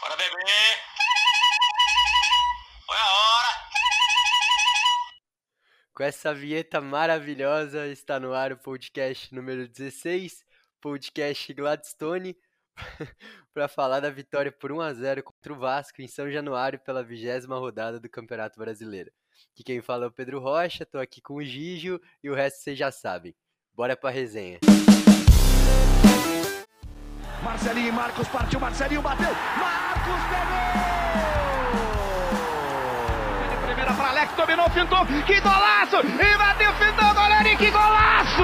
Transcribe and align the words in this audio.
Bora 0.00 0.16
beber. 0.16 0.30
Foi 2.86 2.96
a 2.96 3.10
hora. 3.12 3.48
Com 5.92 6.02
essa 6.02 6.32
vinheta 6.32 6.80
maravilhosa, 6.80 7.86
está 7.86 8.18
no 8.18 8.32
ar 8.32 8.50
o 8.50 8.56
podcast 8.56 9.34
número 9.34 9.68
16, 9.68 10.42
podcast 10.80 11.52
Gladstone, 11.52 12.34
para 13.52 13.68
falar 13.68 14.00
da 14.00 14.08
vitória 14.08 14.50
por 14.50 14.72
1 14.72 14.80
a 14.80 14.94
0 14.94 15.22
contra 15.22 15.52
o 15.52 15.58
Vasco 15.58 16.00
em 16.00 16.08
São 16.08 16.30
Januário 16.30 16.78
pela 16.78 17.04
vigésima 17.04 17.58
rodada 17.58 18.00
do 18.00 18.08
Campeonato 18.08 18.58
Brasileiro. 18.58 19.12
Aqui 19.52 19.62
quem 19.62 19.82
fala 19.82 20.06
é 20.06 20.08
o 20.08 20.12
Pedro 20.12 20.40
Rocha, 20.40 20.86
tô 20.86 20.98
aqui 20.98 21.20
com 21.20 21.34
o 21.34 21.44
Gigio 21.44 22.00
e 22.22 22.30
o 22.30 22.34
resto 22.34 22.62
vocês 22.62 22.78
já 22.78 22.90
sabem. 22.90 23.36
Bora 23.74 23.94
pra 23.94 24.08
resenha. 24.08 24.60
Marcelinho 27.42 27.88
e 27.88 27.92
Marcos 27.92 28.28
partiu, 28.28 28.58
Marcelinho 28.58 29.02
bateu, 29.02 29.34
Marcos 29.58 29.79
pegou! 30.28 30.70
Primeira 33.66 33.94
para 33.94 34.08
Alex, 34.08 34.34
dominou, 34.34 34.70
fintou, 34.70 35.06
que 35.26 35.40
golaço! 35.40 35.96
E 36.00 36.38
bateu, 36.38 36.72
fintou, 36.74 37.14
goleiro, 37.14 37.48
e 37.48 37.56
que 37.56 37.70
golaço! 37.70 38.42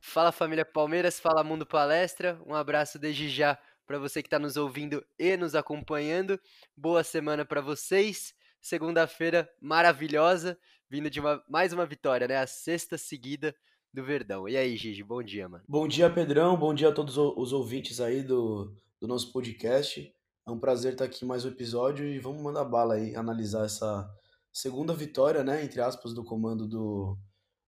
Fala 0.00 0.32
família 0.32 0.64
Palmeiras, 0.64 1.20
fala 1.20 1.44
Mundo 1.44 1.64
Palestra, 1.64 2.40
um 2.44 2.54
abraço 2.54 2.98
desde 2.98 3.28
já 3.28 3.56
para 3.86 3.98
você 3.98 4.22
que 4.22 4.26
está 4.28 4.38
nos 4.38 4.56
ouvindo 4.56 5.04
e 5.18 5.36
nos 5.36 5.54
acompanhando. 5.56 6.40
Boa 6.76 7.02
semana 7.02 7.44
para 7.44 7.60
vocês. 7.60 8.32
Segunda-feira 8.60 9.48
maravilhosa, 9.60 10.58
vindo 10.88 11.10
de 11.10 11.18
uma, 11.18 11.42
mais 11.48 11.72
uma 11.72 11.86
vitória, 11.86 12.28
né? 12.28 12.38
A 12.38 12.46
sexta 12.46 12.98
seguida 12.98 13.54
do 13.92 14.04
Verdão. 14.04 14.48
E 14.48 14.56
aí, 14.56 14.76
Gigi, 14.76 15.02
bom 15.02 15.22
dia, 15.22 15.48
mano. 15.48 15.64
Bom 15.68 15.86
dia, 15.86 16.08
Pedrão. 16.08 16.56
Bom 16.56 16.72
dia 16.72 16.88
a 16.88 16.92
todos 16.92 17.16
os 17.16 17.52
ouvintes 17.52 18.00
aí 18.00 18.22
do, 18.22 18.74
do 19.00 19.08
nosso 19.08 19.32
podcast. 19.32 20.14
É 20.46 20.50
um 20.50 20.58
prazer 20.58 20.92
estar 20.92 21.04
aqui 21.04 21.24
mais 21.24 21.44
um 21.44 21.48
episódio 21.48 22.06
e 22.06 22.18
vamos 22.18 22.42
mandar 22.42 22.64
bala 22.64 22.94
aí, 22.94 23.14
analisar 23.14 23.64
essa 23.64 24.08
segunda 24.52 24.94
vitória, 24.94 25.44
né, 25.44 25.62
entre 25.64 25.80
aspas, 25.80 26.12
do 26.12 26.24
comando 26.24 26.66
do, 26.66 27.16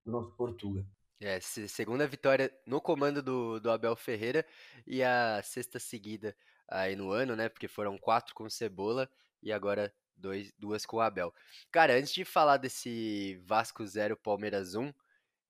do 0.05 0.13
nosso 0.13 0.35
Portuga. 0.37 0.87
É, 1.21 1.39
segunda 1.41 2.07
vitória 2.07 2.53
no 2.67 2.81
comando 2.81 3.23
do, 3.23 3.61
do 3.61 3.71
Abel 3.71 3.95
Ferreira 3.95 4.45
e 4.85 5.03
a 5.05 5.41
sexta 5.45 5.79
seguida 5.79 6.35
aí 6.67 6.97
no 6.97 7.13
ano, 7.13 7.37
né? 7.37 7.49
Porque 7.49 7.69
foram 7.69 7.97
quatro 7.97 8.35
com 8.35 8.51
Cebola 8.51 9.09
e 9.41 9.53
agora 9.53 9.95
dois, 10.17 10.53
duas 10.59 10.85
com 10.85 10.97
o 10.97 11.01
Abel. 11.01 11.33
Cara, 11.71 11.97
antes 11.97 12.13
de 12.13 12.25
falar 12.25 12.57
desse 12.57 13.41
Vasco 13.45 13.87
0 13.87 14.17
Palmeiras 14.17 14.75
1, 14.75 14.93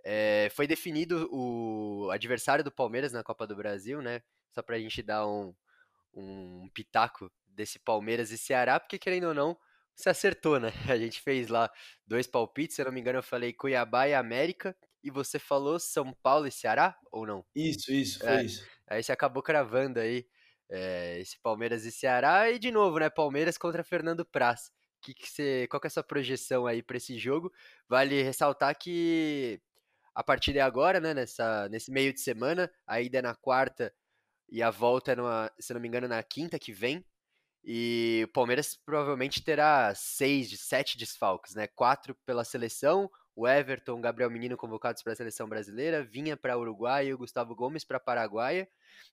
é, 0.04 0.48
foi 0.52 0.66
definido 0.66 1.28
o 1.32 2.10
adversário 2.10 2.64
do 2.64 2.72
Palmeiras 2.72 3.12
na 3.12 3.22
Copa 3.22 3.46
do 3.46 3.56
Brasil, 3.56 4.02
né? 4.02 4.22
Só 4.52 4.62
pra 4.62 4.78
gente 4.78 5.02
dar 5.02 5.26
um, 5.26 5.54
um 6.14 6.68
pitaco 6.74 7.30
desse 7.46 7.78
Palmeiras 7.78 8.30
e 8.30 8.38
Ceará, 8.38 8.80
porque 8.80 8.98
querendo 8.98 9.28
ou 9.28 9.34
não, 9.34 9.56
você 9.94 10.08
acertou, 10.10 10.58
né? 10.58 10.70
A 10.94 10.98
gente 10.98 11.20
fez 11.20 11.48
lá 11.48 11.70
dois 12.06 12.26
palpites, 12.26 12.76
se 12.76 12.82
eu 12.82 12.86
não 12.86 12.92
me 12.92 13.00
engano, 13.00 13.18
eu 13.18 13.22
falei 13.22 13.52
Cuiabá 13.52 14.08
e 14.08 14.14
América, 14.14 14.76
e 15.02 15.10
você 15.10 15.38
falou 15.38 15.78
São 15.78 16.12
Paulo 16.22 16.46
e 16.46 16.52
Ceará, 16.52 16.98
ou 17.10 17.26
não? 17.26 17.44
Isso, 17.54 17.92
isso, 17.92 18.18
foi 18.24 18.28
É, 18.28 18.44
isso. 18.44 18.66
Aí 18.86 19.02
você 19.02 19.12
acabou 19.12 19.42
cravando 19.42 20.00
aí 20.00 20.26
é, 20.70 21.20
esse 21.20 21.38
Palmeiras 21.40 21.84
e 21.84 21.92
Ceará, 21.92 22.50
e 22.50 22.58
de 22.58 22.70
novo, 22.70 22.98
né? 22.98 23.10
Palmeiras 23.10 23.58
contra 23.58 23.84
Fernando 23.84 24.24
Praz. 24.24 24.70
Que 25.00 25.14
que 25.14 25.28
você, 25.28 25.66
qual 25.68 25.80
que 25.80 25.86
é 25.86 25.88
a 25.88 25.90
sua 25.90 26.02
projeção 26.04 26.66
aí 26.66 26.82
para 26.82 26.96
esse 26.96 27.18
jogo? 27.18 27.52
Vale 27.88 28.22
ressaltar 28.22 28.76
que 28.78 29.60
a 30.14 30.22
partida 30.22 30.58
é 30.58 30.62
agora, 30.62 31.00
né? 31.00 31.14
Nessa, 31.14 31.68
nesse 31.68 31.90
meio 31.90 32.12
de 32.12 32.20
semana, 32.20 32.70
a 32.86 33.00
ida 33.00 33.18
é 33.18 33.22
na 33.22 33.34
quarta 33.34 33.92
e 34.48 34.62
a 34.62 34.70
volta 34.70 35.12
é, 35.12 35.16
numa, 35.16 35.50
se 35.58 35.72
não 35.72 35.80
me 35.80 35.88
engano, 35.88 36.08
na 36.08 36.22
quinta 36.22 36.58
que 36.58 36.72
vem. 36.72 37.04
E 37.64 38.22
o 38.24 38.32
Palmeiras 38.32 38.76
provavelmente 38.84 39.42
terá 39.42 39.94
seis, 39.94 40.50
de 40.50 40.56
sete 40.56 40.98
desfalques, 40.98 41.54
né? 41.54 41.66
Quatro 41.68 42.14
pela 42.26 42.44
seleção, 42.44 43.10
o 43.34 43.48
Everton, 43.48 44.00
Gabriel 44.00 44.30
Menino 44.30 44.56
convocados 44.56 45.02
para 45.02 45.12
a 45.12 45.16
seleção 45.16 45.48
brasileira, 45.48 46.04
Vinha 46.04 46.36
para 46.36 46.58
Uruguai 46.58 47.06
e 47.06 47.14
o 47.14 47.18
Gustavo 47.18 47.54
Gomes 47.54 47.84
para 47.84 48.00
Paraguaia. 48.00 48.68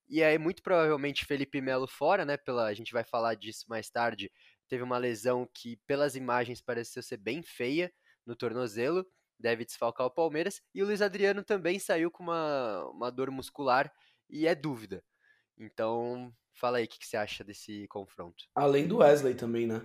E 0.10 0.24
aí, 0.24 0.38
muito 0.38 0.62
provavelmente, 0.64 1.26
Felipe 1.26 1.62
Melo 1.62 1.88
fora, 1.88 2.26
né? 2.26 2.36
Pela, 2.38 2.66
a 2.66 2.74
gente 2.74 2.92
vai 2.92 3.04
falar 3.04 3.36
disso 3.36 3.66
mais 3.70 3.90
tarde. 3.90 4.32
Teve 4.68 4.84
uma 4.84 4.98
lesão 4.98 5.48
que, 5.54 5.78
pelas 5.88 6.16
imagens, 6.16 6.62
pareceu 6.62 7.02
ser 7.02 7.18
bem 7.18 7.42
feia 7.44 7.92
no 8.26 8.36
tornozelo. 8.36 9.06
Deve 9.40 9.66
desfalcar 9.66 10.06
o 10.06 10.12
Palmeiras. 10.12 10.62
E 10.74 10.84
o 10.84 10.86
Luiz 10.86 11.02
Adriano 11.02 11.44
também 11.44 11.80
saiu 11.80 12.12
com 12.12 12.24
uma, 12.24 12.86
uma 12.90 13.12
dor 13.12 13.32
muscular 13.32 13.92
e 14.30 14.46
é 14.46 14.54
dúvida. 14.54 15.04
Então, 15.58 16.34
fala 16.54 16.78
aí 16.78 16.86
o 16.86 16.88
que, 16.88 17.00
que 17.00 17.08
você 17.08 17.18
acha 17.18 17.44
desse 17.44 17.88
confronto. 17.88 18.46
Além 18.56 18.88
do 18.88 18.98
Wesley 18.98 19.36
também, 19.36 19.66
né? 19.66 19.82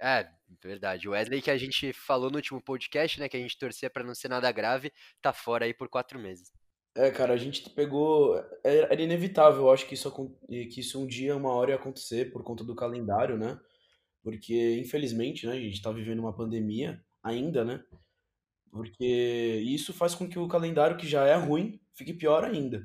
É, 0.00 0.28
verdade. 0.62 1.08
O 1.08 1.12
Wesley 1.12 1.40
que 1.40 1.50
a 1.50 1.56
gente 1.56 1.92
falou 1.92 2.30
no 2.30 2.36
último 2.36 2.60
podcast, 2.60 3.20
né? 3.20 3.28
Que 3.28 3.36
a 3.36 3.40
gente 3.40 3.58
torcia 3.58 3.88
pra 3.88 4.02
não 4.02 4.14
ser 4.14 4.28
nada 4.28 4.50
grave, 4.50 4.92
tá 5.20 5.32
fora 5.32 5.64
aí 5.64 5.72
por 5.72 5.88
quatro 5.88 6.18
meses. 6.18 6.52
É, 6.94 7.10
cara, 7.10 7.32
a 7.32 7.36
gente 7.36 7.70
pegou. 7.70 8.36
Era 8.64 8.92
era 8.92 9.02
inevitável, 9.02 9.62
eu 9.62 9.70
acho 9.70 9.86
que 9.86 9.94
isso, 9.94 10.10
que 10.48 10.80
isso 10.80 11.00
um 11.00 11.06
dia, 11.06 11.36
uma 11.36 11.52
hora 11.52 11.70
ia 11.70 11.76
acontecer 11.76 12.32
por 12.32 12.42
conta 12.42 12.64
do 12.64 12.74
calendário, 12.74 13.38
né? 13.38 13.58
Porque, 14.22 14.78
infelizmente, 14.78 15.46
né, 15.46 15.52
a 15.52 15.60
gente 15.60 15.80
tá 15.80 15.90
vivendo 15.90 16.20
uma 16.20 16.34
pandemia 16.34 17.02
ainda, 17.22 17.64
né? 17.64 17.82
Porque 18.72 19.62
isso 19.66 19.92
faz 19.92 20.14
com 20.14 20.26
que 20.26 20.38
o 20.38 20.48
calendário, 20.48 20.96
que 20.96 21.06
já 21.06 21.26
é 21.26 21.34
ruim, 21.36 21.78
fique 21.92 22.14
pior 22.14 22.42
ainda. 22.42 22.82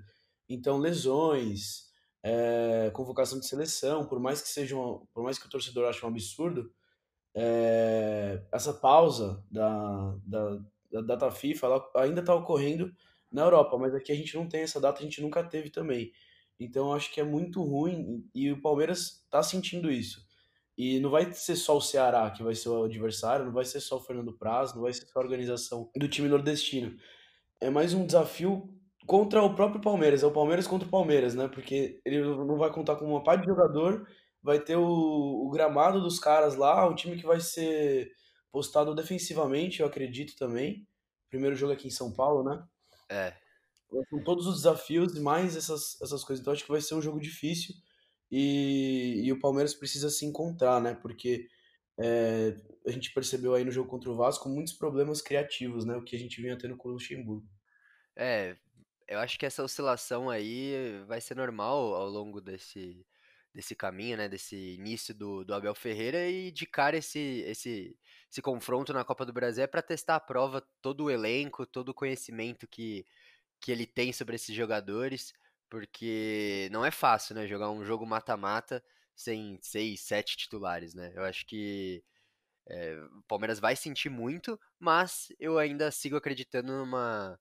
Então, 0.49 0.77
lesões, 0.77 1.87
é, 2.21 2.91
convocação 2.93 3.39
de 3.39 3.47
seleção, 3.47 4.05
por 4.05 4.19
mais 4.19 4.41
que 4.41 4.49
sejam, 4.49 5.07
por 5.13 5.23
mais 5.23 5.39
que 5.39 5.47
o 5.47 5.49
torcedor 5.49 5.87
ache 5.87 6.05
um 6.05 6.09
absurdo, 6.09 6.69
é, 7.33 8.43
essa 8.51 8.73
pausa 8.73 9.41
da, 9.49 10.17
da, 10.25 10.59
da 10.91 11.01
data 11.01 11.31
FIFA 11.31 11.67
ainda 11.95 12.19
está 12.19 12.35
ocorrendo 12.35 12.93
na 13.31 13.43
Europa, 13.43 13.77
mas 13.77 13.95
aqui 13.95 14.11
a 14.11 14.15
gente 14.15 14.35
não 14.35 14.47
tem 14.47 14.63
essa 14.63 14.81
data, 14.81 14.99
a 14.99 15.03
gente 15.03 15.21
nunca 15.21 15.41
teve 15.41 15.69
também. 15.69 16.11
Então, 16.59 16.91
acho 16.93 17.13
que 17.13 17.21
é 17.21 17.23
muito 17.23 17.63
ruim 17.63 18.29
e 18.35 18.51
o 18.51 18.61
Palmeiras 18.61 19.21
está 19.23 19.41
sentindo 19.41 19.89
isso. 19.89 20.26
E 20.77 20.99
não 20.99 21.09
vai 21.09 21.31
ser 21.33 21.55
só 21.55 21.75
o 21.75 21.81
Ceará 21.81 22.29
que 22.29 22.43
vai 22.43 22.53
ser 22.53 22.69
o 22.69 22.83
adversário, 22.83 23.45
não 23.45 23.51
vai 23.51 23.65
ser 23.65 23.79
só 23.79 23.97
o 23.97 23.99
Fernando 23.99 24.31
Praz, 24.31 24.75
não 24.75 24.83
vai 24.83 24.93
ser 24.93 25.07
só 25.07 25.19
a 25.19 25.23
organização 25.23 25.89
do 25.95 26.07
time 26.07 26.29
nordestino. 26.29 26.95
É 27.59 27.67
mais 27.69 27.95
um 27.95 28.05
desafio 28.05 28.69
contra 29.07 29.41
o 29.41 29.55
próprio 29.55 29.81
Palmeiras, 29.81 30.21
é 30.21 30.27
o 30.27 30.31
Palmeiras 30.31 30.67
contra 30.67 30.87
o 30.87 30.91
Palmeiras, 30.91 31.33
né? 31.33 31.47
Porque 31.47 31.99
ele 32.05 32.21
não 32.21 32.57
vai 32.57 32.71
contar 32.71 32.95
com 32.95 33.05
uma 33.05 33.23
parte 33.23 33.41
de 33.41 33.47
jogador, 33.47 34.07
vai 34.43 34.59
ter 34.59 34.75
o, 34.75 34.83
o 35.47 35.49
gramado 35.49 35.99
dos 35.99 36.19
caras 36.19 36.55
lá, 36.55 36.87
um 36.87 36.93
time 36.93 37.17
que 37.17 37.25
vai 37.25 37.39
ser 37.39 38.11
postado 38.51 38.93
defensivamente, 38.93 39.79
eu 39.79 39.87
acredito 39.87 40.35
também. 40.35 40.87
Primeiro 41.27 41.55
jogo 41.55 41.73
aqui 41.73 41.87
em 41.87 41.91
São 41.91 42.11
Paulo, 42.13 42.43
né? 42.47 42.63
É, 43.09 43.33
São 44.09 44.23
todos 44.23 44.45
os 44.45 44.57
desafios 44.57 45.15
e 45.15 45.21
mais 45.21 45.55
essas, 45.55 45.99
essas 46.01 46.23
coisas. 46.23 46.41
Então 46.41 46.53
acho 46.53 46.63
que 46.63 46.71
vai 46.71 46.81
ser 46.81 46.93
um 46.93 47.01
jogo 47.01 47.19
difícil 47.19 47.73
e, 48.31 49.21
e 49.23 49.31
o 49.31 49.39
Palmeiras 49.39 49.73
precisa 49.73 50.09
se 50.09 50.25
encontrar, 50.25 50.81
né? 50.81 50.95
Porque 50.95 51.47
é, 51.99 52.55
a 52.85 52.91
gente 52.91 53.13
percebeu 53.13 53.55
aí 53.55 53.63
no 53.63 53.71
jogo 53.71 53.89
contra 53.89 54.09
o 54.09 54.15
Vasco 54.15 54.49
muitos 54.49 54.73
problemas 54.73 55.21
criativos, 55.21 55.85
né? 55.85 55.95
O 55.95 56.03
que 56.03 56.15
a 56.15 56.19
gente 56.19 56.41
vinha 56.41 56.57
tendo 56.57 56.77
com 56.77 56.89
o 56.89 56.91
Luxemburgo. 56.93 57.47
é, 58.15 58.57
eu 59.07 59.19
acho 59.19 59.39
que 59.39 59.45
essa 59.45 59.63
oscilação 59.63 60.29
aí 60.29 61.03
vai 61.07 61.21
ser 61.21 61.35
normal 61.35 61.95
ao 61.95 62.09
longo 62.09 62.41
desse, 62.41 63.05
desse 63.53 63.75
caminho, 63.75 64.17
né? 64.17 64.27
Desse 64.29 64.75
início 64.75 65.13
do, 65.15 65.45
do 65.45 65.53
Abel 65.53 65.73
Ferreira 65.73 66.27
e 66.27 66.51
de 66.51 66.65
cara 66.65 66.97
esse, 66.97 67.19
esse, 67.47 67.97
esse 68.29 68.41
confronto 68.41 68.93
na 68.93 69.05
Copa 69.05 69.25
do 69.25 69.33
Brasil 69.33 69.63
é 69.63 69.67
para 69.67 69.81
testar 69.81 70.15
à 70.17 70.19
prova 70.19 70.61
todo 70.81 71.05
o 71.05 71.11
elenco, 71.11 71.65
todo 71.65 71.89
o 71.89 71.93
conhecimento 71.93 72.67
que, 72.67 73.05
que 73.61 73.71
ele 73.71 73.85
tem 73.85 74.11
sobre 74.13 74.35
esses 74.35 74.55
jogadores, 74.55 75.33
porque 75.69 76.69
não 76.71 76.85
é 76.85 76.91
fácil, 76.91 77.35
né? 77.35 77.47
Jogar 77.47 77.69
um 77.71 77.83
jogo 77.85 78.05
mata-mata 78.05 78.83
sem 79.15 79.59
seis, 79.61 80.01
sete 80.01 80.37
titulares, 80.37 80.93
né? 80.93 81.11
Eu 81.15 81.23
acho 81.23 81.45
que 81.45 82.03
é, 82.67 82.95
o 83.17 83.23
Palmeiras 83.23 83.59
vai 83.59 83.75
sentir 83.75 84.09
muito, 84.09 84.59
mas 84.79 85.27
eu 85.39 85.57
ainda 85.57 85.91
sigo 85.91 86.17
acreditando 86.17 86.73
numa, 86.73 87.39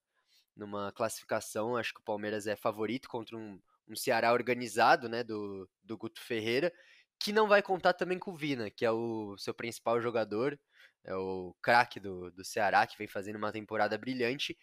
numa 0.56 0.92
classificação. 0.92 1.76
Acho 1.76 1.94
que 1.94 2.00
o 2.00 2.04
Palmeiras 2.04 2.46
é 2.46 2.56
favorito 2.56 3.08
contra 3.08 3.36
um, 3.36 3.60
um 3.88 3.96
Ceará 3.96 4.32
organizado, 4.32 5.08
né? 5.08 5.24
Do, 5.24 5.68
do 5.84 5.96
Guto 5.98 6.20
Ferreira, 6.20 6.72
que 7.18 7.32
não 7.32 7.48
vai 7.48 7.62
contar 7.62 7.94
também 7.94 8.18
com 8.18 8.32
o 8.32 8.36
Vina, 8.36 8.70
que 8.70 8.84
é 8.84 8.90
o 8.90 9.36
seu 9.38 9.54
principal 9.54 10.00
jogador, 10.00 10.58
é 11.04 11.14
o 11.14 11.54
craque 11.62 12.00
do, 12.00 12.30
do 12.32 12.44
Ceará, 12.44 12.86
que 12.86 12.98
vem 12.98 13.08
fazendo 13.08 13.36
uma 13.36 13.52
temporada 13.52 13.96
brilhante, 13.98 14.56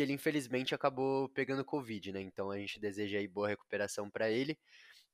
que 0.00 0.04
ele 0.04 0.14
infelizmente 0.14 0.74
acabou 0.74 1.28
pegando 1.28 1.62
Covid, 1.62 2.10
né? 2.12 2.22
Então 2.22 2.50
a 2.50 2.56
gente 2.56 2.80
deseja 2.80 3.18
aí 3.18 3.28
boa 3.28 3.46
recuperação 3.46 4.08
para 4.08 4.30
ele, 4.30 4.58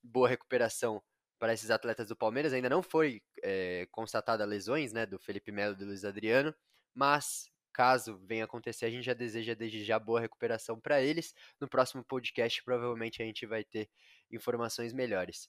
boa 0.00 0.28
recuperação 0.28 1.02
para 1.40 1.52
esses 1.52 1.72
atletas 1.72 2.06
do 2.06 2.14
Palmeiras. 2.14 2.52
Ainda 2.52 2.70
não 2.70 2.84
foi 2.84 3.20
é, 3.42 3.88
constatada 3.90 4.44
lesões, 4.44 4.92
né, 4.92 5.04
do 5.04 5.18
Felipe 5.18 5.50
Melo 5.50 5.74
e 5.74 5.76
do 5.76 5.86
Luiz 5.86 6.04
Adriano, 6.04 6.54
mas 6.94 7.50
caso 7.72 8.16
venha 8.18 8.44
acontecer, 8.44 8.86
a 8.86 8.90
gente 8.90 9.04
já 9.04 9.12
deseja 9.12 9.54
desde 9.54 9.84
já 9.84 9.98
boa 9.98 10.20
recuperação 10.20 10.78
para 10.78 11.02
eles. 11.02 11.34
No 11.60 11.68
próximo 11.68 12.04
podcast, 12.04 12.62
provavelmente 12.62 13.20
a 13.20 13.26
gente 13.26 13.44
vai 13.44 13.64
ter 13.64 13.90
informações 14.30 14.92
melhores. 14.92 15.48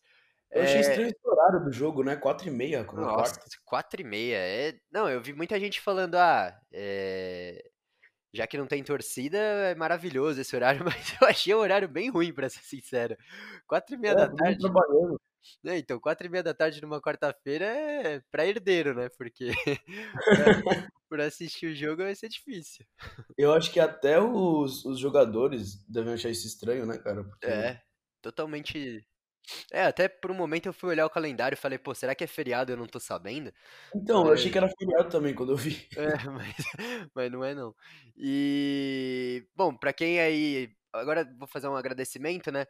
Eu 0.50 0.64
achei 0.64 0.78
é... 0.78 0.82
estranho 0.82 1.10
esse 1.10 1.28
horário 1.28 1.64
do 1.64 1.72
jogo, 1.72 2.04
né? 2.04 2.16
4 2.16 2.48
e 2.48 2.52
meia, 2.52 2.84
Nossa, 2.86 3.36
quarta. 3.36 3.58
4 3.66 4.02
e 4.02 4.04
meia. 4.04 4.38
É... 4.38 4.80
Não, 4.92 5.08
eu 5.08 5.22
vi 5.22 5.32
muita 5.32 5.60
gente 5.60 5.80
falando, 5.80 6.16
ah, 6.16 6.60
é... 6.74 7.64
já 8.38 8.46
que 8.46 8.58
não 8.58 8.68
tem 8.68 8.84
torcida, 8.84 9.38
é 9.38 9.76
maravilhoso 9.76 10.40
esse 10.40 10.56
horário, 10.56 10.86
mas 10.86 11.16
eu 11.20 11.28
achei 11.28 11.54
o 11.54 11.60
horário 11.60 11.88
bem 11.88 12.10
ruim, 12.10 12.32
para 12.32 12.50
ser 12.50 12.62
sincero. 12.62 13.18
4 13.68 13.96
e 13.96 13.98
meia 13.98 14.12
é, 14.12 14.16
da 14.16 14.30
tarde. 14.30 14.60
Trabalhando. 14.60 15.20
É, 15.66 15.78
então, 15.78 16.00
4 16.00 16.28
e 16.28 16.30
meia 16.30 16.44
da 16.44 16.54
tarde 16.54 16.82
numa 16.82 17.02
quarta-feira 17.02 17.66
é 17.66 18.22
pra 18.30 18.46
herdeiro, 18.46 18.94
né? 18.94 19.10
Porque 19.18 19.52
por 21.10 21.20
assistir 21.20 21.68
o 21.68 21.76
jogo 21.76 22.04
vai 22.04 22.14
ser 22.14 22.30
difícil. 22.30 22.86
Eu 23.38 23.54
acho 23.54 23.72
que 23.72 23.80
até 23.80 24.20
os, 24.20 24.86
os 24.86 25.00
jogadores 25.00 25.84
devem 25.88 26.14
achar 26.14 26.30
isso 26.30 26.46
estranho, 26.46 26.86
né, 26.86 26.98
cara? 26.98 27.24
Porque... 27.24 27.48
É, 27.48 27.82
totalmente 28.22 29.08
é, 29.72 29.84
até 29.84 30.08
por 30.08 30.32
um 30.32 30.36
momento 30.36 30.68
eu 30.68 30.74
fui 30.74 30.90
olhar 30.90 31.06
o 31.06 31.10
calendário 31.10 31.56
e 31.56 31.60
falei, 31.60 31.78
pô, 31.78 31.94
será 31.94 32.16
que 32.16 32.24
é 32.24 32.28
feriado 32.28 32.72
eu 32.72 32.78
não 32.78 32.86
tô 32.86 33.00
sabendo? 33.00 33.52
Então, 33.96 34.26
eu 34.26 34.34
achei 34.34 34.52
que 34.52 34.58
era 34.58 34.70
feriado 34.70 35.10
também 35.10 35.34
quando 35.34 35.54
eu 35.54 35.58
vi. 35.58 35.88
É, 35.96 36.08
mas, 36.32 36.56
mas 37.14 37.32
não 37.32 37.44
é 37.44 37.54
não. 37.54 37.76
E, 38.16 39.46
bom, 39.56 39.76
pra 39.76 39.94
quem 39.94 40.20
aí. 40.20 40.76
Agora 40.94 41.30
vou 41.38 41.48
fazer 41.48 41.68
um 41.68 41.76
agradecimento, 41.76 42.52
né? 42.52 42.66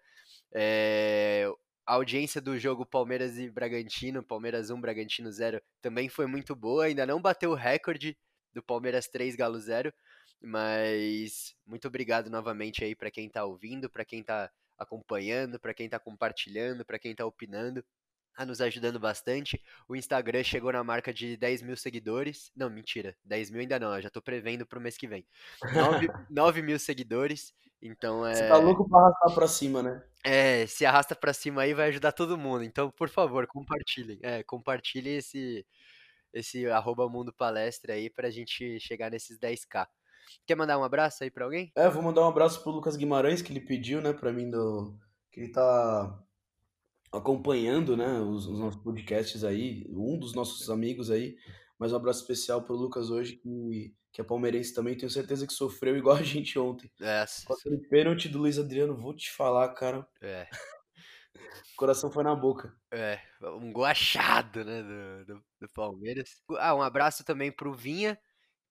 É, 0.53 1.50
a 1.85 1.94
audiência 1.94 2.41
do 2.41 2.57
jogo 2.59 2.85
Palmeiras 2.85 3.38
e 3.38 3.50
Bragantino, 3.50 4.24
Palmeiras 4.24 4.69
1, 4.69 4.81
Bragantino 4.81 5.31
0, 5.31 5.62
também 5.81 6.09
foi 6.09 6.25
muito 6.25 6.56
boa. 6.56 6.85
Ainda 6.85 7.06
não 7.06 7.21
bateu 7.21 7.51
o 7.51 7.56
recorde 7.56 8.18
do 8.53 8.62
Palmeiras 8.62 9.07
3, 9.07 9.35
Galo 9.35 9.59
0. 9.59 9.94
Mas 10.41 11.56
muito 11.65 11.88
obrigado 11.88 12.29
novamente 12.29 12.83
aí 12.83 12.95
para 12.95 13.09
quem 13.09 13.29
tá 13.29 13.45
ouvindo, 13.45 13.89
para 13.89 14.06
quem 14.06 14.21
tá 14.21 14.51
acompanhando, 14.77 15.59
para 15.59 15.74
quem 15.74 15.85
está 15.85 16.00
compartilhando, 16.00 16.85
para 16.85 17.00
quem 17.00 17.12
está 17.12 17.25
opinando, 17.25 17.83
tá 18.35 18.45
nos 18.45 18.62
ajudando 18.62 19.00
bastante. 19.00 19.62
O 19.88 19.95
Instagram 19.95 20.44
chegou 20.44 20.71
na 20.71 20.83
marca 20.83 21.13
de 21.13 21.35
10 21.35 21.63
mil 21.63 21.75
seguidores. 21.75 22.51
Não, 22.56 22.69
mentira, 22.69 23.15
10 23.25 23.50
mil 23.50 23.62
ainda 23.62 23.79
não, 23.79 23.95
eu 23.95 24.01
já 24.01 24.07
estou 24.07 24.21
prevendo 24.21 24.65
para 24.65 24.77
o 24.77 24.81
mês 24.81 24.95
que 24.95 25.07
vem. 25.07 25.25
9, 25.74 26.07
9 26.29 26.62
mil 26.62 26.77
seguidores. 26.77 27.53
Então 27.81 28.25
é. 28.25 28.35
Você 28.35 28.47
tá 28.47 28.57
louco 28.57 28.88
pra 28.88 29.00
arrastar 29.00 29.33
pra 29.33 29.47
cima, 29.47 29.83
né? 29.83 30.03
É, 30.24 30.68
se 30.68 30.85
arrasta 30.85 31.15
pra 31.15 31.33
cima 31.33 31.62
aí 31.62 31.74
vai 31.74 31.89
ajudar 31.89 32.12
todo 32.12 32.38
mundo. 32.38 32.63
Então, 32.63 32.91
por 32.91 33.09
favor, 33.09 33.47
compartilhem. 33.47 34.19
É, 34.21 34.44
compartilhem 34.44 35.18
esse, 35.18 35.65
esse 36.33 36.68
arroba 36.69 37.09
Mundo 37.09 37.33
Palestra 37.33 37.94
aí 37.94 38.09
pra 38.09 38.29
gente 38.29 38.79
chegar 38.79 39.09
nesses 39.09 39.39
10k. 39.39 39.88
Quer 40.45 40.56
mandar 40.56 40.77
um 40.77 40.83
abraço 40.83 41.24
aí 41.24 41.31
para 41.31 41.45
alguém? 41.45 41.71
É, 41.75 41.89
vou 41.89 42.03
mandar 42.03 42.21
um 42.21 42.29
abraço 42.29 42.62
pro 42.62 42.71
Lucas 42.71 42.95
Guimarães, 42.95 43.41
que 43.41 43.51
ele 43.51 43.62
pediu, 43.62 44.01
né, 44.01 44.13
para 44.13 44.31
mim, 44.31 44.50
do... 44.50 44.97
que 45.31 45.41
ele 45.41 45.51
tá 45.51 46.24
acompanhando, 47.12 47.95
né, 47.95 48.19
os, 48.19 48.47
os, 48.47 48.59
nossos 48.59 48.81
podcasts 48.81 49.44
aí, 49.44 49.85
um 49.89 50.18
dos 50.18 50.33
nossos 50.33 50.69
amigos 50.69 51.09
aí. 51.09 51.35
Mas 51.79 51.94
um 51.94 51.97
abraço 51.97 52.21
especial 52.21 52.63
pro 52.63 52.75
Lucas 52.75 53.09
hoje, 53.09 53.35
que, 53.35 53.94
que 54.12 54.21
é 54.21 54.24
palmeirense 54.24 54.74
também, 54.74 54.97
tenho 54.97 55.12
certeza 55.12 55.45
que 55.45 55.53
sofreu 55.53 55.95
igual 55.95 56.18
a 56.18 56.24
gente 56.24 56.57
ontem. 56.57 56.91
É. 57.00 57.24
Aquele 57.50 57.77
pênalti 57.88 58.27
do 58.27 58.39
Luiz 58.39 58.57
Adriano, 58.57 58.97
vou 58.97 59.15
te 59.15 59.31
falar, 59.31 59.69
cara. 59.74 60.07
É. 60.21 60.47
O 61.74 61.77
coração 61.77 62.12
foi 62.12 62.24
na 62.24 62.35
boca. 62.35 62.75
É, 62.91 63.19
um 63.62 63.71
gol 63.71 63.85
achado, 63.85 64.65
né, 64.65 64.81
do, 64.81 65.25
do, 65.25 65.45
do 65.62 65.69
Palmeiras. 65.69 66.41
Ah, 66.57 66.74
um 66.74 66.81
abraço 66.81 67.24
também 67.24 67.51
pro 67.51 67.75
Vinha, 67.75 68.19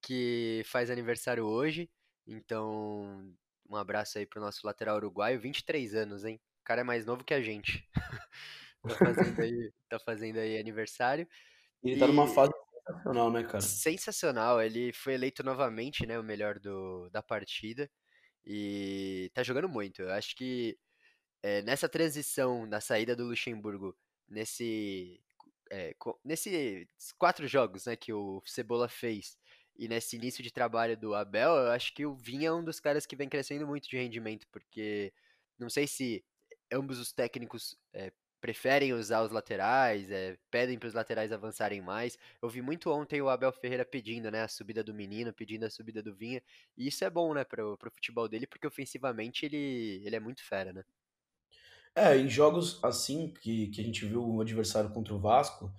que 0.06 0.62
faz 0.66 0.88
aniversário 0.88 1.44
hoje. 1.44 1.90
Então, 2.24 3.34
um 3.68 3.74
abraço 3.74 4.18
aí 4.18 4.24
pro 4.24 4.40
nosso 4.40 4.64
lateral 4.64 4.96
uruguaio, 4.96 5.40
23 5.40 5.96
anos, 5.96 6.24
hein? 6.24 6.40
O 6.60 6.64
cara 6.64 6.82
é 6.82 6.84
mais 6.84 7.04
novo 7.04 7.24
que 7.24 7.34
a 7.34 7.42
gente. 7.42 7.84
tá, 8.86 8.94
fazendo 8.94 9.40
aí, 9.40 9.72
tá 9.88 9.98
fazendo 9.98 10.38
aí 10.38 10.58
aniversário. 10.58 11.28
Ele 11.82 11.96
e... 11.96 11.98
tá 11.98 12.06
numa 12.06 12.28
fase 12.28 12.52
sensacional, 12.86 13.32
né, 13.32 13.42
cara? 13.42 13.60
Sensacional. 13.60 14.62
Ele 14.62 14.92
foi 14.92 15.14
eleito 15.14 15.42
novamente, 15.42 16.06
né, 16.06 16.16
o 16.16 16.22
melhor 16.22 16.60
do, 16.60 17.10
da 17.10 17.20
partida. 17.20 17.90
E 18.44 19.28
tá 19.34 19.42
jogando 19.42 19.68
muito. 19.68 20.02
Eu 20.02 20.12
acho 20.12 20.36
que 20.36 20.78
é, 21.42 21.62
nessa 21.62 21.88
transição 21.88 22.68
da 22.68 22.80
saída 22.80 23.16
do 23.16 23.24
Luxemburgo, 23.24 23.96
nesse, 24.28 25.20
é, 25.68 25.96
nesses 26.24 26.86
quatro 27.18 27.48
jogos 27.48 27.86
né, 27.86 27.96
que 27.96 28.12
o 28.12 28.40
Cebola 28.46 28.88
fez, 28.88 29.36
e 29.78 29.88
nesse 29.88 30.16
início 30.16 30.42
de 30.42 30.50
trabalho 30.50 30.96
do 30.96 31.14
Abel, 31.14 31.50
eu 31.50 31.70
acho 31.70 31.94
que 31.94 32.06
o 32.06 32.14
Vinha 32.14 32.48
é 32.48 32.52
um 32.52 32.64
dos 32.64 32.80
caras 32.80 33.06
que 33.06 33.16
vem 33.16 33.28
crescendo 33.28 33.66
muito 33.66 33.88
de 33.88 33.96
rendimento, 33.96 34.46
porque 34.50 35.12
não 35.58 35.68
sei 35.68 35.86
se 35.86 36.24
ambos 36.72 36.98
os 36.98 37.12
técnicos 37.12 37.76
é, 37.92 38.12
preferem 38.40 38.92
usar 38.92 39.22
os 39.22 39.30
laterais, 39.30 40.10
é, 40.10 40.36
pedem 40.50 40.78
para 40.78 40.88
os 40.88 40.94
laterais 40.94 41.32
avançarem 41.32 41.80
mais. 41.80 42.18
Eu 42.40 42.48
vi 42.48 42.62
muito 42.62 42.90
ontem 42.90 43.20
o 43.20 43.28
Abel 43.28 43.52
Ferreira 43.52 43.84
pedindo 43.84 44.30
né, 44.30 44.42
a 44.42 44.48
subida 44.48 44.84
do 44.84 44.94
menino, 44.94 45.32
pedindo 45.32 45.64
a 45.64 45.70
subida 45.70 46.02
do 46.02 46.14
Vinha, 46.14 46.42
e 46.76 46.86
isso 46.86 47.04
é 47.04 47.10
bom 47.10 47.34
né, 47.34 47.44
para 47.44 47.66
o 47.66 47.76
futebol 47.94 48.28
dele, 48.28 48.46
porque 48.46 48.66
ofensivamente 48.66 49.46
ele, 49.46 50.02
ele 50.04 50.16
é 50.16 50.20
muito 50.20 50.44
fera. 50.44 50.72
Né? 50.72 50.84
É, 51.94 52.16
em 52.16 52.28
jogos 52.28 52.78
assim 52.84 53.32
que, 53.32 53.68
que 53.68 53.80
a 53.80 53.84
gente 53.84 54.04
viu 54.04 54.22
o 54.22 54.40
adversário 54.40 54.90
contra 54.90 55.14
o 55.14 55.18
Vasco, 55.18 55.72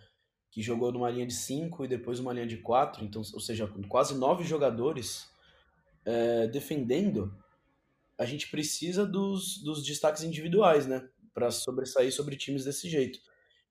que 0.52 0.62
jogou 0.62 0.92
numa 0.92 1.10
linha 1.10 1.26
de 1.26 1.34
5 1.34 1.86
e 1.86 1.88
depois 1.88 2.20
uma 2.20 2.34
linha 2.34 2.48
de 2.48 2.58
4, 2.58 3.04
então, 3.04 3.22
ou 3.34 3.40
seja, 3.40 3.68
com 3.68 3.84
quase 3.84 4.16
nove 4.16 4.44
jogadores 4.44 5.30
é, 6.06 6.48
defendendo, 6.48 7.34
a 8.18 8.26
gente 8.26 8.50
precisa 8.50 9.06
dos, 9.06 9.62
dos 9.62 9.84
destaques 9.84 10.24
individuais, 10.24 10.88
né? 10.88 11.08
Para 11.34 11.52
sobressair 11.52 12.12
sobre 12.12 12.36
times 12.36 12.66
desse 12.66 12.90
jeito. 12.90 13.20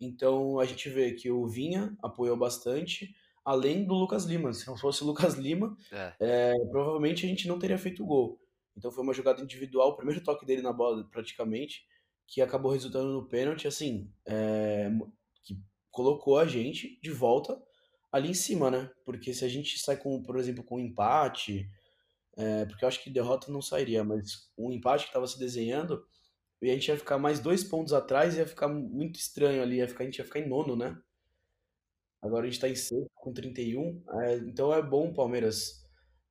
Então 0.00 0.60
a 0.60 0.64
gente 0.64 0.88
vê 0.88 1.12
que 1.12 1.30
o 1.30 1.46
Vinha 1.48 1.96
apoiou 2.02 2.36
bastante, 2.36 3.14
além 3.44 3.84
do 3.84 3.94
Lucas 3.94 4.24
Lima. 4.24 4.52
Se 4.52 4.66
não 4.66 4.76
fosse 4.76 5.02
o 5.02 5.06
Lucas 5.06 5.34
Lima, 5.34 5.76
é. 5.90 6.14
É, 6.20 6.52
provavelmente 6.70 7.24
a 7.24 7.28
gente 7.28 7.48
não 7.48 7.58
teria 7.58 7.78
feito 7.78 8.04
gol. 8.04 8.38
Então 8.76 8.90
foi 8.90 9.02
uma 9.02 9.14
jogada 9.14 9.42
individual, 9.42 9.90
o 9.90 9.96
primeiro 9.96 10.22
toque 10.22 10.44
dele 10.44 10.62
na 10.62 10.72
bola 10.72 11.02
praticamente, 11.10 11.86
que 12.26 12.42
acabou 12.42 12.70
resultando 12.70 13.10
no 13.10 13.26
pênalti. 13.26 13.66
Assim, 13.66 14.10
é, 14.26 14.90
colocou 15.96 16.38
a 16.38 16.44
gente 16.44 17.00
de 17.00 17.10
volta 17.10 17.58
ali 18.12 18.28
em 18.28 18.34
cima, 18.34 18.70
né? 18.70 18.90
Porque 19.02 19.32
se 19.32 19.46
a 19.46 19.48
gente 19.48 19.78
sai 19.78 19.96
com, 19.96 20.22
por 20.22 20.38
exemplo, 20.38 20.62
com 20.62 20.76
um 20.76 20.80
empate, 20.80 21.66
é, 22.36 22.66
porque 22.66 22.84
eu 22.84 22.88
acho 22.88 23.02
que 23.02 23.08
derrota 23.08 23.50
não 23.50 23.62
sairia, 23.62 24.04
mas 24.04 24.52
um 24.58 24.70
empate 24.70 25.04
que 25.04 25.08
estava 25.08 25.26
se 25.26 25.38
desenhando, 25.38 26.06
e 26.60 26.70
a 26.70 26.74
gente 26.74 26.88
ia 26.88 26.98
ficar 26.98 27.16
mais 27.16 27.40
dois 27.40 27.64
pontos 27.64 27.94
atrás 27.94 28.36
ia 28.36 28.46
ficar 28.46 28.68
muito 28.68 29.18
estranho 29.18 29.62
ali, 29.62 29.76
ia 29.76 29.88
ficar, 29.88 30.04
a 30.04 30.06
gente 30.06 30.18
ia 30.18 30.24
ficar 30.24 30.40
em 30.40 30.48
nono, 30.48 30.76
né? 30.76 30.94
Agora 32.20 32.46
a 32.46 32.50
gente 32.50 32.60
tá 32.60 32.68
em 32.68 32.74
sexto 32.74 33.10
com 33.14 33.32
31, 33.32 34.02
é, 34.20 34.36
então 34.36 34.74
é 34.74 34.82
bom 34.82 35.14
Palmeiras, 35.14 35.82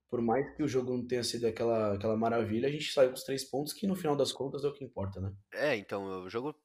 por 0.07 0.21
mais 0.21 0.55
que 0.55 0.61
o 0.61 0.67
jogo 0.67 0.95
não 0.95 1.07
tenha 1.07 1.23
sido 1.23 1.47
aquela, 1.47 1.95
aquela 1.95 2.15
maravilha, 2.15 2.67
a 2.67 2.71
gente 2.71 2.93
saiu 2.93 3.09
com 3.09 3.15
os 3.15 3.23
três 3.23 3.43
pontos, 3.43 3.73
que 3.73 3.87
no 3.87 3.95
final 3.95 4.15
das 4.15 4.31
contas 4.31 4.63
é 4.63 4.67
o 4.67 4.73
que 4.73 4.83
importa, 4.83 5.19
né? 5.19 5.33
É, 5.51 5.75
então, 5.75 6.23
o 6.23 6.29
jogo 6.29 6.55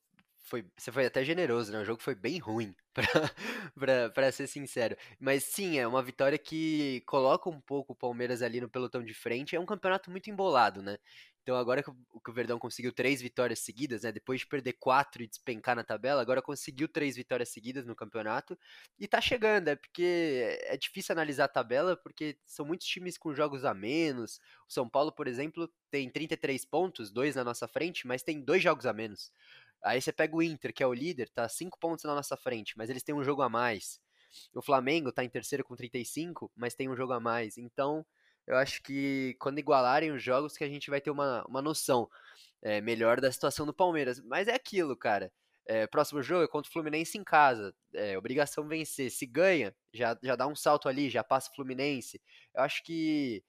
foi, 0.51 0.65
você 0.77 0.91
foi 0.91 1.07
até 1.07 1.25
generoso, 1.25 1.71
né? 1.73 1.81
O 1.81 1.85
jogo 1.85 2.03
foi 2.03 2.15
bem 2.15 2.39
ruim, 2.39 2.75
para 4.15 4.33
ser 4.33 4.49
sincero. 4.49 4.97
Mas 5.19 5.45
sim, 5.45 5.79
é 5.79 5.87
uma 5.87 6.03
vitória 6.03 6.37
que 6.37 7.03
coloca 7.07 7.49
um 7.49 7.61
pouco 7.61 7.93
o 7.93 7.97
Palmeiras 7.97 8.43
ali 8.43 8.61
no 8.61 8.69
pelotão 8.69 9.05
de 9.05 9.15
frente. 9.15 9.55
É 9.55 9.61
um 9.61 9.65
campeonato 9.67 10.11
muito 10.11 10.29
embolado, 10.29 10.83
né? 10.83 10.99
Então 11.43 11.57
agora 11.57 11.83
que 11.83 11.91
o, 11.91 12.21
que 12.21 12.31
o 12.31 12.35
Verdão 12.35 12.59
conseguiu 12.59 12.93
três 12.93 13.23
vitórias 13.23 13.61
seguidas, 13.61 14.03
né? 14.03 14.13
Depois 14.13 14.41
de 14.41 14.47
perder 14.47 14.75
quatro 14.75 15.23
e 15.23 15.29
despencar 15.29 15.75
na 15.77 15.85
tabela, 15.85 16.21
agora 16.21 16.43
conseguiu 16.43 16.89
três 16.89 17.17
vitórias 17.17 17.49
seguidas 17.49 17.87
no 17.87 17.95
campeonato 17.97 18.59
e 18.99 19.09
tá 19.09 19.21
chegando, 19.21 19.69
é 19.69 19.77
porque 19.77 20.59
é 20.65 20.77
difícil 20.77 21.13
analisar 21.13 21.45
a 21.45 21.49
tabela 21.49 21.97
porque 21.97 22.37
são 22.45 22.67
muitos 22.67 22.87
times 22.89 23.17
com 23.17 23.35
jogos 23.35 23.65
a 23.65 23.73
menos. 23.73 24.41
O 24.69 24.73
São 24.73 24.89
Paulo, 24.89 25.13
por 25.13 25.27
exemplo, 25.27 25.69
tem 25.91 26.11
33 26.11 26.65
pontos, 26.65 27.11
dois 27.11 27.35
na 27.37 27.45
nossa 27.45 27.67
frente, 27.67 28.07
mas 28.07 28.23
tem 28.23 28.41
dois 28.41 28.63
jogos 28.63 28.85
a 28.85 28.93
menos. 28.93 29.33
Aí 29.83 30.01
você 30.01 30.13
pega 30.13 30.37
o 30.37 30.43
Inter, 30.43 30.73
que 30.73 30.83
é 30.83 30.87
o 30.87 30.93
líder, 30.93 31.29
tá 31.31 31.49
5 31.49 31.79
pontos 31.79 32.05
na 32.05 32.15
nossa 32.15 32.37
frente, 32.37 32.77
mas 32.77 32.91
eles 32.91 33.03
têm 33.03 33.15
um 33.15 33.25
jogo 33.25 33.43
a 33.43 33.49
mais. 33.49 34.01
O 34.55 34.63
Flamengo 34.63 35.13
tá 35.13 35.25
em 35.25 35.29
terceiro 35.29 35.65
com 35.65 35.75
35, 35.75 36.51
mas 36.55 36.75
tem 36.75 36.89
um 36.89 36.97
jogo 36.97 37.13
a 37.13 37.21
mais. 37.21 37.59
Então, 37.59 38.05
eu 38.47 38.57
acho 38.57 38.83
que 38.83 39.37
quando 39.39 39.59
igualarem 39.59 40.13
os 40.13 40.23
jogos 40.23 40.57
que 40.57 40.65
a 40.65 40.69
gente 40.69 40.91
vai 40.91 41.01
ter 41.01 41.11
uma, 41.11 41.45
uma 41.47 41.63
noção 41.63 42.09
é, 42.63 42.81
melhor 42.81 43.21
da 43.21 43.31
situação 43.33 43.67
do 43.67 43.75
Palmeiras. 43.75 44.21
Mas 44.21 44.49
é 44.49 44.55
aquilo, 44.55 44.97
cara. 44.97 45.33
É, 45.67 45.87
próximo 45.87 46.23
jogo 46.23 46.45
é 46.45 46.49
contra 46.49 46.69
o 46.69 46.73
Fluminense 46.73 47.17
em 47.19 47.25
casa. 47.25 47.75
É, 47.95 48.17
obrigação 48.19 48.67
vencer. 48.67 49.11
Se 49.11 49.27
ganha, 49.27 49.75
já, 49.93 50.19
já 50.23 50.37
dá 50.37 50.47
um 50.47 50.57
salto 50.57 50.89
ali, 50.89 51.09
já 51.11 51.23
passa 51.23 51.51
o 51.51 51.55
Fluminense. 51.55 52.21
Eu 52.55 52.63
acho 52.63 52.83
que 52.83 53.43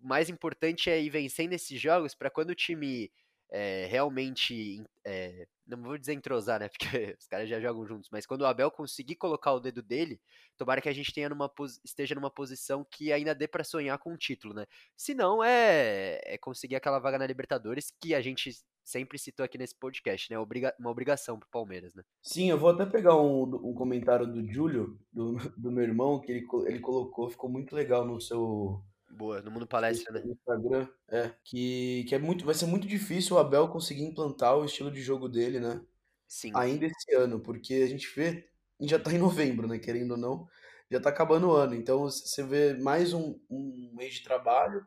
o 0.00 0.06
mais 0.06 0.28
importante 0.28 0.90
é 0.90 1.00
ir 1.00 1.10
vencendo 1.10 1.52
esses 1.52 1.80
jogos 1.80 2.14
para 2.14 2.30
quando 2.30 2.50
o 2.50 2.54
time 2.54 3.10
é, 3.50 3.86
realmente 3.86 4.82
é, 5.04 5.46
não 5.66 5.82
vou 5.82 5.98
dizer 5.98 6.14
entrosar, 6.14 6.60
né? 6.60 6.68
Porque 6.78 7.16
os 7.18 7.26
caras 7.26 7.48
já 7.48 7.60
jogam 7.60 7.86
juntos, 7.86 8.08
mas 8.10 8.26
quando 8.26 8.42
o 8.42 8.46
Abel 8.46 8.70
conseguir 8.70 9.16
colocar 9.16 9.52
o 9.52 9.60
dedo 9.60 9.82
dele, 9.82 10.20
tomara 10.56 10.80
que 10.80 10.88
a 10.88 10.92
gente 10.92 11.12
numa, 11.28 11.50
esteja 11.84 12.14
numa 12.14 12.30
posição 12.30 12.86
que 12.90 13.12
ainda 13.12 13.34
dê 13.34 13.46
para 13.46 13.64
sonhar 13.64 13.98
com 13.98 14.12
o 14.12 14.18
título, 14.18 14.54
né? 14.54 14.66
Se 14.96 15.14
não, 15.14 15.44
é, 15.44 16.20
é 16.24 16.38
conseguir 16.38 16.76
aquela 16.76 16.98
vaga 16.98 17.18
na 17.18 17.26
Libertadores 17.26 17.92
que 18.00 18.14
a 18.14 18.20
gente 18.20 18.50
sempre 18.82 19.18
citou 19.18 19.44
aqui 19.44 19.58
nesse 19.58 19.76
podcast, 19.76 20.30
né? 20.30 20.38
Obriga 20.38 20.74
uma 20.78 20.90
obrigação 20.90 21.38
pro 21.38 21.48
Palmeiras, 21.50 21.94
né? 21.94 22.02
Sim, 22.22 22.48
eu 22.50 22.58
vou 22.58 22.70
até 22.70 22.86
pegar 22.86 23.20
um, 23.20 23.42
um 23.42 23.74
comentário 23.74 24.26
do 24.26 24.50
Júlio, 24.50 24.98
do, 25.12 25.36
do 25.56 25.70
meu 25.70 25.84
irmão, 25.84 26.18
que 26.18 26.32
ele, 26.32 26.46
ele 26.66 26.80
colocou, 26.80 27.28
ficou 27.28 27.50
muito 27.50 27.76
legal 27.76 28.06
no 28.06 28.20
seu. 28.20 28.82
Boa, 29.18 29.42
no 29.42 29.50
Mundo 29.50 29.66
Palestra, 29.66 30.12
né? 30.12 30.22
Instagram, 30.24 30.86
é. 31.08 31.32
Que, 31.42 32.04
que 32.08 32.14
é 32.14 32.18
muito, 32.20 32.44
vai 32.44 32.54
ser 32.54 32.66
muito 32.66 32.86
difícil 32.86 33.34
o 33.34 33.38
Abel 33.40 33.66
conseguir 33.66 34.04
implantar 34.04 34.56
o 34.56 34.64
estilo 34.64 34.92
de 34.92 35.02
jogo 35.02 35.28
dele, 35.28 35.58
né? 35.58 35.80
Sim. 36.28 36.52
Ainda 36.54 36.86
esse 36.86 37.12
ano, 37.16 37.40
porque 37.40 37.74
a 37.74 37.88
gente 37.88 38.08
vê, 38.14 38.48
já 38.80 38.96
tá 38.96 39.12
em 39.12 39.18
novembro, 39.18 39.66
né? 39.66 39.76
Querendo 39.80 40.12
ou 40.12 40.16
não, 40.16 40.46
já 40.88 41.00
tá 41.00 41.08
acabando 41.08 41.48
o 41.48 41.52
ano. 41.52 41.74
Então 41.74 42.02
você 42.02 42.44
vê 42.44 42.74
mais 42.74 43.12
um, 43.12 43.36
um 43.50 43.90
mês 43.92 44.14
de 44.14 44.22
trabalho, 44.22 44.86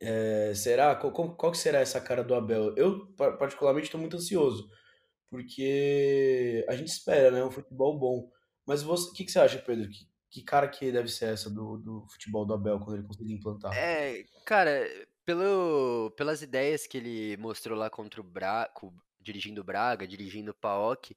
é, 0.00 0.52
será? 0.52 0.96
Qual, 0.96 1.12
qual, 1.12 1.52
que 1.52 1.58
será 1.58 1.78
essa 1.78 2.00
cara 2.00 2.24
do 2.24 2.34
Abel? 2.34 2.74
Eu, 2.76 3.06
particularmente, 3.38 3.86
estou 3.86 4.00
muito 4.00 4.16
ansioso, 4.16 4.68
porque 5.28 6.64
a 6.68 6.74
gente 6.74 6.88
espera, 6.88 7.30
né? 7.30 7.44
Um 7.44 7.50
futebol 7.52 7.96
bom. 7.96 8.28
Mas 8.66 8.82
você, 8.82 9.08
o 9.08 9.12
que, 9.12 9.24
que 9.24 9.30
você 9.30 9.38
acha, 9.38 9.60
Pedro? 9.60 9.88
Que, 9.88 10.08
que 10.30 10.42
cara 10.42 10.68
que 10.68 10.92
deve 10.92 11.08
ser 11.08 11.32
essa 11.32 11.50
do, 11.50 11.76
do 11.76 12.06
futebol 12.08 12.46
do 12.46 12.54
Abel 12.54 12.78
quando 12.78 12.96
ele 12.98 13.06
conseguir 13.06 13.34
implantar? 13.34 13.76
É, 13.76 14.24
cara, 14.44 14.86
pelo, 15.24 16.12
pelas 16.16 16.40
ideias 16.40 16.86
que 16.86 16.96
ele 16.96 17.36
mostrou 17.36 17.76
lá 17.76 17.90
contra 17.90 18.20
o 18.20 18.24
Braga, 18.24 18.70
dirigindo 19.20 19.60
o 19.60 19.64
Braga, 19.64 20.06
dirigindo 20.06 20.52
o 20.52 20.54
Paok, 20.54 21.16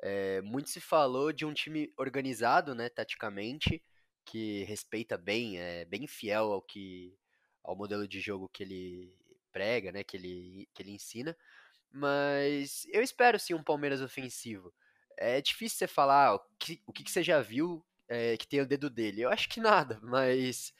é, 0.00 0.40
muito 0.42 0.70
se 0.70 0.80
falou 0.80 1.32
de 1.32 1.44
um 1.44 1.52
time 1.52 1.92
organizado, 1.96 2.74
né, 2.74 2.88
taticamente, 2.88 3.82
que 4.24 4.64
respeita 4.64 5.18
bem, 5.18 5.58
é 5.58 5.84
bem 5.84 6.06
fiel 6.06 6.52
ao 6.52 6.62
que 6.62 7.16
ao 7.64 7.76
modelo 7.76 8.06
de 8.08 8.20
jogo 8.20 8.48
que 8.48 8.62
ele 8.62 9.16
prega, 9.52 9.92
né, 9.92 10.02
que 10.02 10.16
ele, 10.16 10.68
que 10.74 10.82
ele 10.82 10.92
ensina. 10.92 11.36
Mas 11.90 12.86
eu 12.92 13.02
espero 13.02 13.38
sim 13.38 13.54
um 13.54 13.62
Palmeiras 13.62 14.00
ofensivo. 14.00 14.72
É 15.16 15.40
difícil 15.40 15.78
você 15.78 15.86
falar 15.86 16.34
o 16.34 16.40
que, 16.58 16.82
o 16.86 16.92
que 16.92 17.08
você 17.08 17.22
já 17.22 17.40
viu 17.40 17.84
é, 18.12 18.36
que 18.36 18.46
tem 18.46 18.60
o 18.60 18.66
dedo 18.66 18.90
dele. 18.90 19.22
Eu 19.22 19.30
acho 19.30 19.48
que 19.48 19.58
nada, 19.58 19.98
mas 20.02 20.74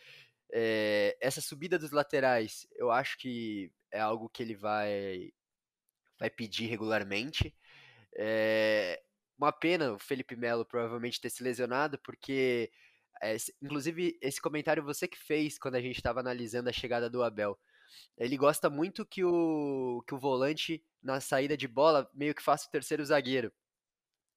é, 0.52 1.16
essa 1.20 1.40
subida 1.40 1.78
dos 1.78 1.90
laterais, 1.90 2.66
eu 2.76 2.90
acho 2.90 3.16
que 3.18 3.72
é 3.90 4.00
algo 4.00 4.28
que 4.28 4.42
ele 4.42 4.54
vai, 4.54 5.32
vai 6.18 6.28
pedir 6.28 6.66
regularmente. 6.66 7.54
É, 8.16 9.02
uma 9.38 9.50
pena 9.50 9.94
o 9.94 9.98
Felipe 9.98 10.36
Melo 10.36 10.66
provavelmente 10.66 11.20
ter 11.20 11.30
se 11.30 11.42
lesionado, 11.42 11.98
porque 12.04 12.70
é, 13.22 13.36
inclusive, 13.62 14.18
esse 14.20 14.40
comentário 14.40 14.84
você 14.84 15.08
que 15.08 15.18
fez 15.18 15.58
quando 15.58 15.76
a 15.76 15.80
gente 15.80 15.96
estava 15.96 16.20
analisando 16.20 16.68
a 16.68 16.72
chegada 16.72 17.08
do 17.08 17.22
Abel. 17.22 17.58
Ele 18.18 18.36
gosta 18.36 18.68
muito 18.68 19.06
que 19.06 19.24
o, 19.24 20.02
que 20.06 20.14
o 20.14 20.18
volante, 20.18 20.84
na 21.02 21.20
saída 21.20 21.56
de 21.56 21.68
bola, 21.68 22.10
meio 22.14 22.34
que 22.34 22.42
faça 22.42 22.68
o 22.68 22.70
terceiro 22.70 23.04
zagueiro. 23.04 23.52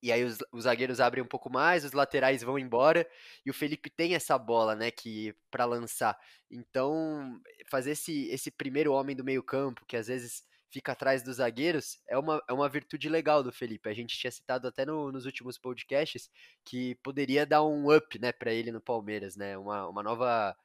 E 0.05 0.11
aí 0.11 0.23
os, 0.23 0.37
os, 0.51 0.65
zagueiros 0.65 0.99
abrem 0.99 1.23
um 1.23 1.27
pouco 1.27 1.49
mais, 1.49 1.83
os 1.83 1.91
laterais 1.91 2.43
vão 2.43 2.59
embora 2.59 3.09
e 3.43 3.49
o 3.49 3.53
Felipe 3.55 3.89
tem 3.89 4.13
essa 4.13 4.37
bola, 4.37 4.75
né, 4.75 4.91
que 4.91 5.33
para 5.49 5.65
lançar. 5.65 6.15
Então, 6.51 7.41
fazer 7.71 7.93
esse, 7.93 8.27
esse 8.27 8.51
primeiro 8.51 8.93
homem 8.93 9.15
do 9.15 9.23
meio-campo, 9.23 9.83
que 9.87 9.97
às 9.97 10.05
vezes 10.05 10.43
fica 10.69 10.91
atrás 10.91 11.23
dos 11.23 11.37
zagueiros, 11.37 11.97
é 12.07 12.15
uma, 12.19 12.39
é 12.47 12.53
uma 12.53 12.69
virtude 12.69 13.09
legal 13.09 13.41
do 13.41 13.51
Felipe. 13.51 13.89
A 13.89 13.95
gente 13.95 14.15
tinha 14.15 14.29
citado 14.29 14.67
até 14.67 14.85
no, 14.85 15.11
nos 15.11 15.25
últimos 15.25 15.57
podcasts 15.57 16.29
que 16.63 16.93
poderia 17.01 17.43
dar 17.43 17.63
um 17.63 17.91
up, 17.91 18.19
né, 18.19 18.31
para 18.31 18.53
ele 18.53 18.71
no 18.71 18.79
Palmeiras, 18.79 19.35
né, 19.35 19.57
uma, 19.57 19.87
uma 19.87 20.03
nova 20.03 20.55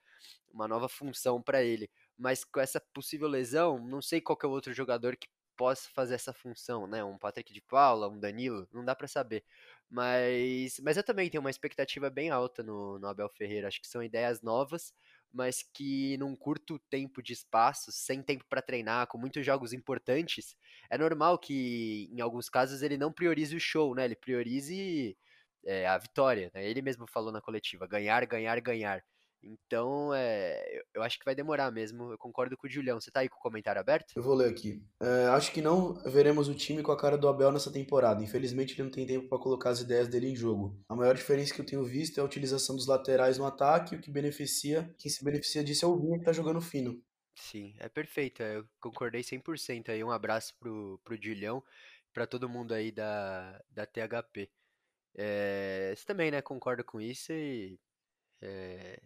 uma 0.52 0.68
nova 0.68 0.87
função 0.87 1.40
para 1.40 1.62
ele. 1.62 1.88
Mas 2.18 2.44
com 2.44 2.61
essa 2.61 2.78
possível 2.92 3.26
lesão, 3.26 3.78
não 3.78 4.02
sei 4.02 4.20
qual 4.20 4.38
é 4.42 4.47
o 4.47 4.50
outro 4.50 4.75
jogador 4.75 5.16
que 5.16 5.28
possa 5.60 5.90
fazer 5.94 6.14
essa 6.14 6.32
função, 6.32 6.86
né? 6.86 7.04
Um 7.04 7.18
Patrick 7.18 7.52
de 7.52 7.60
Paula, 7.60 8.08
um 8.08 8.18
Danilo, 8.18 8.66
não 8.72 8.82
dá 8.82 8.94
para 8.94 9.06
saber. 9.06 9.44
Mas, 9.90 10.80
mas 10.82 10.96
eu 10.96 11.04
também 11.04 11.28
tenho 11.28 11.42
uma 11.42 11.50
expectativa 11.50 12.08
bem 12.08 12.30
alta 12.30 12.62
no, 12.62 12.98
no 12.98 13.06
Abel 13.06 13.28
Ferreira. 13.28 13.68
Acho 13.68 13.78
que 13.78 13.86
são 13.86 14.02
ideias 14.02 14.40
novas, 14.40 14.94
mas 15.30 15.62
que 15.62 16.16
num 16.16 16.34
curto 16.34 16.78
tempo 16.88 17.22
de 17.22 17.34
espaço, 17.34 17.92
sem 17.92 18.22
tempo 18.22 18.46
para 18.48 18.62
treinar, 18.62 19.06
com 19.08 19.18
muitos 19.18 19.44
jogos 19.44 19.74
importantes, 19.74 20.56
é 20.88 20.96
normal 20.96 21.38
que 21.38 22.08
em 22.10 22.22
alguns 22.22 22.48
casos 22.48 22.80
ele 22.82 22.96
não 22.96 23.12
priorize 23.12 23.54
o 23.54 23.60
show, 23.60 23.94
né? 23.94 24.06
Ele 24.06 24.16
priorize 24.16 25.14
é, 25.66 25.86
a 25.86 25.98
vitória. 25.98 26.50
Né? 26.54 26.64
Ele 26.66 26.80
mesmo 26.80 27.06
falou 27.06 27.30
na 27.30 27.40
coletiva: 27.42 27.86
ganhar, 27.86 28.24
ganhar, 28.26 28.58
ganhar. 28.62 29.04
Então, 29.42 30.12
é, 30.14 30.82
eu 30.94 31.02
acho 31.02 31.18
que 31.18 31.25
vai 31.25 31.35
demorar 31.35 31.70
mesmo. 31.70 32.12
Eu 32.12 32.18
concordo 32.18 32.56
com 32.56 32.66
o 32.66 32.70
Julião. 32.70 33.00
Você 33.00 33.11
tá 33.11 33.20
aí 33.20 33.28
com 33.28 33.37
o 33.37 33.42
comentário 33.42 33.80
aberto? 33.80 34.12
Eu 34.14 34.23
vou 34.23 34.35
ler 34.35 34.50
aqui. 34.50 34.82
É, 35.00 35.26
acho 35.28 35.52
que 35.52 35.62
não 35.62 35.94
veremos 36.04 36.49
o 36.49 36.54
time 36.54 36.82
com 36.82 36.92
a 36.92 36.97
cara 36.97 37.16
do 37.16 37.28
Abel 37.28 37.50
nessa 37.50 37.73
temporada. 37.73 38.23
Infelizmente, 38.23 38.75
ele 38.75 38.82
não 38.82 38.90
tem 38.90 39.06
tempo 39.06 39.28
para 39.28 39.38
colocar 39.38 39.70
as 39.70 39.80
ideias 39.80 40.09
dele 40.09 40.28
em 40.28 40.37
jogo. 40.37 40.78
A 40.88 40.94
maior 40.94 41.14
diferença 41.14 41.54
que 41.54 41.61
eu 41.61 41.66
tenho 41.66 41.85
visto 41.85 42.18
é 42.18 42.20
a 42.20 42.25
utilização 42.25 42.76
dos 42.76 42.87
laterais 42.87 43.38
no 43.38 43.47
ataque, 43.47 43.97
o 43.97 44.00
que 44.00 44.11
beneficia, 44.11 44.94
quem 44.99 45.11
se 45.11 45.25
beneficia 45.25 45.64
disso 45.64 45.85
é 45.85 45.88
o 45.88 45.99
Vinha 45.99 46.18
que 46.18 46.25
tá 46.25 46.32
jogando 46.32 46.61
fino. 46.61 47.02
Sim, 47.35 47.75
é 47.78 47.88
perfeito. 47.88 48.42
Eu 48.42 48.66
concordei 48.80 49.23
100% 49.23 49.88
aí. 49.88 50.04
Um 50.04 50.11
abraço 50.11 50.54
pro, 50.59 51.00
pro 51.02 51.16
Julião, 51.20 51.62
para 52.12 52.26
todo 52.26 52.49
mundo 52.49 52.75
aí 52.75 52.92
da, 52.92 53.61
da 53.70 53.87
THP. 53.87 54.50
É, 55.14 55.94
você 55.97 56.04
também, 56.04 56.30
né, 56.30 56.42
concorda 56.42 56.85
com 56.85 57.00
isso 57.00 57.32
e 57.32 57.78
é, 58.42 59.00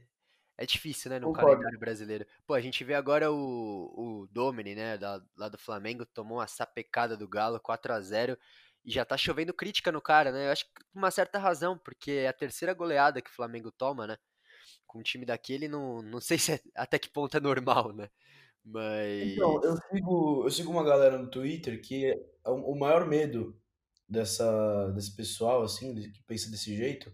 é 0.57 0.65
difícil, 0.65 1.11
né, 1.11 1.19
no 1.19 1.27
Concordo. 1.27 1.51
calendário 1.51 1.79
brasileiro. 1.79 2.27
Pô, 2.47 2.55
a 2.55 2.61
gente 2.61 2.85
vê 2.85 2.95
agora 2.95 3.33
o, 3.33 3.37
o 3.37 4.29
Domini, 4.31 4.75
né, 4.75 4.97
da, 4.97 5.21
lá 5.37 5.49
do 5.49 5.59
Flamengo, 5.59 6.07
tomou 6.07 6.39
uma 6.39 6.47
sapecada 6.47 7.17
do 7.17 7.29
Galo, 7.29 7.61
4 7.61 7.93
a 7.93 8.01
0 8.01 8.39
e 8.85 8.91
já 8.91 9.05
tá 9.05 9.17
chovendo 9.17 9.55
crítica 9.55 9.91
no 9.91 10.01
cara, 10.01 10.31
né? 10.31 10.47
Eu 10.47 10.53
acho 10.53 10.67
que 10.67 10.85
com 10.93 10.99
uma 10.99 11.11
certa 11.11 11.39
razão, 11.39 11.79
porque 11.79 12.13
é 12.13 12.29
a 12.29 12.33
terceira 12.33 12.75
goleada 12.75 13.23
que 13.23 13.31
o 13.31 13.35
Flamengo 13.35 13.73
toma, 13.73 14.07
né? 14.07 14.17
Com 14.87 14.99
um 14.99 15.03
time 15.03 15.25
daquele, 15.25 15.69
não, 15.69 16.03
não 16.03 16.21
sei 16.21 16.39
se 16.39 16.53
é, 16.53 16.61
até 16.77 16.99
que 16.99 17.09
ponto 17.09 17.37
é 17.37 17.41
normal, 17.41 17.93
né? 17.95 18.09
Mas. 18.65 19.33
Então, 19.33 19.61
eu 19.63 19.77
sigo, 19.77 20.45
eu 20.45 20.51
sigo 20.51 20.71
uma 20.71 20.85
galera 20.85 21.19
no 21.19 21.31
Twitter 21.31 21.81
que 21.81 22.07
é 22.07 22.51
o 22.51 22.75
maior 22.75 23.07
medo 23.07 23.59
dessa, 24.09 24.91
desse 24.93 25.15
pessoal, 25.17 25.63
assim, 25.63 25.95
que 25.95 26.23
pensa 26.25 26.51
desse 26.51 26.77
jeito, 26.77 27.13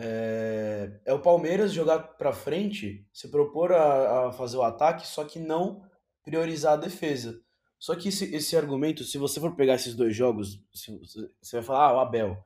é, 0.00 1.00
é 1.04 1.12
o 1.12 1.20
Palmeiras 1.20 1.72
jogar 1.72 1.98
para 1.98 2.32
frente, 2.32 3.04
se 3.12 3.28
propor 3.28 3.72
a, 3.72 4.28
a, 4.28 4.32
fazer 4.32 4.56
o 4.56 4.62
ataque, 4.62 5.04
só 5.04 5.24
que 5.24 5.40
não 5.40 5.82
priorizar 6.22 6.74
a 6.74 6.76
defesa. 6.76 7.42
Só 7.80 7.96
que 7.96 8.08
esse, 8.08 8.32
esse 8.32 8.56
argumento, 8.56 9.02
se 9.02 9.18
você 9.18 9.40
for 9.40 9.56
pegar 9.56 9.74
esses 9.74 9.96
dois 9.96 10.14
jogos, 10.14 10.62
você 10.72 11.56
vai 11.56 11.62
falar, 11.62 11.88
ah, 11.88 11.96
o 11.96 11.98
Abel. 11.98 12.44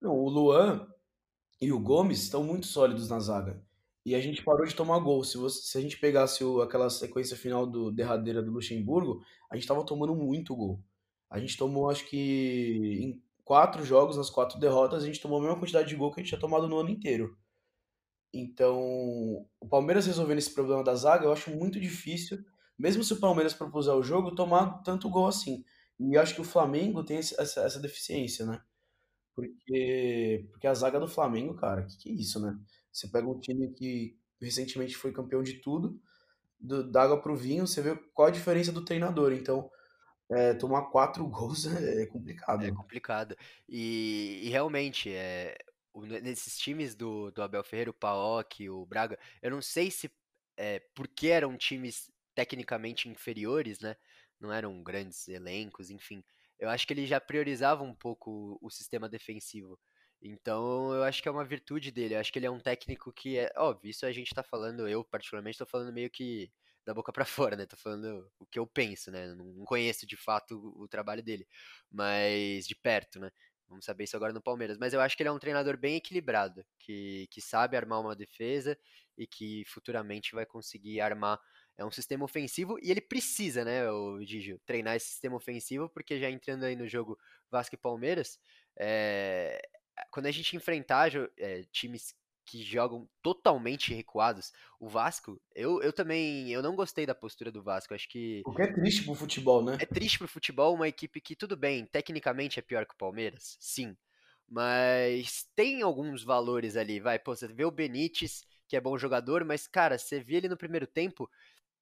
Não, 0.00 0.14
o 0.16 0.28
Luan 0.30 0.88
e 1.60 1.70
o 1.70 1.78
Gomes 1.78 2.22
estão 2.22 2.42
muito 2.42 2.66
sólidos 2.66 3.10
na 3.10 3.20
zaga. 3.20 3.62
E 4.04 4.14
a 4.14 4.20
gente 4.20 4.42
parou 4.42 4.64
de 4.64 4.74
tomar 4.74 4.98
gol. 5.00 5.22
Se, 5.22 5.36
você, 5.36 5.60
se 5.60 5.76
a 5.76 5.80
gente 5.82 5.98
pegasse 5.98 6.42
o, 6.42 6.62
aquela 6.62 6.88
sequência 6.88 7.36
final 7.36 7.66
do 7.66 7.92
derradeira 7.92 8.42
do 8.42 8.52
Luxemburgo, 8.52 9.22
a 9.50 9.54
gente 9.54 9.64
estava 9.64 9.84
tomando 9.84 10.14
muito 10.16 10.56
gol. 10.56 10.82
A 11.28 11.38
gente 11.38 11.58
tomou, 11.58 11.90
acho 11.90 12.06
que, 12.08 13.20
quatro 13.50 13.84
jogos, 13.84 14.16
nas 14.16 14.30
quatro 14.30 14.60
derrotas, 14.60 15.02
a 15.02 15.06
gente 15.06 15.20
tomou 15.20 15.38
a 15.38 15.42
mesma 15.42 15.58
quantidade 15.58 15.88
de 15.88 15.96
gol 15.96 16.12
que 16.12 16.20
a 16.20 16.22
gente 16.22 16.28
tinha 16.28 16.40
tomado 16.40 16.68
no 16.68 16.78
ano 16.78 16.88
inteiro. 16.88 17.36
Então, 18.32 18.78
o 19.58 19.68
Palmeiras 19.68 20.06
resolvendo 20.06 20.38
esse 20.38 20.54
problema 20.54 20.84
da 20.84 20.94
zaga, 20.94 21.24
eu 21.24 21.32
acho 21.32 21.50
muito 21.50 21.80
difícil, 21.80 22.38
mesmo 22.78 23.02
se 23.02 23.12
o 23.12 23.18
Palmeiras 23.18 23.52
propuser 23.52 23.92
o 23.92 24.04
jogo, 24.04 24.36
tomar 24.36 24.80
tanto 24.84 25.10
gol 25.10 25.26
assim. 25.26 25.64
E 25.98 26.16
acho 26.16 26.32
que 26.36 26.40
o 26.40 26.44
Flamengo 26.44 27.02
tem 27.02 27.16
essa, 27.16 27.42
essa 27.42 27.80
deficiência, 27.80 28.46
né? 28.46 28.62
Porque, 29.34 30.46
porque 30.52 30.68
a 30.68 30.74
zaga 30.74 31.00
do 31.00 31.08
Flamengo, 31.08 31.56
cara, 31.56 31.82
que, 31.84 31.98
que 31.98 32.08
é 32.08 32.12
isso, 32.12 32.38
né? 32.40 32.56
Você 32.92 33.08
pega 33.08 33.28
um 33.28 33.40
time 33.40 33.72
que 33.72 34.16
recentemente 34.40 34.96
foi 34.96 35.10
campeão 35.10 35.42
de 35.42 35.54
tudo, 35.54 36.00
do, 36.60 36.88
da 36.88 37.02
água 37.02 37.20
pro 37.20 37.34
vinho, 37.36 37.66
você 37.66 37.82
vê 37.82 37.96
qual 38.14 38.28
a 38.28 38.30
diferença 38.30 38.70
do 38.70 38.84
treinador. 38.84 39.32
Então, 39.32 39.68
é, 40.30 40.54
tomar 40.54 40.82
quatro 40.82 41.26
gols 41.28 41.66
é 41.66 42.06
complicado. 42.06 42.64
É 42.64 42.70
complicado. 42.70 43.36
E, 43.68 44.40
e 44.44 44.48
realmente, 44.48 45.12
é, 45.12 45.56
nesses 46.22 46.58
times 46.58 46.94
do, 46.94 47.30
do 47.30 47.42
Abel 47.42 47.64
Ferreira, 47.64 47.90
o 47.90 47.94
Paok, 47.94 48.68
o 48.68 48.86
Braga, 48.86 49.18
eu 49.42 49.50
não 49.50 49.60
sei 49.60 49.90
se 49.90 50.10
é, 50.56 50.80
porque 50.94 51.28
eram 51.28 51.56
times 51.56 52.10
tecnicamente 52.34 53.08
inferiores, 53.08 53.80
né? 53.80 53.96
Não 54.38 54.52
eram 54.52 54.82
grandes 54.82 55.28
elencos, 55.28 55.90
enfim. 55.90 56.22
Eu 56.58 56.68
acho 56.68 56.86
que 56.86 56.92
ele 56.92 57.06
já 57.06 57.20
priorizava 57.20 57.82
um 57.82 57.94
pouco 57.94 58.58
o, 58.60 58.66
o 58.66 58.70
sistema 58.70 59.08
defensivo. 59.08 59.78
Então, 60.22 60.92
eu 60.92 61.02
acho 61.02 61.22
que 61.22 61.28
é 61.28 61.30
uma 61.32 61.44
virtude 61.44 61.90
dele. 61.90 62.14
Eu 62.14 62.20
acho 62.20 62.32
que 62.32 62.38
ele 62.38 62.46
é 62.46 62.50
um 62.50 62.60
técnico 62.60 63.12
que 63.12 63.38
é. 63.38 63.50
Óbvio, 63.56 63.90
isso 63.90 64.04
a 64.06 64.12
gente 64.12 64.34
tá 64.34 64.42
falando, 64.42 64.86
eu 64.86 65.02
particularmente 65.04 65.58
tô 65.58 65.66
falando 65.66 65.92
meio 65.92 66.10
que 66.10 66.50
da 66.84 66.94
boca 66.94 67.12
para 67.12 67.24
fora, 67.52 67.56
né? 67.56 67.66
Tô 67.66 67.76
falando 67.76 68.30
o 68.38 68.46
que 68.46 68.58
eu 68.58 68.66
penso, 68.66 69.10
né? 69.10 69.34
Não 69.34 69.64
conheço 69.64 70.06
de 70.06 70.16
fato 70.16 70.58
o, 70.76 70.88
trabalho 70.88 71.22
dele, 71.22 71.46
mas 71.90 72.66
de 72.66 72.74
perto, 72.74 73.20
né? 73.20 73.30
Vamos 73.68 73.84
saber 73.84 74.04
isso 74.04 74.16
agora 74.16 74.32
no 74.32 74.42
Palmeiras. 74.42 74.76
Mas 74.78 74.92
eu 74.92 75.00
acho 75.00 75.16
que 75.16 75.22
ele 75.22 75.28
é 75.28 75.32
um 75.32 75.38
treinador 75.38 75.76
bem 75.76 75.96
equilibrado, 75.96 76.64
que, 76.78 77.28
que 77.30 77.40
sabe 77.40 77.76
armar 77.76 78.00
uma 78.00 78.16
defesa 78.16 78.76
e 79.16 79.26
que 79.26 79.64
futuramente 79.66 80.34
vai 80.34 80.44
conseguir 80.44 81.00
armar 81.00 81.40
é 81.80 81.84
um 81.84 81.90
sistema 81.90 82.24
ofensivo 82.24 82.78
e 82.82 82.90
ele 82.90 83.00
precisa, 83.00 83.64
né, 83.64 83.90
o 83.90 84.22
Gigi, 84.22 84.58
treinar 84.66 84.96
esse 84.96 85.06
sistema 85.06 85.36
ofensivo, 85.36 85.88
porque 85.88 86.20
já 86.20 86.30
entrando 86.30 86.64
aí 86.64 86.76
no 86.76 86.86
jogo 86.86 87.18
Vasco 87.50 87.74
e 87.74 87.78
Palmeiras, 87.78 88.38
é, 88.78 89.58
quando 90.10 90.26
a 90.26 90.30
gente 90.30 90.54
enfrentar 90.54 91.10
é, 91.38 91.62
times 91.72 92.14
que 92.50 92.62
jogam 92.64 93.08
totalmente 93.22 93.94
recuados, 93.94 94.52
o 94.80 94.88
Vasco, 94.88 95.40
eu, 95.54 95.80
eu 95.82 95.92
também, 95.92 96.50
eu 96.50 96.60
não 96.60 96.74
gostei 96.74 97.06
da 97.06 97.14
postura 97.14 97.52
do 97.52 97.62
Vasco, 97.62 97.94
acho 97.94 98.08
que... 98.08 98.42
O 98.44 98.52
que 98.52 98.62
é 98.62 98.72
triste 98.72 99.04
pro 99.04 99.14
futebol, 99.14 99.64
né? 99.64 99.78
É 99.80 99.86
triste 99.86 100.18
pro 100.18 100.26
futebol 100.26 100.74
uma 100.74 100.88
equipe 100.88 101.20
que, 101.20 101.36
tudo 101.36 101.56
bem, 101.56 101.86
tecnicamente 101.86 102.58
é 102.58 102.62
pior 102.62 102.84
que 102.84 102.94
o 102.94 102.98
Palmeiras, 102.98 103.56
sim, 103.60 103.96
mas 104.48 105.46
tem 105.54 105.80
alguns 105.82 106.24
valores 106.24 106.76
ali, 106.76 106.98
vai, 106.98 107.20
pô, 107.20 107.36
você 107.36 107.46
vê 107.46 107.64
o 107.64 107.70
Benítez, 107.70 108.42
que 108.66 108.76
é 108.76 108.80
bom 108.80 108.98
jogador, 108.98 109.44
mas, 109.44 109.68
cara, 109.68 109.96
você 109.96 110.18
vê 110.18 110.36
ele 110.36 110.48
no 110.48 110.56
primeiro 110.56 110.88
tempo, 110.88 111.30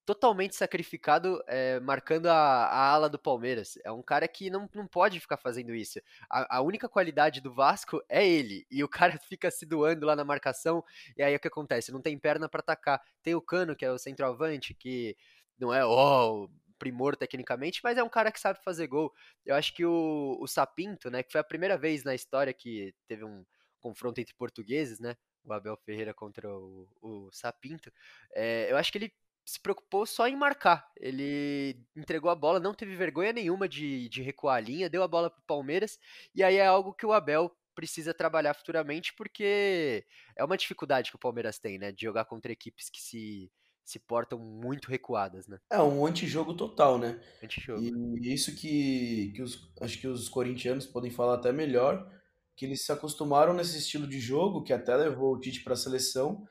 totalmente 0.09 0.55
sacrificado 0.55 1.39
é, 1.45 1.79
marcando 1.81 2.25
a, 2.25 2.33
a, 2.33 2.89
ala 2.89 3.07
do 3.07 3.19
Palmeiras. 3.19 3.77
É 3.83 3.91
um 3.91 4.01
cara 4.01 4.27
que 4.27 4.49
não, 4.49 4.67
não 4.73 4.87
pode 4.87 5.19
ficar 5.19 5.37
fazendo 5.37 5.71
isso. 5.75 5.99
A, 6.27 6.57
a, 6.57 6.61
única 6.61 6.89
qualidade 6.89 7.39
do 7.39 7.53
Vasco 7.53 8.01
é 8.09 8.27
ele. 8.27 8.65
E 8.71 8.83
o 8.83 8.87
cara 8.89 9.19
fica 9.19 9.51
se 9.51 9.67
doando 9.67 10.07
lá 10.07 10.15
na 10.15 10.23
marcação. 10.23 10.83
E 11.15 11.21
aí 11.21 11.35
o 11.35 11.39
que 11.39 11.47
acontece? 11.47 11.91
Não 11.91 12.01
tem 12.01 12.17
perna 12.17 12.49
para 12.49 12.59
atacar. 12.59 12.99
Tem 13.21 13.35
o 13.35 13.41
Cano, 13.41 13.75
que 13.75 13.85
é 13.85 13.91
o 13.91 13.99
centroavante, 13.99 14.73
que 14.73 15.15
não 15.59 15.71
é 15.71 15.85
oh, 15.85 16.49
primor 16.79 17.15
tecnicamente, 17.15 17.79
mas 17.83 17.95
é 17.95 18.01
um 18.03 18.09
cara 18.09 18.31
que 18.31 18.39
sabe 18.39 18.57
fazer 18.63 18.87
gol. 18.87 19.13
Eu 19.45 19.53
acho 19.53 19.71
que 19.75 19.85
o, 19.85 20.39
o 20.41 20.47
Sapinto, 20.47 21.11
né, 21.11 21.21
que 21.21 21.31
foi 21.31 21.41
a 21.41 21.43
primeira 21.43 21.77
vez 21.77 22.03
na 22.03 22.15
história 22.15 22.51
que 22.51 22.95
teve 23.07 23.23
um 23.23 23.45
confronto 23.79 24.19
entre 24.19 24.33
portugueses, 24.33 24.99
né? 24.99 25.15
O 25.45 25.53
Abel 25.53 25.77
Ferreira 25.77 26.15
contra 26.15 26.49
o, 26.49 26.87
o 26.99 27.29
Sapinto. 27.31 27.93
É, 28.33 28.71
eu 28.71 28.75
acho 28.77 28.91
que 28.91 28.97
ele 28.97 29.13
se 29.49 29.59
preocupou 29.59 30.05
só 30.05 30.27
em 30.27 30.35
marcar. 30.35 30.87
Ele 30.95 31.81
entregou 31.95 32.29
a 32.29 32.35
bola, 32.35 32.59
não 32.59 32.73
teve 32.73 32.95
vergonha 32.95 33.33
nenhuma 33.33 33.67
de, 33.67 34.07
de 34.07 34.21
recuar 34.21 34.57
a 34.57 34.59
linha, 34.59 34.89
deu 34.89 35.01
a 35.01 35.07
bola 35.07 35.29
para 35.29 35.39
o 35.39 35.47
Palmeiras, 35.47 35.97
e 36.35 36.43
aí 36.43 36.57
é 36.57 36.67
algo 36.67 36.93
que 36.93 37.05
o 37.05 37.11
Abel 37.11 37.51
precisa 37.73 38.13
trabalhar 38.13 38.53
futuramente, 38.53 39.13
porque 39.15 40.05
é 40.35 40.43
uma 40.43 40.57
dificuldade 40.57 41.09
que 41.09 41.15
o 41.15 41.19
Palmeiras 41.19 41.57
tem, 41.57 41.79
né? 41.79 41.91
De 41.91 42.01
jogar 42.01 42.25
contra 42.25 42.51
equipes 42.51 42.89
que 42.89 43.01
se, 43.01 43.51
se 43.83 43.97
portam 43.97 44.37
muito 44.37 44.89
recuadas, 44.89 45.47
né? 45.47 45.57
É 45.71 45.81
um 45.81 46.05
antijogo 46.05 46.53
total, 46.53 46.99
né? 46.99 47.19
Antijogo. 47.41 47.81
E 47.81 48.33
isso 48.33 48.55
que, 48.55 49.31
que 49.33 49.41
os, 49.41 49.71
acho 49.81 49.97
que 49.97 50.07
os 50.07 50.29
corintianos 50.29 50.85
podem 50.85 51.09
falar 51.09 51.35
até 51.35 51.51
melhor, 51.51 52.07
que 52.55 52.65
eles 52.65 52.85
se 52.85 52.91
acostumaram 52.91 53.53
nesse 53.53 53.77
estilo 53.79 54.05
de 54.05 54.19
jogo, 54.19 54.61
que 54.63 54.73
até 54.73 54.95
levou 54.95 55.33
o 55.33 55.39
Tite 55.39 55.63
para 55.63 55.73
a 55.73 55.77
seleção, 55.77 56.45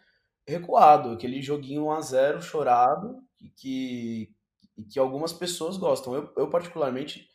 recuado, 0.48 1.10
aquele 1.10 1.42
joguinho 1.42 1.86
1 1.86 1.90
a 1.92 2.00
0 2.00 2.42
chorado, 2.42 3.22
que, 3.56 4.34
que, 4.90 4.98
algumas 4.98 5.32
pessoas 5.32 5.76
gostam. 5.76 6.14
Eu, 6.14 6.32
eu 6.36 6.50
particularmente, 6.50 7.28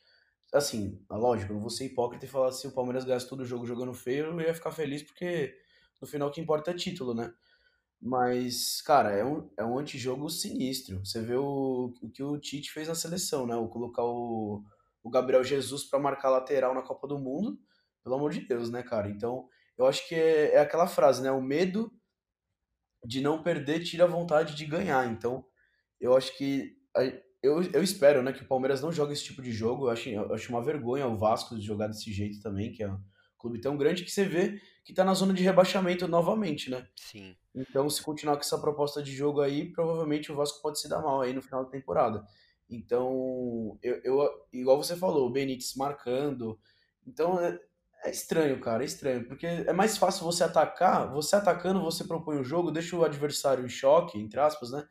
assim, 0.52 1.00
lógico, 1.10 1.54
eu 1.54 1.60
vou 1.60 1.70
ser 1.70 1.86
hipócrita 1.86 2.26
e 2.26 2.30
falar 2.30 2.52
se 2.52 2.68
o 2.68 2.72
Palmeiras 2.72 3.06
ganhasse 3.06 3.30
todo 3.30 3.42
o 3.42 3.46
jogo 3.46 3.66
jogando 3.66 3.94
feio, 3.94 4.26
eu 4.26 4.42
ia 4.42 4.54
ficar 4.54 4.72
feliz 4.72 5.04
porque 5.04 5.56
no 6.02 6.08
final 6.08 6.30
o 6.30 6.32
que 6.32 6.42
importa 6.42 6.72
é 6.72 6.74
título, 6.74 7.14
né? 7.14 7.32
Mas, 8.02 8.82
cara, 8.82 9.12
é 9.12 9.24
um, 9.24 9.50
é 9.58 9.64
um 9.64 9.78
antijogo 9.78 10.30
sinistro. 10.30 11.06
Você 11.06 11.22
vê 11.22 11.36
o, 11.36 11.94
o 12.02 12.10
que 12.10 12.22
o 12.22 12.38
Tite 12.38 12.72
fez 12.72 12.90
na 12.90 12.96
seleção, 12.96 13.48
né? 13.48 13.56
O 13.56 13.70
colocar 13.70 14.04
o, 14.04 14.62
o 15.02 15.10
Gabriel 15.10 15.44
Jesus 15.44 15.86
para 15.86 16.00
marcar 16.00 16.30
lateral 16.30 16.74
na 16.74 16.82
Copa 16.82 17.08
do 17.08 17.18
Mundo, 17.18 17.58
pelo 18.04 18.16
amor 18.16 18.32
de 18.32 18.42
Deus, 18.42 18.70
né, 18.70 18.84
cara? 18.84 19.10
Então, 19.10 19.48
eu 19.78 19.86
acho 19.86 20.06
que 20.10 20.16
é, 20.16 20.56
é 20.56 20.60
aquela 20.60 20.86
frase, 20.86 21.22
né? 21.22 21.32
O 21.32 21.42
medo 21.42 21.94
de 23.04 23.22
não 23.22 23.42
perder 23.42 23.84
tira 23.84 24.04
a 24.06 24.08
vontade 24.08 24.56
de 24.56 24.66
ganhar. 24.66 25.12
Então, 25.12 25.46
eu 26.00 26.16
acho 26.16 26.36
que. 26.38 26.78
Eu, 27.42 27.62
eu 27.74 27.84
espero 27.84 28.24
né, 28.24 28.32
que 28.32 28.44
o 28.44 28.48
Palmeiras 28.48 28.82
não 28.82 28.92
jogue 28.92 29.12
esse 29.14 29.24
tipo 29.24 29.42
de 29.42 29.52
jogo. 29.52 29.88
Eu 29.88 29.90
acho, 29.90 30.10
eu 30.10 30.34
acho 30.34 30.50
uma 30.50 30.64
vergonha 30.64 31.08
o 31.08 31.18
Vasco 31.18 31.60
jogar 31.60 31.88
desse 31.88 32.12
jeito 32.12 32.42
também, 32.42 32.72
que 32.72 32.82
é 32.82 32.90
um 32.90 33.02
clube 33.38 33.60
tão 33.60 33.76
grande 33.76 34.06
que 34.06 34.12
você 34.12 34.24
vê 34.24 34.62
que 34.86 34.94
tá 34.94 35.04
na 35.04 35.14
zona 35.14 35.34
de 35.34 35.44
rebaixamento 35.44 36.08
novamente, 36.08 36.70
né? 36.70 36.88
Sim. 36.96 37.36
Então, 37.54 37.90
se 37.90 38.02
continuar 38.02 38.36
com 38.36 38.42
essa 38.42 38.58
proposta 38.58 39.04
de 39.04 39.14
jogo 39.14 39.42
aí, 39.42 39.72
provavelmente 39.72 40.32
o 40.32 40.36
Vasco 40.36 40.62
pode 40.62 40.80
se 40.80 40.88
dar 40.88 41.02
mal 41.02 41.22
aí 41.22 41.34
no 41.34 41.42
final 41.42 41.64
da 41.64 41.70
temporada. 41.70 42.26
Então, 42.70 43.78
eu, 43.82 44.02
eu 44.04 44.30
igual 44.52 44.82
você 44.82 44.96
falou, 44.96 45.28
o 45.28 45.32
Benítez 45.32 45.76
marcando. 45.76 46.60
Então, 47.06 47.38
é, 48.04 48.12
estranho, 48.12 48.60
cara, 48.60 48.84
é 48.84 48.86
estranho, 48.86 49.28
porque 49.28 49.46
é 49.46 49.74
mais 49.74 49.98
fácil 49.98 50.26
você 50.26 50.44
atacar, 50.44 51.12
você 51.12 51.36
atacando, 51.36 51.82
você 51.82 52.04
propõe 52.04 52.38
o 52.38 52.44
jogo, 52.44 52.72
deixa 52.72 52.96
o 52.96 53.04
adversário 53.04 53.66
em 53.66 53.70
choque, 53.70 54.20
entre 54.20 54.40
aspas, 54.40 54.72
né? 54.72 54.86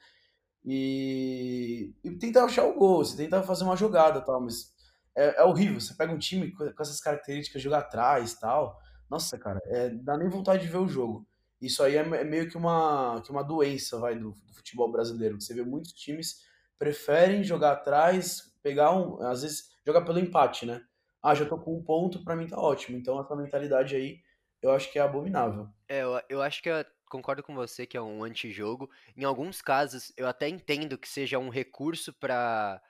E, 0.65 1.93
e 2.05 2.11
tenta 2.19 2.45
achar 2.45 2.65
o 2.65 2.75
gol, 2.75 3.05
você 3.05 3.17
tenta 3.17 3.43
fazer 3.43 3.65
uma 3.65 3.77
jogada 3.77 4.21
tal, 4.21 4.41
mas 4.41 4.73
é, 5.17 5.41
é 5.41 5.45
horrível. 5.45 5.81
Você 5.81 5.95
pega 5.95 6.13
um 6.13 6.19
time 6.19 6.51
com, 6.53 6.73
com 6.73 6.83
essas 6.83 7.01
características, 7.01 7.63
jogar 7.63 7.79
atrás 7.79 8.35
tal. 8.35 8.79
Nossa, 9.11 9.39
cara, 9.39 9.61
é, 9.67 9.91
dá 9.91 10.17
nem 10.17 10.29
vontade 10.29 10.63
de 10.63 10.69
ver 10.69 10.79
o 10.79 10.89
jogo. 10.89 11.27
Isso 11.61 11.83
aí 11.83 11.97
é, 11.97 12.01
é 12.01 12.25
meio 12.25 12.49
que 12.49 12.57
uma, 12.57 13.21
que 13.25 13.31
uma 13.31 13.43
doença 13.43 13.99
vai 13.99 14.15
do, 14.19 14.33
do 14.33 14.55
futebol 14.55 14.91
brasileiro. 14.91 15.41
Você 15.41 15.55
vê 15.55 15.63
muitos 15.63 15.93
times 15.93 16.41
preferem 16.79 17.45
jogar 17.45 17.73
atrás, 17.73 18.53
pegar 18.63 18.93
um, 18.93 19.23
às 19.23 19.43
vezes 19.43 19.71
jogar 19.87 20.03
pelo 20.03 20.19
empate, 20.19 20.67
né? 20.67 20.83
Ah, 21.23 21.35
já 21.35 21.47
tô 21.47 21.59
com 21.59 21.77
um 21.77 21.83
ponto, 21.83 22.25
para 22.25 22.35
mim 22.35 22.47
tá 22.47 22.59
ótimo. 22.59 22.99
Então 22.99 23.21
essa 23.21 23.37
mentalidade 23.37 23.95
aí, 23.95 24.21
eu 24.61 24.73
acho 24.73 24.91
que 24.91 24.99
é 24.99 25.03
abominável. 25.03 25.69
É, 25.89 26.03
eu, 26.03 26.21
eu 26.29 26.43
acho 26.43 26.63
que 26.63 26.69
eu 26.69 26.85
concordo 27.09 27.43
com 27.43 27.55
você 27.55 27.87
que 27.87 27.97
é 27.97 28.03
um 28.03 28.25
antijogo. 28.25 28.91
Em 29.17 29.25
alguns 29.25 29.61
casos, 29.63 30.13
eu 30.17 30.27
até 30.27 30.49
entendo 30.49 30.99
que 30.99 31.09
seja 31.09 31.39
um 31.39 31.49
recurso 31.49 32.13
para 32.13 32.81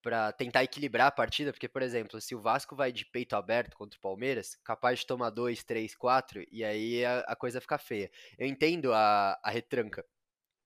para 0.00 0.30
tentar 0.32 0.62
equilibrar 0.62 1.08
a 1.08 1.10
partida, 1.10 1.52
porque, 1.52 1.68
por 1.68 1.82
exemplo, 1.82 2.20
se 2.20 2.34
o 2.34 2.40
Vasco 2.40 2.76
vai 2.76 2.92
de 2.92 3.04
peito 3.04 3.34
aberto 3.34 3.76
contra 3.76 3.98
o 3.98 4.00
Palmeiras, 4.00 4.56
capaz 4.64 5.00
de 5.00 5.06
tomar 5.06 5.30
2, 5.30 5.64
3, 5.64 5.94
4, 5.96 6.44
e 6.52 6.64
aí 6.64 7.04
a, 7.04 7.18
a 7.20 7.36
coisa 7.36 7.60
fica 7.60 7.76
feia. 7.78 8.08
Eu 8.38 8.46
entendo 8.46 8.92
a, 8.92 9.38
a 9.42 9.50
retranca, 9.50 10.04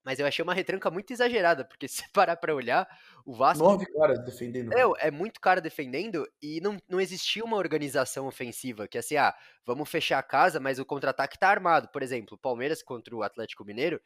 mas 0.05 0.19
eu 0.19 0.27
achei 0.27 0.43
uma 0.43 0.55
retranca 0.55 0.91
muito 0.91 1.12
exagerada, 1.12 1.65
porque 1.65 1.87
se 1.88 2.09
parar 2.12 2.37
pra 2.37 2.55
olhar, 2.55 2.88
o 3.25 3.35
Vasco. 3.35 3.62
Nove 3.62 3.87
caras 3.87 4.19
defendendo. 4.25 4.73
É, 4.73 5.09
é 5.09 5.11
muito 5.11 5.41
cara 5.41 5.61
defendendo 5.61 6.27
e 6.41 6.61
não, 6.61 6.77
não 6.88 7.01
existia 7.01 7.45
uma 7.45 7.57
organização 7.57 8.27
ofensiva 8.27 8.88
que 8.88 8.99
assim, 8.99 9.17
ah, 9.17 9.35
vamos 9.65 9.88
fechar 9.88 10.19
a 10.19 10.23
casa, 10.23 10.59
mas 10.59 10.79
o 10.79 10.85
contra-ataque 10.85 11.38
tá 11.38 11.49
armado. 11.49 11.88
Por 11.88 12.03
exemplo, 12.03 12.35
o 12.35 12.38
Palmeiras 12.38 12.83
contra 12.83 13.15
o 13.15 13.23
Atlético 13.23 13.65
Mineiro, 13.65 14.01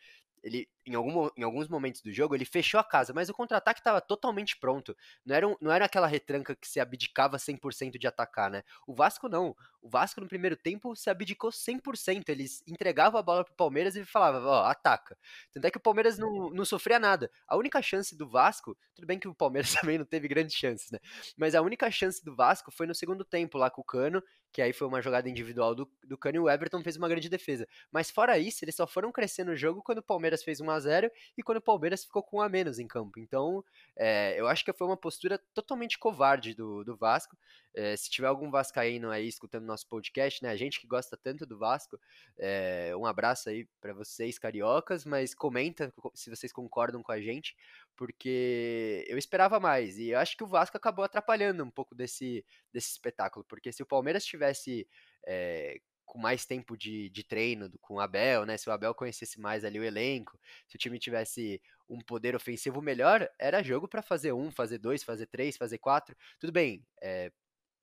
ele, 0.47 0.69
em, 0.87 0.95
algum, 0.95 1.29
em 1.37 1.43
alguns 1.43 1.69
momentos 1.69 2.01
do 2.01 2.13
jogo, 2.13 2.33
ele 2.33 2.45
fechou 2.45 2.79
a 2.79 2.85
casa, 2.85 3.13
mas 3.13 3.29
o 3.29 3.35
contra-ataque 3.35 3.81
estava 3.81 4.01
totalmente 4.01 4.57
pronto. 4.57 4.97
Não 5.25 5.35
era, 5.35 5.49
um, 5.49 5.57
não 5.61 5.73
era 5.73 5.87
aquela 5.87 6.07
retranca 6.07 6.55
que 6.55 6.69
se 6.69 6.79
abdicava 6.79 7.37
100% 7.37 7.99
de 7.99 8.07
atacar, 8.07 8.49
né? 8.49 8.63
O 8.87 8.95
Vasco 8.95 9.29
não. 9.29 9.57
O 9.83 9.89
Vasco 9.89 10.21
no 10.21 10.29
primeiro 10.29 10.57
tempo 10.57 10.95
se 10.95 11.11
abdicou 11.11 11.51
100%. 11.51 12.29
Eles 12.29 12.63
entregavam 12.65 13.19
a 13.19 13.23
bola 13.25 13.45
pro 13.45 13.57
Palmeiras 13.57 13.97
e 13.97 14.05
falavam, 14.05 14.45
ó, 14.45 14.63
oh, 14.63 14.65
ataca. 14.67 15.19
Tanto 15.53 15.65
é 15.65 15.71
que 15.71 15.79
o 15.79 15.83
Palmeiras 15.83 16.17
não, 16.17 16.49
não 16.51 16.65
sofria 16.65 17.01
nada. 17.01 17.29
A 17.49 17.57
única 17.57 17.83
chance 17.83 18.17
do 18.17 18.29
Vasco, 18.29 18.79
tudo 18.95 19.05
bem 19.05 19.19
que 19.19 19.27
o 19.27 19.35
Palmeiras 19.35 19.73
também 19.75 19.99
não 19.99 20.05
teve 20.05 20.29
grandes 20.29 20.55
chances, 20.55 20.93
né? 20.93 21.01
Mas 21.37 21.57
a 21.57 21.61
única 21.61 21.91
chance 21.91 22.25
do 22.25 22.37
Vasco 22.37 22.71
foi 22.71 22.87
no 22.87 22.95
segundo 22.95 23.25
tempo, 23.25 23.59
lá 23.59 23.69
com 23.69 23.81
o 23.81 23.85
Cano, 23.85 24.23
que 24.57 24.63
aí 24.63 24.73
foi 24.73 24.89
uma 24.89 25.03
jogada 25.03 25.29
individual 25.29 25.75
do, 25.75 25.87
do 26.03 26.17
Cano 26.17 26.37
e 26.37 26.41
o 26.41 26.49
Everton 26.49 26.83
fez 26.83 26.97
uma 26.97 27.11
grande 27.11 27.29
defesa. 27.29 27.69
Mas 27.93 28.11
fora 28.11 28.39
isso, 28.39 28.65
eles 28.65 28.75
só 28.75 28.87
foram 28.87 29.13
crescendo 29.13 29.51
no 29.51 29.57
jogo 29.57 29.83
quando 29.83 29.99
o 29.99 30.03
Palmeiras 30.03 30.43
fez 30.43 30.63
1 30.63 30.71
a 30.71 30.81
0 30.81 31.11
e 31.37 31.43
quando 31.43 31.59
o 31.59 31.61
Palmeiras 31.61 32.05
ficou 32.05 32.23
com 32.23 32.39
um 32.39 32.41
a 32.41 32.49
menos 32.49 32.79
em 32.79 32.89
campo. 32.89 33.21
Então, 33.21 33.63
é, 33.95 34.35
eu 34.41 34.49
acho 34.49 34.65
que 34.65 34.73
foi 34.73 34.87
uma 34.87 34.97
postura 34.97 35.37
totalmente 35.53 35.99
covarde 35.99 36.55
do, 36.55 36.83
do 36.85 36.97
Vasco. 36.97 37.37
É, 37.77 37.95
se 37.95 38.11
tiver 38.11 38.27
algum 38.27 38.51
vascaíno 38.51 39.11
aí 39.11 39.29
escutando 39.29 39.67
nosso 39.67 39.87
podcast, 39.87 40.43
né, 40.43 40.49
a 40.49 40.57
gente 40.57 40.81
que 40.81 40.87
gosta 40.87 41.17
tanto 41.17 41.45
do 41.45 41.59
Vasco, 41.59 42.01
é, 42.39 42.97
um 42.97 43.05
abraço 43.05 43.51
aí 43.51 43.69
para 43.81 43.93
vocês 43.93 44.39
cariocas, 44.39 45.05
mas 45.05 45.35
comenta 45.35 45.93
se 46.15 46.31
vocês 46.31 46.53
concordam 46.53 47.03
com 47.03 47.13
a 47.13 47.21
gente, 47.21 47.55
porque 47.95 49.05
eu 49.07 49.19
esperava 49.19 49.61
mais 49.61 49.99
e 49.99 50.09
eu 50.09 50.19
acho 50.19 50.37
que 50.37 50.45
o 50.45 50.49
Vasco 50.49 50.77
acabou 50.77 51.05
atrapalhando 51.05 51.63
um 51.63 51.71
pouco 51.71 51.95
desse, 51.95 52.45
desse 52.73 52.93
espetáculo, 52.93 53.45
porque 53.45 53.71
se 53.71 53.83
o 53.83 53.87
Palmeiras 53.87 54.25
tivesse 54.25 54.89
é, 55.27 55.79
com 56.07 56.19
mais 56.19 56.47
tempo 56.47 56.77
de, 56.77 57.11
de 57.11 57.25
treino 57.25 57.71
com 57.81 57.95
o 57.95 58.01
Abel, 58.01 58.47
né? 58.47 58.57
Se 58.57 58.69
o 58.69 58.73
Abel 58.73 58.95
conhecesse 58.95 59.39
mais 59.41 59.65
ali 59.65 59.79
o 59.79 59.85
elenco, 59.85 60.39
se 60.67 60.77
o 60.77 60.79
time 60.79 60.99
tivesse 60.99 61.61
um 61.89 61.99
poder 62.01 62.35
ofensivo 62.35 62.81
melhor, 62.81 63.29
era 63.39 63.63
jogo 63.63 63.87
para 63.87 64.03
fazer 64.03 64.33
um, 64.33 64.51
fazer 64.51 64.79
dois, 64.79 65.03
fazer 65.03 65.27
três, 65.27 65.57
fazer 65.57 65.79
quatro. 65.79 66.17
Tudo 66.39 66.53
bem, 66.53 66.87
é, 67.03 67.31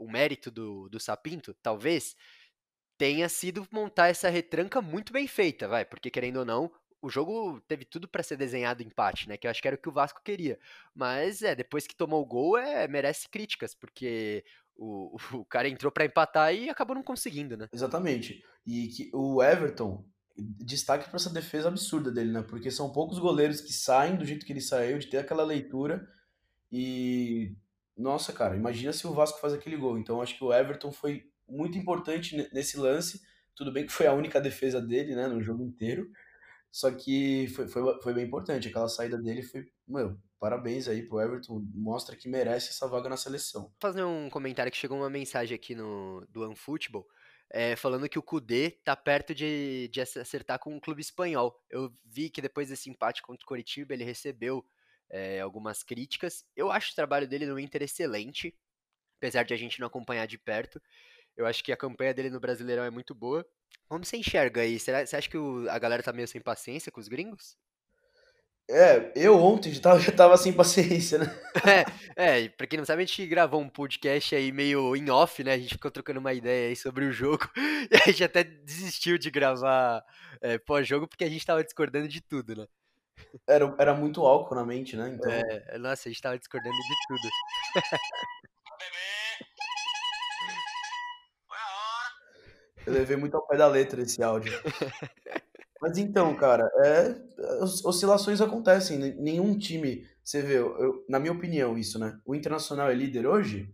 o 0.03 0.11
mérito 0.11 0.51
do, 0.51 0.89
do 0.89 0.99
Sapinto, 0.99 1.53
talvez, 1.61 2.15
tenha 2.97 3.27
sido 3.29 3.67
montar 3.71 4.07
essa 4.07 4.29
retranca 4.29 4.81
muito 4.81 5.13
bem 5.13 5.27
feita, 5.27 5.67
vai, 5.67 5.85
porque 5.85 6.09
querendo 6.09 6.37
ou 6.37 6.45
não, 6.45 6.71
o 7.01 7.09
jogo 7.09 7.59
teve 7.67 7.83
tudo 7.83 8.07
para 8.07 8.23
ser 8.23 8.37
desenhado 8.37 8.81
empate, 8.81 9.27
né? 9.27 9.35
Que 9.35 9.45
eu 9.45 9.51
acho 9.51 9.61
que 9.61 9.67
era 9.67 9.75
o 9.75 9.79
que 9.79 9.89
o 9.89 9.93
Vasco 9.93 10.21
queria. 10.23 10.57
Mas 10.95 11.41
é, 11.41 11.53
depois 11.53 11.85
que 11.85 11.95
tomou 11.95 12.21
o 12.21 12.25
gol, 12.25 12.57
é, 12.57 12.87
merece 12.87 13.27
críticas, 13.27 13.75
porque 13.75 14.45
o, 14.77 15.17
o 15.33 15.45
cara 15.45 15.67
entrou 15.67 15.91
para 15.91 16.05
empatar 16.05 16.55
e 16.55 16.69
acabou 16.69 16.95
não 16.95 17.03
conseguindo, 17.03 17.57
né? 17.57 17.67
Exatamente. 17.73 18.41
E 18.65 18.87
que 18.87 19.11
o 19.13 19.43
Everton, 19.43 20.05
destaque 20.37 21.09
para 21.09 21.17
essa 21.17 21.29
defesa 21.29 21.67
absurda 21.67 22.09
dele, 22.09 22.31
né? 22.31 22.41
Porque 22.41 22.71
são 22.71 22.91
poucos 22.91 23.19
goleiros 23.19 23.61
que 23.61 23.73
saem 23.73 24.15
do 24.15 24.25
jeito 24.25 24.45
que 24.45 24.53
ele 24.53 24.61
saiu, 24.61 24.97
de 24.97 25.07
ter 25.07 25.17
aquela 25.17 25.43
leitura. 25.43 26.07
E. 26.71 27.55
Nossa, 27.95 28.33
cara, 28.33 28.55
imagina 28.55 28.91
se 28.91 29.05
o 29.05 29.13
Vasco 29.13 29.39
faz 29.39 29.53
aquele 29.53 29.77
gol. 29.77 29.97
Então 29.97 30.21
acho 30.21 30.37
que 30.37 30.43
o 30.43 30.53
Everton 30.53 30.91
foi 30.91 31.23
muito 31.47 31.77
importante 31.77 32.35
nesse 32.51 32.77
lance. 32.77 33.21
Tudo 33.55 33.71
bem 33.71 33.85
que 33.85 33.91
foi 33.93 34.07
a 34.07 34.13
única 34.13 34.41
defesa 34.41 34.81
dele, 34.81 35.15
né, 35.15 35.27
no 35.27 35.41
jogo 35.41 35.63
inteiro. 35.63 36.09
Só 36.71 36.89
que 36.89 37.47
foi, 37.55 37.67
foi, 37.67 38.01
foi 38.01 38.13
bem 38.13 38.25
importante. 38.25 38.67
Aquela 38.67 38.89
saída 38.89 39.15
dele 39.15 39.43
foi. 39.43 39.67
Meu, 39.87 40.17
parabéns 40.39 40.87
aí 40.87 41.07
pro 41.07 41.21
Everton. 41.21 41.63
Mostra 41.71 42.15
que 42.15 42.27
merece 42.27 42.69
essa 42.69 42.87
vaga 42.87 43.07
na 43.07 43.15
seleção. 43.15 43.61
Vou 43.63 43.73
fazer 43.79 44.03
um 44.03 44.27
comentário 44.27 44.71
que 44.71 44.77
chegou 44.77 44.97
uma 44.97 45.09
mensagem 45.09 45.53
aqui 45.53 45.75
no 45.75 46.25
do 46.29 46.41
OneFootball. 46.41 47.05
É, 47.51 47.75
falando 47.75 48.09
que 48.09 48.17
o 48.17 48.23
Kudê 48.23 48.71
tá 48.83 48.95
perto 48.95 49.35
de, 49.35 49.87
de 49.89 50.01
acertar 50.01 50.57
com 50.57 50.75
um 50.75 50.79
clube 50.79 51.01
espanhol. 51.01 51.55
Eu 51.69 51.93
vi 52.03 52.31
que 52.31 52.41
depois 52.41 52.69
desse 52.69 52.89
empate 52.89 53.21
contra 53.21 53.43
o 53.43 53.47
Coritiba 53.47 53.93
ele 53.93 54.03
recebeu 54.03 54.65
é, 55.13 55.39
algumas 55.39 55.83
críticas. 55.83 56.43
Eu 56.55 56.71
acho 56.71 56.91
o 56.91 56.95
trabalho 56.95 57.27
dele 57.27 57.45
no 57.45 57.59
Inter 57.59 57.83
excelente, 57.83 58.53
apesar 59.19 59.43
de 59.43 59.53
a 59.53 59.57
gente 59.57 59.79
não 59.79 59.85
acompanhar 59.85 60.25
de 60.25 60.39
perto. 60.39 60.81
Eu 61.37 61.45
acho 61.45 61.63
que 61.63 61.71
a 61.71 61.77
campanha 61.77 62.13
dele 62.13 62.31
no 62.31 62.39
Brasileirão 62.39 62.83
é 62.83 62.89
muito 62.89 63.13
boa. 63.13 63.45
Como 63.87 64.03
você 64.03 64.17
enxerga 64.17 64.61
aí? 64.61 64.79
Será, 64.79 65.05
você 65.05 65.15
acha 65.15 65.29
que 65.29 65.37
o, 65.37 65.69
a 65.69 65.77
galera 65.77 66.01
tá 66.01 66.11
meio 66.11 66.27
sem 66.27 66.41
paciência 66.41 66.91
com 66.91 66.99
os 66.99 67.07
gringos? 67.07 67.55
É, 68.69 69.11
eu 69.15 69.37
ontem 69.37 69.71
já 69.71 69.81
tava, 69.81 69.99
já 70.01 70.11
tava 70.11 70.35
sem 70.35 70.51
paciência, 70.51 71.19
né? 71.19 71.41
É, 72.15 72.45
é, 72.45 72.49
pra 72.49 72.65
quem 72.65 72.77
não 72.77 72.85
sabe, 72.85 73.03
a 73.03 73.05
gente 73.05 73.27
gravou 73.27 73.61
um 73.61 73.69
podcast 73.69 74.35
aí 74.35 74.51
meio 74.51 74.95
em 74.95 75.11
off, 75.11 75.43
né? 75.43 75.53
A 75.53 75.57
gente 75.59 75.75
ficou 75.75 75.91
trocando 75.91 76.19
uma 76.19 76.33
ideia 76.33 76.69
aí 76.69 76.75
sobre 76.75 77.05
o 77.05 77.11
jogo. 77.11 77.47
E 77.91 77.95
a 77.95 78.05
gente 78.05 78.23
até 78.23 78.45
desistiu 78.45 79.17
de 79.17 79.29
gravar 79.29 80.01
é, 80.41 80.57
pós-jogo 80.57 81.05
porque 81.05 81.25
a 81.25 81.29
gente 81.29 81.45
tava 81.45 81.63
discordando 81.63 82.07
de 82.07 82.21
tudo, 82.21 82.55
né? 82.55 82.65
Era, 83.47 83.75
era 83.79 83.93
muito 83.93 84.21
álcool 84.21 84.55
na 84.55 84.65
mente, 84.65 84.95
né? 84.95 85.09
Então... 85.09 85.31
É, 85.31 85.77
nossa, 85.77 86.07
a 86.07 86.11
gente 86.11 86.21
tava 86.21 86.37
discordando 86.37 86.75
de 86.75 87.07
tudo. 87.07 87.29
Eu 92.85 92.93
levei 92.93 93.15
muito 93.15 93.35
ao 93.35 93.47
pé 93.47 93.57
da 93.57 93.67
letra 93.67 94.01
esse 94.01 94.21
áudio. 94.21 94.51
Mas 95.81 95.97
então, 95.97 96.35
cara, 96.35 96.69
é, 96.83 97.15
oscilações 97.85 98.39
acontecem. 98.41 98.97
Nenhum 99.15 99.57
time, 99.57 100.07
você 100.23 100.41
vê, 100.41 100.57
eu, 100.57 101.05
na 101.09 101.19
minha 101.19 101.33
opinião, 101.33 101.77
isso, 101.77 101.99
né? 101.99 102.19
O 102.25 102.35
Internacional 102.35 102.89
é 102.89 102.93
líder 102.93 103.25
hoje, 103.27 103.73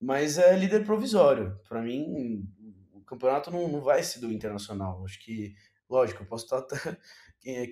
mas 0.00 0.38
é 0.38 0.56
líder 0.56 0.84
provisório. 0.84 1.58
Para 1.68 1.82
mim, 1.82 2.46
o 2.92 3.02
campeonato 3.02 3.50
não, 3.50 3.68
não 3.68 3.80
vai 3.80 4.02
ser 4.02 4.20
do 4.20 4.32
Internacional. 4.32 5.04
Acho 5.04 5.18
que, 5.20 5.54
lógico, 5.88 6.22
eu 6.22 6.26
posso 6.26 6.44
estar 6.44 6.58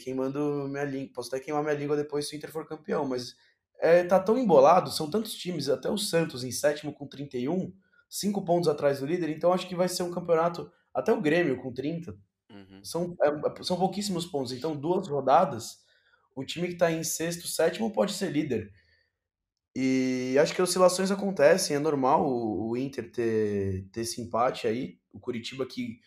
queimando 0.02 0.66
minha 0.68 0.84
língua, 0.84 1.12
posso 1.14 1.28
até 1.28 1.44
queimar 1.44 1.62
minha 1.62 1.74
língua 1.74 1.96
depois 1.96 2.28
se 2.28 2.34
o 2.34 2.36
Inter 2.36 2.50
for 2.50 2.66
campeão, 2.66 3.06
mas 3.06 3.34
é, 3.80 4.02
tá 4.04 4.18
tão 4.18 4.38
embolado, 4.38 4.90
são 4.90 5.10
tantos 5.10 5.34
times, 5.34 5.68
até 5.68 5.90
o 5.90 5.98
Santos 5.98 6.42
em 6.42 6.50
sétimo 6.50 6.92
com 6.92 7.06
31, 7.06 7.72
cinco 8.08 8.44
pontos 8.44 8.68
atrás 8.68 9.00
do 9.00 9.06
líder, 9.06 9.28
então 9.30 9.52
acho 9.52 9.68
que 9.68 9.76
vai 9.76 9.88
ser 9.88 10.02
um 10.02 10.10
campeonato 10.10 10.70
até 10.92 11.12
o 11.12 11.20
Grêmio 11.20 11.60
com 11.60 11.72
30. 11.72 12.16
Uhum. 12.50 12.84
São, 12.84 13.16
é, 13.22 13.62
são 13.62 13.76
pouquíssimos 13.76 14.26
pontos. 14.26 14.52
Então, 14.52 14.74
duas 14.74 15.06
rodadas, 15.06 15.78
o 16.34 16.44
time 16.44 16.68
que 16.68 16.74
está 16.74 16.90
em 16.90 17.04
sexto, 17.04 17.46
sétimo 17.46 17.92
pode 17.92 18.12
ser 18.12 18.30
líder. 18.30 18.72
E 19.76 20.36
acho 20.40 20.54
que 20.54 20.62
oscilações 20.62 21.10
acontecem, 21.10 21.76
é 21.76 21.78
normal 21.78 22.26
o, 22.26 22.70
o 22.70 22.76
Inter 22.76 23.12
ter, 23.12 23.86
ter 23.92 24.00
esse 24.00 24.20
empate 24.20 24.66
aí. 24.66 24.98
O 25.12 25.20
Curitiba, 25.20 25.64
que, 25.66 26.00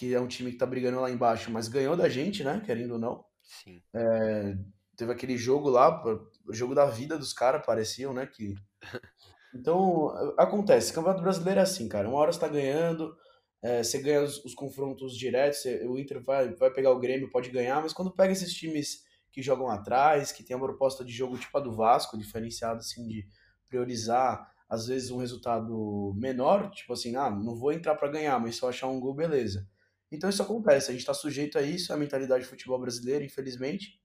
que 0.00 0.14
é 0.14 0.18
um 0.20 0.26
time 0.26 0.48
que 0.48 0.56
está 0.56 0.64
brigando 0.64 0.98
lá 0.98 1.10
embaixo, 1.10 1.50
mas 1.50 1.68
ganhou 1.68 1.94
da 1.94 2.08
gente, 2.08 2.42
né? 2.42 2.62
Querendo 2.64 2.92
ou 2.92 2.98
não. 2.98 3.22
Sim. 3.42 3.82
É, 3.94 4.56
teve 4.96 5.12
aquele 5.12 5.36
jogo 5.36 5.68
lá, 5.68 6.02
o 6.48 6.54
jogo 6.54 6.74
da 6.74 6.86
vida 6.86 7.18
dos 7.18 7.34
caras, 7.34 7.66
pareciam, 7.66 8.14
né? 8.14 8.26
Que... 8.26 8.54
Então, 9.52 10.14
acontece. 10.38 10.92
Campeonato 10.92 11.22
Brasileiro 11.22 11.58
é 11.58 11.64
assim, 11.64 11.88
cara. 11.88 12.08
Uma 12.08 12.18
hora 12.18 12.32
você 12.32 12.38
tá 12.38 12.46
ganhando, 12.46 13.16
é, 13.60 13.82
você 13.82 14.00
ganha 14.00 14.22
os, 14.22 14.42
os 14.44 14.54
confrontos 14.54 15.18
diretos, 15.18 15.62
você, 15.62 15.84
o 15.88 15.98
Inter 15.98 16.22
vai, 16.22 16.54
vai 16.54 16.72
pegar 16.72 16.92
o 16.92 17.00
Grêmio, 17.00 17.28
pode 17.32 17.50
ganhar, 17.50 17.82
mas 17.82 17.92
quando 17.92 18.14
pega 18.14 18.32
esses 18.32 18.54
times 18.54 19.02
que 19.32 19.42
jogam 19.42 19.68
atrás, 19.68 20.30
que 20.30 20.44
tem 20.44 20.54
uma 20.56 20.68
proposta 20.68 21.04
de 21.04 21.12
jogo 21.12 21.36
tipo 21.36 21.58
a 21.58 21.60
do 21.60 21.72
Vasco, 21.72 22.16
diferenciada 22.16 22.78
assim 22.78 23.08
de 23.08 23.26
priorizar 23.68 24.48
às 24.68 24.86
vezes 24.86 25.10
um 25.10 25.18
resultado 25.18 26.14
menor, 26.16 26.70
tipo 26.70 26.92
assim, 26.92 27.16
ah, 27.16 27.28
não 27.28 27.56
vou 27.56 27.72
entrar 27.72 27.96
para 27.96 28.06
ganhar, 28.08 28.38
mas 28.38 28.54
só 28.54 28.68
achar 28.68 28.86
um 28.86 29.00
gol, 29.00 29.14
beleza. 29.14 29.68
Então 30.10 30.28
isso 30.28 30.42
acontece, 30.42 30.90
a 30.90 30.92
gente 30.92 31.00
está 31.00 31.14
sujeito 31.14 31.58
a 31.58 31.62
isso, 31.62 31.92
é 31.92 31.94
a 31.94 31.98
mentalidade 31.98 32.44
do 32.44 32.48
futebol 32.48 32.78
brasileiro, 32.80 33.24
infelizmente. 33.24 34.00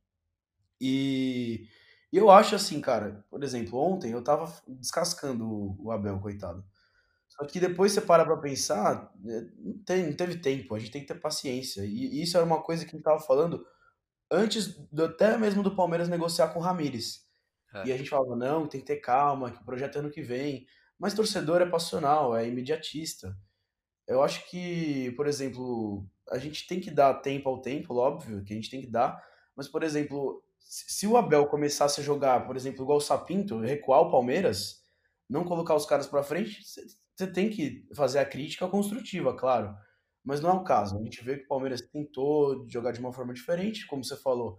E, 0.79 1.67
eu 2.11 2.29
acho 2.29 2.55
assim, 2.55 2.79
cara, 2.79 3.25
por 3.29 3.43
exemplo, 3.43 3.79
ontem 3.79 4.11
eu 4.11 4.23
tava 4.23 4.53
descascando 4.67 5.75
o, 5.79 5.91
Abel, 5.91 6.19
coitado. 6.19 6.63
Só 7.27 7.45
que 7.45 7.59
depois 7.59 7.91
você 7.91 8.01
para 8.01 8.23
pra 8.23 8.37
pensar, 8.37 9.11
né, 9.19 9.49
não, 9.57 9.77
tem, 9.83 10.07
não 10.07 10.13
teve 10.13 10.37
tempo, 10.37 10.75
a 10.75 10.79
gente 10.79 10.91
tem 10.91 11.01
que 11.01 11.07
ter 11.07 11.19
paciência. 11.19 11.83
E 11.85 12.21
isso 12.21 12.37
era 12.37 12.45
uma 12.45 12.61
coisa 12.61 12.85
que 12.85 12.91
a 12.91 12.93
gente 12.93 13.03
tava 13.03 13.19
falando 13.19 13.65
antes 14.31 14.77
do, 14.91 15.05
até 15.05 15.37
mesmo 15.37 15.61
do 15.61 15.75
Palmeiras 15.75 16.07
negociar 16.07 16.49
com 16.49 16.59
o 16.59 16.61
Ramires. 16.61 17.25
É. 17.73 17.87
E 17.87 17.91
a 17.91 17.97
gente 17.97 18.09
falava, 18.09 18.35
não, 18.35 18.67
tem 18.67 18.79
que 18.79 18.87
ter 18.87 18.97
calma, 18.97 19.51
que 19.51 19.61
o 19.61 19.65
projeto 19.65 19.97
é 19.97 19.99
ano 19.99 20.11
que 20.11 20.21
vem. 20.21 20.65
Mas 20.97 21.13
torcedor 21.13 21.61
é 21.61 21.65
passional, 21.65 22.35
é 22.35 22.47
imediatista. 22.47 23.35
Eu 24.07 24.21
acho 24.21 24.49
que, 24.49 25.11
por 25.11 25.27
exemplo, 25.27 26.05
a 26.29 26.37
gente 26.37 26.67
tem 26.67 26.79
que 26.79 26.91
dar 26.91 27.13
tempo 27.15 27.49
ao 27.49 27.61
tempo, 27.61 27.95
óbvio, 27.95 28.43
que 28.43 28.53
a 28.53 28.55
gente 28.55 28.69
tem 28.69 28.81
que 28.81 28.87
dar. 28.87 29.23
Mas, 29.55 29.67
por 29.67 29.83
exemplo, 29.83 30.43
se 30.59 31.07
o 31.07 31.17
Abel 31.17 31.47
começasse 31.47 32.01
a 32.01 32.03
jogar, 32.03 32.45
por 32.45 32.55
exemplo, 32.55 32.83
igual 32.83 32.97
o 32.97 33.01
Sapinto, 33.01 33.59
recuar 33.59 34.01
o 34.01 34.11
Palmeiras, 34.11 34.83
não 35.29 35.43
colocar 35.43 35.75
os 35.75 35.85
caras 35.85 36.07
para 36.07 36.23
frente, 36.23 36.61
você 37.15 37.27
tem 37.27 37.49
que 37.49 37.87
fazer 37.93 38.19
a 38.19 38.25
crítica 38.25 38.67
construtiva, 38.67 39.35
claro. 39.35 39.75
Mas 40.23 40.41
não 40.41 40.49
é 40.49 40.53
o 40.53 40.63
caso. 40.63 40.97
A 40.97 41.03
gente 41.03 41.23
vê 41.23 41.37
que 41.37 41.45
o 41.45 41.47
Palmeiras 41.47 41.81
tentou 41.81 42.67
jogar 42.67 42.91
de 42.91 42.99
uma 42.99 43.13
forma 43.13 43.33
diferente, 43.33 43.85
como 43.87 44.03
você 44.03 44.17
falou. 44.17 44.57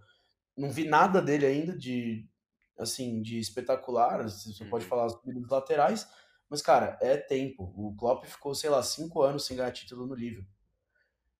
Não 0.57 0.69
vi 0.71 0.85
nada 0.85 1.21
dele 1.21 1.45
ainda 1.45 1.77
de 1.77 2.27
assim, 2.77 3.21
de 3.21 3.39
espetacular. 3.39 4.23
Você 4.23 4.65
pode 4.65 4.85
uhum. 4.85 4.89
falar 4.89 5.07
dos 5.07 5.49
laterais, 5.49 6.07
mas 6.49 6.61
cara, 6.61 6.97
é 7.01 7.17
tempo. 7.17 7.71
O 7.75 7.95
Klopp 7.95 8.25
ficou, 8.25 8.55
sei 8.55 8.69
lá, 8.69 8.81
cinco 8.81 9.21
anos 9.21 9.45
sem 9.45 9.57
ganhar 9.57 9.71
título 9.71 10.05
no 10.05 10.15
livro. 10.15 10.45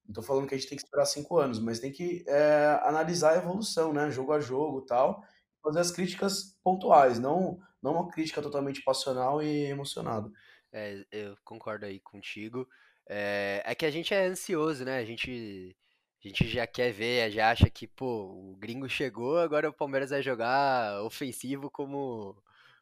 Não 0.05 0.13
tô 0.13 0.21
falando 0.21 0.47
que 0.47 0.55
a 0.55 0.57
gente 0.57 0.69
tem 0.69 0.77
que 0.77 0.83
esperar 0.83 1.05
cinco 1.05 1.37
anos, 1.37 1.59
mas 1.59 1.79
tem 1.79 1.91
que 1.91 2.23
é, 2.27 2.79
analisar 2.83 3.33
a 3.33 3.37
evolução, 3.37 3.91
né? 3.91 4.09
Jogo 4.09 4.31
a 4.31 4.39
jogo 4.39 4.81
tal. 4.81 5.23
Fazer 5.61 5.79
as 5.79 5.91
críticas 5.91 6.57
pontuais, 6.63 7.19
não, 7.19 7.59
não 7.81 7.93
uma 7.93 8.07
crítica 8.09 8.41
totalmente 8.41 8.81
passional 8.83 9.43
e 9.43 9.65
emocionada. 9.65 10.31
É, 10.71 11.03
eu 11.11 11.37
concordo 11.43 11.85
aí 11.85 11.99
contigo. 11.99 12.67
É, 13.09 13.61
é 13.65 13.75
que 13.75 13.85
a 13.85 13.91
gente 13.91 14.13
é 14.13 14.25
ansioso, 14.27 14.85
né? 14.85 14.97
A 14.99 15.05
gente, 15.05 15.75
a 16.23 16.27
gente 16.27 16.47
já 16.47 16.65
quer 16.65 16.91
ver, 16.91 17.31
já 17.31 17.51
acha 17.51 17.69
que, 17.69 17.87
pô, 17.87 18.05
o 18.05 18.55
gringo 18.57 18.87
chegou, 18.87 19.37
agora 19.39 19.69
o 19.69 19.73
Palmeiras 19.73 20.09
vai 20.09 20.21
jogar 20.21 21.03
ofensivo 21.03 21.69
como, 21.69 22.35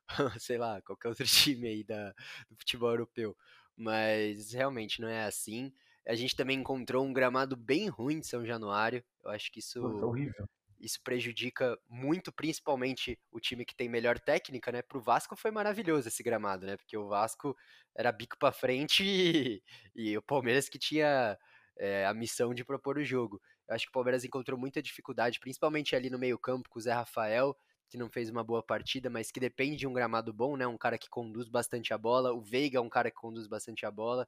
sei 0.40 0.58
lá, 0.58 0.82
qualquer 0.82 1.10
outro 1.10 1.26
time 1.28 1.68
aí 1.68 1.84
da, 1.84 2.12
do 2.50 2.56
futebol 2.58 2.90
europeu. 2.90 3.36
Mas 3.76 4.54
realmente 4.54 5.02
não 5.02 5.08
é 5.08 5.26
assim. 5.26 5.74
A 6.08 6.16
gente 6.16 6.36
também 6.36 6.60
encontrou 6.60 7.06
um 7.06 7.14
gramado 7.14 7.56
bem 7.56 7.88
ruim 7.90 8.20
de 8.20 8.28
São 8.28 8.46
Januário. 8.46 9.04
Eu 9.24 9.32
acho 9.32 9.52
que 9.52 9.60
isso. 9.60 9.82
Pô, 9.82 10.00
tá 10.00 10.06
horrível 10.06 10.48
isso 10.80 11.02
prejudica 11.02 11.78
muito, 11.90 12.32
principalmente 12.32 13.20
o 13.32 13.40
time 13.40 13.66
que 13.66 13.76
tem 13.76 13.90
melhor 13.90 14.20
técnica, 14.20 14.72
né? 14.72 14.82
Pro 14.82 15.02
Vasco 15.02 15.36
foi 15.36 15.52
maravilhoso 15.52 16.08
esse 16.08 16.22
gramado, 16.22 16.66
né? 16.66 16.78
Porque 16.78 16.98
o 16.98 17.08
Vasco 17.08 17.58
era 17.96 18.12
bico 18.12 18.38
para 18.38 18.52
frente 18.52 19.04
e, 19.04 19.64
e, 19.96 20.18
o 20.18 20.22
Palmeiras 20.22 20.70
que 20.70 20.78
tinha 20.78 21.38
é, 21.78 22.06
a 22.06 22.14
missão 22.14 22.54
de 22.54 22.64
propor 22.64 22.98
o 22.98 23.04
jogo. 23.04 23.42
Eu 23.68 23.76
acho 23.76 23.86
que 23.86 23.90
o 23.90 23.94
Palmeiras 23.94 24.24
encontrou 24.24 24.60
muita 24.60 24.82
dificuldade, 24.82 25.40
principalmente 25.40 25.96
ali 25.96 26.10
no 26.10 26.20
meio-campo 26.20 26.70
com 26.70 26.78
o 26.78 26.82
Zé 26.82 26.94
Rafael, 26.94 27.58
que 27.96 28.00
não 28.00 28.10
fez 28.10 28.30
uma 28.30 28.44
boa 28.44 28.62
partida, 28.62 29.10
mas 29.10 29.32
que 29.32 29.40
depende 29.40 29.78
de 29.78 29.88
um 29.88 29.94
gramado 29.94 30.34
bom, 30.34 30.58
né? 30.58 30.68
Um 30.68 30.78
cara 30.78 30.98
que 30.98 31.10
conduz 31.10 31.48
bastante 31.48 31.94
a 31.94 31.98
bola. 31.98 32.34
O 32.34 32.42
Veiga 32.42 32.78
é 32.78 32.82
um 32.82 32.90
cara 32.90 33.10
que 33.10 33.16
conduz 33.16 33.48
bastante 33.48 33.86
a 33.86 33.92
bola. 33.92 34.28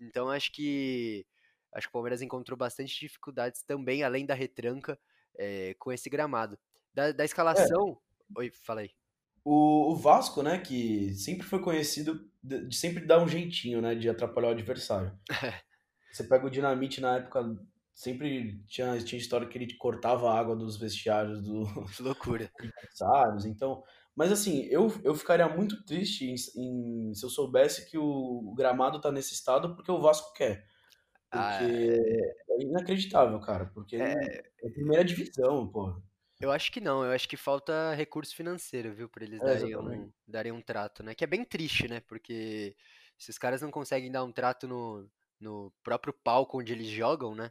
Então 0.00 0.28
acho 0.28 0.50
que 0.50 1.24
acho 1.72 1.86
que 1.86 1.90
o 1.90 1.92
Palmeiras 1.92 2.22
encontrou 2.22 2.56
bastante 2.56 2.98
dificuldades 2.98 3.62
também, 3.62 4.02
além 4.02 4.26
da 4.26 4.34
retranca 4.34 4.98
é, 5.36 5.74
com 5.78 5.92
esse 5.92 6.10
gramado. 6.10 6.58
Da, 6.92 7.12
da 7.12 7.24
escalação. 7.24 8.00
É. 8.36 8.40
Oi, 8.40 8.50
falei. 8.50 8.90
O, 9.44 9.92
o, 9.92 9.96
Vasco, 9.96 10.42
né, 10.42 10.58
que 10.58 11.12
sempre 11.14 11.46
foi 11.46 11.60
conhecido 11.60 12.28
de, 12.42 12.66
de, 12.66 12.76
sempre 12.76 13.04
dar 13.04 13.22
um 13.22 13.28
jeitinho, 13.28 13.80
né, 13.80 13.94
de 13.94 14.08
atrapalhar 14.08 14.48
o 14.48 14.52
adversário. 14.52 15.16
Você 16.10 16.24
pega 16.24 16.46
o 16.46 16.50
Dinamite 16.50 17.00
na 17.00 17.16
época 17.16 17.42
sempre 17.94 18.62
tinha, 18.66 18.98
tinha 19.04 19.18
história 19.20 19.48
que 19.48 19.56
ele 19.58 19.76
cortava 19.76 20.30
a 20.30 20.38
água 20.38 20.56
dos 20.56 20.76
vestiários 20.78 21.42
do, 21.42 21.64
Que 21.90 22.02
loucura. 22.02 22.52
adversários. 22.60 23.46
Então, 23.46 23.82
mas 24.16 24.32
assim, 24.32 24.62
eu, 24.66 24.88
eu 25.04 25.14
ficaria 25.14 25.48
muito 25.48 25.84
triste 25.84 26.24
em, 26.26 26.34
em- 27.10 27.14
se 27.14 27.24
eu 27.24 27.30
soubesse 27.30 27.90
que 27.90 27.98
o 27.98 28.54
gramado 28.56 29.00
tá 29.00 29.10
nesse 29.12 29.34
estado 29.34 29.74
porque 29.76 29.90
o 29.92 30.00
Vasco 30.00 30.32
quer. 30.34 30.66
Ah, 31.30 31.68
Porque 31.70 32.10
é 32.50 32.62
inacreditável, 32.62 33.40
cara. 33.40 33.66
Porque 33.74 33.96
é, 33.96 34.12
é 34.62 34.68
a 34.68 34.72
primeira 34.72 35.04
divisão, 35.04 35.68
pô. 35.70 36.02
eu 36.40 36.50
acho 36.52 36.70
que 36.72 36.80
não, 36.80 37.04
eu 37.04 37.12
acho 37.12 37.28
que 37.28 37.36
falta 37.36 37.94
recurso 37.94 38.34
financeiro, 38.34 38.92
viu, 38.94 39.08
pra 39.08 39.24
eles 39.24 39.42
É, 39.42 39.44
darem 39.44 39.76
um, 39.76 40.12
darem 40.26 40.52
um 40.52 40.60
trato, 40.60 41.02
né? 41.02 41.14
Que 41.14 41.24
é 41.24 41.26
bem 41.26 41.44
triste, 41.44 41.88
né? 41.88 42.00
Porque 42.00 42.76
se 43.18 43.30
os 43.30 43.38
caras 43.38 43.62
não 43.62 43.70
conseguem 43.70 44.10
dar 44.10 44.24
um 44.24 44.32
trato 44.32 44.66
no, 44.68 45.08
no 45.40 45.72
próprio 45.82 46.12
palco 46.12 46.58
onde 46.60 46.72
eles 46.72 46.88
jogam, 46.88 47.34
né? 47.34 47.50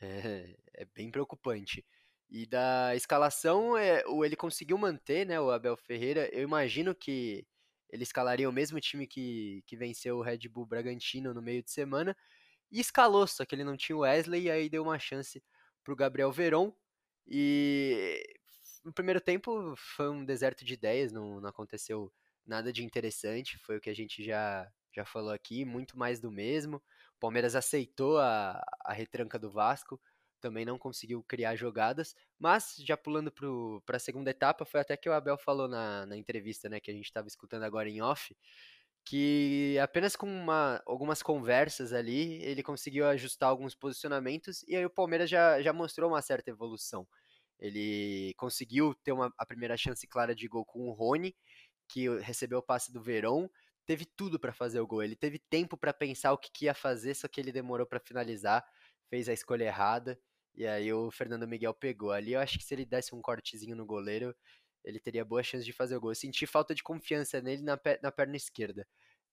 É, 0.00 0.56
é 0.74 0.84
bem 0.86 1.10
preocupante. 1.10 1.84
E 2.28 2.46
da 2.46 2.94
escalação, 2.94 3.76
é, 3.76 4.04
o, 4.06 4.24
ele 4.24 4.36
conseguiu 4.36 4.78
manter, 4.78 5.26
né, 5.26 5.40
o 5.40 5.50
Abel 5.50 5.76
Ferreira. 5.76 6.28
Eu 6.32 6.42
imagino 6.42 6.94
que 6.94 7.46
ele 7.90 8.04
escalaria 8.04 8.48
o 8.48 8.52
mesmo 8.52 8.80
time 8.80 9.06
que, 9.06 9.62
que 9.66 9.76
venceu 9.76 10.18
o 10.18 10.22
Red 10.22 10.48
Bull 10.48 10.66
Bragantino 10.66 11.34
no 11.34 11.42
meio 11.42 11.62
de 11.62 11.70
semana. 11.70 12.16
E 12.70 12.80
escalou, 12.80 13.26
só 13.26 13.44
que 13.44 13.54
ele 13.54 13.64
não 13.64 13.76
tinha 13.76 13.96
o 13.96 14.00
Wesley, 14.00 14.44
e 14.44 14.50
aí 14.50 14.68
deu 14.68 14.82
uma 14.82 14.98
chance 14.98 15.42
pro 15.84 15.96
Gabriel 15.96 16.30
Veron. 16.32 16.72
E 17.26 18.22
no 18.84 18.92
primeiro 18.92 19.20
tempo 19.20 19.74
foi 19.76 20.08
um 20.10 20.24
deserto 20.24 20.64
de 20.64 20.74
ideias, 20.74 21.12
não, 21.12 21.40
não 21.40 21.48
aconteceu 21.50 22.12
nada 22.46 22.72
de 22.72 22.84
interessante, 22.84 23.58
foi 23.58 23.76
o 23.76 23.80
que 23.80 23.90
a 23.90 23.94
gente 23.94 24.24
já, 24.24 24.70
já 24.94 25.04
falou 25.04 25.32
aqui, 25.32 25.64
muito 25.64 25.98
mais 25.98 26.20
do 26.20 26.30
mesmo. 26.30 26.82
Palmeiras 27.20 27.54
aceitou 27.54 28.18
a, 28.18 28.60
a 28.84 28.92
retranca 28.92 29.38
do 29.38 29.50
Vasco, 29.50 30.00
também 30.40 30.64
não 30.64 30.78
conseguiu 30.78 31.22
criar 31.22 31.54
jogadas, 31.54 32.16
mas 32.38 32.74
já 32.78 32.96
pulando 32.96 33.32
para 33.84 33.96
a 33.96 34.00
segunda 34.00 34.30
etapa, 34.30 34.64
foi 34.64 34.80
até 34.80 34.96
que 34.96 35.08
o 35.08 35.12
Abel 35.12 35.36
falou 35.36 35.68
na, 35.68 36.06
na 36.06 36.16
entrevista 36.16 36.68
né, 36.68 36.80
que 36.80 36.90
a 36.90 36.94
gente 36.94 37.04
estava 37.04 37.28
escutando 37.28 37.62
agora 37.62 37.88
em 37.88 38.00
off, 38.00 38.34
que 39.04 39.78
apenas 39.82 40.16
com 40.16 40.26
uma, 40.26 40.82
algumas 40.86 41.22
conversas 41.22 41.92
ali 41.92 42.42
ele 42.42 42.62
conseguiu 42.62 43.06
ajustar 43.06 43.50
alguns 43.50 43.74
posicionamentos 43.74 44.62
e 44.66 44.74
aí 44.76 44.84
o 44.84 44.90
Palmeiras 44.90 45.28
já, 45.28 45.60
já 45.62 45.72
mostrou 45.72 46.10
uma 46.10 46.22
certa 46.22 46.50
evolução. 46.50 47.06
Ele 47.58 48.32
conseguiu 48.38 48.94
ter 49.04 49.12
uma, 49.12 49.32
a 49.36 49.44
primeira 49.44 49.76
chance 49.76 50.06
clara 50.06 50.34
de 50.34 50.48
gol 50.48 50.64
com 50.64 50.88
o 50.88 50.92
Rony, 50.92 51.36
que 51.86 52.08
recebeu 52.20 52.58
o 52.58 52.62
passe 52.62 52.92
do 52.92 53.02
Verón, 53.02 53.48
teve 53.86 54.04
tudo 54.04 54.38
para 54.38 54.52
fazer 54.52 54.80
o 54.80 54.86
gol. 54.86 55.02
Ele 55.02 55.16
teve 55.16 55.38
tempo 55.38 55.76
para 55.76 55.92
pensar 55.92 56.32
o 56.32 56.38
que, 56.38 56.50
que 56.52 56.64
ia 56.66 56.74
fazer, 56.74 57.14
só 57.14 57.28
que 57.28 57.40
ele 57.40 57.52
demorou 57.52 57.86
para 57.86 58.00
finalizar, 58.00 58.64
fez 59.08 59.28
a 59.28 59.32
escolha 59.32 59.64
errada 59.64 60.18
e 60.54 60.66
aí 60.66 60.92
o 60.92 61.10
Fernando 61.10 61.46
Miguel 61.46 61.74
pegou. 61.74 62.12
Ali 62.12 62.32
eu 62.32 62.40
acho 62.40 62.58
que 62.58 62.64
se 62.64 62.74
ele 62.74 62.84
desse 62.84 63.14
um 63.14 63.22
cortezinho 63.22 63.76
no 63.76 63.86
goleiro, 63.86 64.34
ele 64.84 65.00
teria 65.00 65.24
boa 65.24 65.42
chance 65.42 65.64
de 65.64 65.72
fazer 65.72 65.96
o 65.96 66.00
gol. 66.00 66.10
Eu 66.10 66.14
senti 66.14 66.46
falta 66.46 66.74
de 66.74 66.82
confiança 66.82 67.40
nele 67.40 67.62
na, 67.62 67.78
na 68.02 68.12
perna 68.12 68.36
esquerda. 68.36 68.86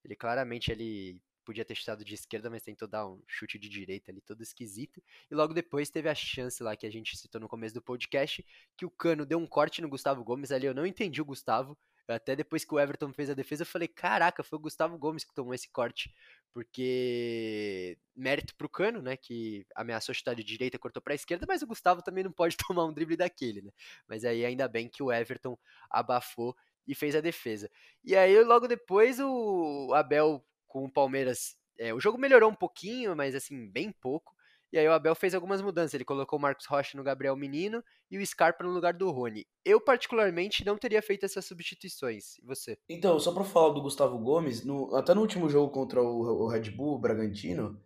Ele 0.04 0.16
claramente 0.16 0.72
ele 0.72 1.22
podia 1.46 1.64
ter 1.64 1.76
chutado 1.76 2.04
de 2.04 2.14
esquerda, 2.14 2.50
mas 2.50 2.62
tentou 2.62 2.88
dar 2.88 3.08
um 3.08 3.22
chute 3.26 3.58
de 3.58 3.70
direita 3.70 4.12
ali, 4.12 4.22
todo 4.22 4.44
esquisito. 4.44 5.02
E 5.32 5.36
logo 5.36 5.54
depois 5.54 5.90
teve 5.90 6.10
a 6.10 6.16
chance 6.16 6.62
lá 6.62 6.76
que 6.76 6.86
a 6.86 6.90
gente 6.90 7.18
citou 7.18 7.40
no 7.40 7.48
começo 7.48 7.74
do 7.74 7.82
podcast, 7.82 8.46
que 8.78 8.86
o 8.86 8.90
Cano 8.92 9.26
deu 9.26 9.40
um 9.40 9.48
corte 9.48 9.82
no 9.82 9.90
Gustavo 9.90 10.24
Gomes 10.24 10.52
ali. 10.52 10.66
Eu 10.66 10.74
não 10.74 10.86
entendi 10.86 11.22
o 11.22 11.26
Gustavo. 11.26 11.78
Até 12.08 12.36
depois 12.36 12.64
que 12.64 12.74
o 12.74 12.80
Everton 12.80 13.12
fez 13.14 13.30
a 13.30 13.34
defesa, 13.34 13.64
eu 13.64 13.66
falei: 13.66 13.88
caraca, 13.88 14.44
foi 14.44 14.58
o 14.58 14.62
Gustavo 14.62 14.98
Gomes 14.98 15.24
que 15.24 15.34
tomou 15.34 15.54
esse 15.54 15.70
corte. 15.70 16.14
Porque 16.54 17.98
mérito 18.16 18.56
pro 18.56 18.70
Cano, 18.70 19.02
né? 19.02 19.18
Que 19.18 19.66
ameaçou 19.76 20.16
chutar 20.16 20.36
de 20.36 20.44
direita, 20.44 20.80
cortou 20.80 21.02
pra 21.02 21.16
esquerda, 21.16 21.46
mas 21.48 21.62
o 21.62 21.68
Gustavo 21.68 22.02
também 22.02 22.24
não 22.24 22.32
pode 22.32 22.56
tomar 22.68 22.86
um 22.86 22.94
drible 22.94 23.18
daquele, 23.18 23.62
né? 23.62 23.72
Mas 24.08 24.24
aí 24.26 24.46
ainda 24.46 24.68
bem 24.68 24.88
que 24.90 25.04
o 25.04 25.12
Everton 25.12 25.58
abafou 25.90 26.56
e 26.88 26.96
fez 26.96 27.16
a 27.16 27.22
defesa. 27.22 27.70
E 28.04 28.16
aí 28.16 28.42
logo 28.44 28.68
depois 28.68 29.20
o 29.20 29.94
Abel 29.94 30.44
com 30.68 30.86
o 30.86 30.92
Palmeiras. 30.92 31.58
É, 31.80 31.94
o 31.94 32.00
jogo 32.00 32.18
melhorou 32.18 32.50
um 32.50 32.56
pouquinho, 32.56 33.16
mas 33.16 33.36
assim, 33.36 33.70
bem 33.70 33.92
pouco. 33.92 34.34
E 34.72 34.78
aí 34.78 34.88
o 34.88 34.92
Abel 34.94 35.16
fez 35.16 35.34
algumas 35.36 35.62
mudanças. 35.62 35.94
Ele 35.94 36.06
colocou 36.06 36.38
o 36.38 36.42
Marcos 36.42 36.66
Rocha 36.66 36.98
no 36.98 37.04
Gabriel 37.04 37.36
Menino 37.36 37.84
e 38.12 38.18
o 38.18 38.26
Scarpa 38.26 38.64
no 38.64 38.72
lugar 38.72 38.94
do 38.94 39.10
Rony. 39.12 39.48
Eu, 39.66 39.80
particularmente, 39.82 40.66
não 40.66 40.78
teria 40.78 41.02
feito 41.02 41.26
essas 41.26 41.46
substituições. 41.46 42.38
E 42.40 42.46
você? 42.46 42.78
Então, 42.90 43.20
só 43.20 43.34
pra 43.34 43.44
falar 43.44 43.74
do 43.74 43.82
Gustavo 43.82 44.18
Gomes, 44.18 44.64
no- 44.64 44.96
até 44.96 45.14
no 45.14 45.22
último 45.22 45.50
jogo 45.50 45.72
contra 45.72 46.02
o, 46.02 46.44
o 46.44 46.48
Red 46.48 46.72
Bull, 46.72 46.96
o 46.96 47.00
Bragantino, 47.00 47.82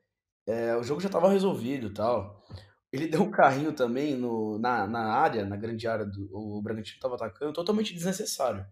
é, 0.48 0.76
o 0.76 0.84
jogo 0.84 1.02
já 1.02 1.10
tava 1.10 1.30
resolvido 1.30 1.94
tal. 1.94 2.44
Ele 2.92 3.08
deu 3.10 3.22
um 3.24 3.32
carrinho 3.32 3.74
também 3.74 4.16
no, 4.16 4.60
na, 4.60 4.88
na 4.88 5.14
área, 5.14 5.46
na 5.46 5.58
grande 5.58 5.88
área 5.88 6.06
do 6.06 6.30
o 6.36 6.62
Bragantino 6.62 7.00
tava 7.00 7.16
atacando, 7.16 7.54
totalmente 7.54 7.94
desnecessário. 7.94 8.66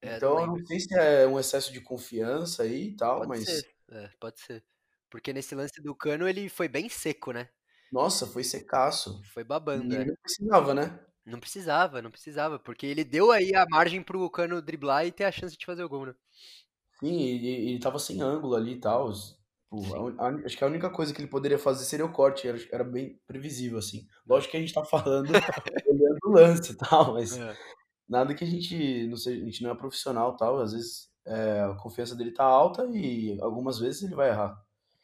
É, 0.00 0.14
não 0.14 0.16
Então, 0.16 0.40
eu 0.40 0.46
não 0.48 0.66
sei 0.66 0.80
se 0.80 0.94
é 0.98 1.26
um 1.26 1.38
excesso 1.40 1.72
de 1.72 1.80
confiança 1.80 2.64
aí 2.64 2.88
e 2.88 2.96
tal, 2.96 3.18
Pode 3.20 3.28
mas, 3.28 3.44
ser. 3.44 3.74
É, 3.90 4.08
pode 4.20 4.40
ser. 4.40 4.64
Porque 5.12 5.32
nesse 5.32 5.54
lance 5.54 5.80
do 5.82 5.94
Cano 5.96 6.28
ele 6.28 6.48
foi 6.50 6.68
bem 6.68 6.88
seco, 6.90 7.32
né? 7.32 7.50
nossa, 7.92 8.26
foi 8.26 8.42
secaço. 8.44 9.22
Foi 9.32 9.42
babando, 9.44 9.94
E 9.94 10.04
é. 10.04 10.06
não 10.06 10.16
precisava, 10.22 10.74
né? 10.74 11.00
Não 11.24 11.38
precisava, 11.40 12.00
não 12.02 12.10
precisava. 12.12 12.58
Porque 12.60 12.86
ele 12.86 13.04
deu 13.04 13.30
aí 13.32 13.54
a 13.54 13.64
margem 13.68 14.02
pro 14.02 14.28
Cano 14.30 14.60
driblar 14.62 15.06
e 15.06 15.12
ter 15.12 15.24
a 15.24 15.32
chance 15.32 15.56
de 15.56 15.66
fazer 15.66 15.82
o 15.84 15.88
gol, 15.88 16.06
né? 16.06 16.14
Sim, 17.02 17.08
e, 17.16 17.66
e 17.66 17.70
ele 17.70 17.80
tava 17.80 17.98
sem 17.98 18.20
ângulo 18.20 18.54
ali 18.54 18.72
e 18.74 18.80
tal. 18.80 19.08
A 19.10 20.26
a- 20.28 20.44
acho 20.44 20.56
que 20.56 20.64
a 20.64 20.66
única 20.66 20.90
coisa 20.90 21.12
que 21.14 21.20
ele 21.20 21.28
poderia 21.30 21.58
fazer 21.58 21.84
seria 21.84 22.04
o 22.06 22.12
corte, 22.12 22.46
era, 22.46 22.58
era 22.72 22.84
bem 22.84 23.18
previsível, 23.26 23.78
assim. 23.78 24.06
Lógico 24.26 24.52
que 24.52 24.56
a 24.58 24.60
gente 24.60 24.72
tá 24.74 24.84
falando 24.84 25.32
olhando 25.86 26.18
o 26.24 26.30
lance 26.30 26.72
e 26.72 26.76
tal, 26.76 27.14
mas 27.14 27.40
É, 27.40 27.56
nada 28.08 28.34
que 28.34 28.44
a 28.44 28.46
gente 28.48 29.06
não 29.08 29.16
seja, 29.16 29.42
a 29.42 29.46
gente 29.46 29.62
não 29.62 29.70
é 29.72 29.76
profissional 29.76 30.34
e 30.34 30.36
tal, 30.38 30.60
às 30.60 30.72
vezes 30.72 31.10
é, 31.26 31.62
a 31.62 31.76
confiança 31.76 32.16
dele 32.16 32.32
tá 32.34 32.44
alta 32.44 32.86
e 32.94 33.38
algumas 33.42 33.78
vezes 33.80 34.02
ele 34.04 34.14
vai 34.16 34.30
errar. 34.30 34.56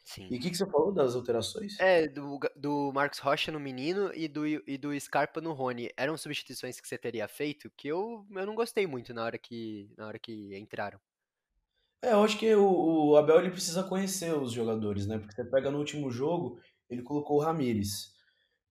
Sim. 0.09 0.27
E 0.29 0.37
o 0.37 0.39
que, 0.39 0.49
que 0.49 0.57
você 0.57 0.65
falou 0.65 0.91
das 0.91 1.15
alterações? 1.15 1.79
É, 1.79 2.07
do, 2.07 2.39
do 2.55 2.91
Marcos 2.93 3.19
Rocha 3.19 3.51
no 3.51 3.59
menino 3.59 4.11
e 4.13 4.27
do, 4.27 4.47
e 4.47 4.77
do 4.77 4.99
Scarpa 4.99 5.39
no 5.39 5.53
Rony. 5.53 5.91
Eram 5.95 6.17
substituições 6.17 6.79
que 6.79 6.87
você 6.87 6.97
teria 6.97 7.27
feito 7.27 7.71
que 7.77 7.87
eu, 7.87 8.25
eu 8.31 8.45
não 8.45 8.55
gostei 8.55 8.87
muito 8.87 9.13
na 9.13 9.23
hora 9.23 9.37
que, 9.37 9.93
na 9.97 10.07
hora 10.07 10.17
que 10.19 10.57
entraram. 10.57 10.99
É, 12.01 12.13
eu 12.13 12.23
acho 12.23 12.37
que 12.39 12.53
o, 12.55 13.09
o 13.09 13.17
Abel 13.17 13.39
ele 13.39 13.51
precisa 13.51 13.83
conhecer 13.83 14.33
os 14.33 14.51
jogadores, 14.51 15.05
né? 15.05 15.17
Porque 15.19 15.33
você 15.33 15.43
pega 15.43 15.69
no 15.69 15.77
último 15.77 16.09
jogo, 16.09 16.59
ele 16.89 17.03
colocou 17.03 17.37
o 17.37 17.41
Ramires. 17.41 18.13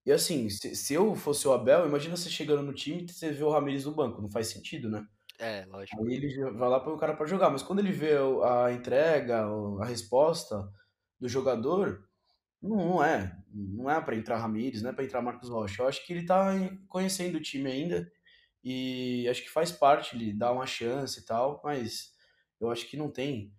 E 0.05 0.11
assim, 0.11 0.49
se, 0.49 0.75
se 0.75 0.95
eu 0.95 1.15
fosse 1.15 1.47
o 1.47 1.53
Abel, 1.53 1.87
imagina 1.87 2.17
você 2.17 2.31
chegando 2.31 2.63
no 2.63 2.73
time 2.73 3.05
e 3.05 3.13
você 3.13 3.31
vê 3.31 3.45
o 3.45 3.51
Ramires 3.51 3.85
no 3.85 3.95
banco, 3.95 4.23
não 4.23 4.31
faz 4.31 4.49
sentido, 4.49 4.89
né? 4.89 5.07
É, 5.39 5.65
lógico. 5.67 6.03
Aí 6.03 6.15
ele 6.15 6.51
vai 6.53 6.69
lá 6.69 6.81
põe 6.81 6.95
o 6.95 6.99
cara 6.99 7.15
pra 7.15 7.27
jogar, 7.27 7.51
mas 7.51 7.63
quando 7.63 7.79
ele 7.79 7.93
vê 7.93 8.17
a 8.43 8.73
entrega, 8.73 9.45
a 9.81 9.85
resposta 9.85 10.69
do 11.21 11.29
jogador, 11.29 12.09
não, 12.63 13.03
é, 13.05 13.37
não 13.53 13.91
é 13.91 14.01
pra 14.01 14.17
entrar 14.17 14.39
Ramires, 14.39 14.83
não 14.83 14.91
é 14.91 14.93
pra 14.93 15.05
entrar 15.05 15.23
Marcos 15.23 15.49
Rocha. 15.49 15.83
Eu 15.83 15.89
acho 15.89 16.05
que 16.07 16.13
ele 16.13 16.27
tá 16.27 16.55
em- 16.57 16.77
conhecendo 16.89 17.37
o 17.37 17.43
time 17.43 17.71
ainda 17.71 18.11
e 18.65 19.27
acho 19.31 19.43
que 19.43 19.51
faz 19.51 19.73
parte 19.73 20.17
ele 20.17 20.33
dar 20.33 20.53
uma 20.53 20.67
chance 20.67 21.21
e 21.21 21.25
tal, 21.25 21.61
mas 21.65 22.13
eu 22.61 22.71
acho 22.71 22.87
que 22.89 22.97
não 22.97 23.11
tem 23.11 23.55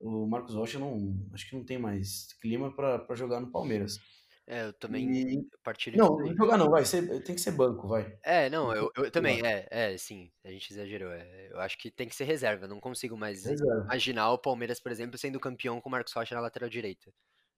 o 0.00 0.26
Marcos 0.26 0.54
Rocha 0.54 0.78
não, 0.78 1.16
acho 1.32 1.48
que 1.48 1.56
não 1.56 1.64
tem 1.64 1.78
mais 1.78 2.32
clima 2.40 2.74
pra 2.74 3.14
jogar 3.14 3.40
no 3.40 3.50
Palmeiras. 3.50 3.98
É, 4.46 4.66
eu 4.66 4.72
também 4.74 5.10
E 5.10 5.48
partilho 5.62 5.96
não, 5.96 6.18
jogar 6.36 6.58
não, 6.58 6.68
vai 6.70 6.84
ser, 6.84 7.22
tem 7.22 7.34
que 7.34 7.40
ser 7.40 7.52
banco, 7.52 7.88
vai. 7.88 8.14
É, 8.22 8.50
não, 8.50 8.74
eu, 8.74 8.90
eu 8.96 9.10
também, 9.10 9.40
é, 9.44 9.66
é, 9.70 9.96
sim, 9.96 10.30
a 10.44 10.50
gente 10.50 10.70
exagerou. 10.70 11.12
é, 11.12 11.48
eu 11.50 11.58
acho 11.60 11.78
que 11.78 11.90
tem 11.90 12.06
que 12.06 12.14
ser 12.14 12.24
reserva. 12.24 12.64
eu 12.66 12.68
Não 12.68 12.80
consigo 12.80 13.16
mais 13.16 13.44
Reserva. 13.44 13.84
imaginar 13.84 14.30
o 14.32 14.38
Palmeiras, 14.38 14.78
por 14.80 14.92
exemplo, 14.92 15.16
sendo 15.16 15.40
campeão 15.40 15.80
com 15.80 15.88
o 15.88 15.92
Marcos 15.92 16.12
Rocha 16.12 16.34
na 16.34 16.40
lateral 16.42 16.68
direita. 16.68 17.10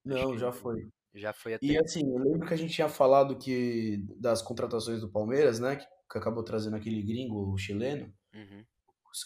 Não, 0.05 0.39
já 0.39 0.53
foi. 0.53 0.89
já 1.13 1.33
foi 1.33 1.55
a 1.55 1.59
E 1.61 1.77
assim, 1.77 2.09
eu 2.09 2.19
lembro 2.19 2.47
que 2.47 2.55
a 2.55 2.57
gente 2.57 2.73
tinha 2.73 2.89
falado 2.89 3.37
que 3.37 4.05
das 4.21 4.41
contratações 4.41 5.01
do 5.01 5.11
Palmeiras, 5.11 5.59
né? 5.59 5.75
Que, 5.77 5.85
que 5.85 6.19
acabou 6.19 6.45
trazendo 6.45 6.77
aquele 6.77 7.03
gringo, 7.03 7.53
o 7.53 7.59
chileno, 7.59 8.13
Uhum. 8.33 8.65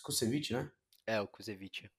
Kusevich, 0.04 0.52
né? 0.52 0.70
É, 1.06 1.20
o 1.20 1.26
Kuzevic. 1.26 1.90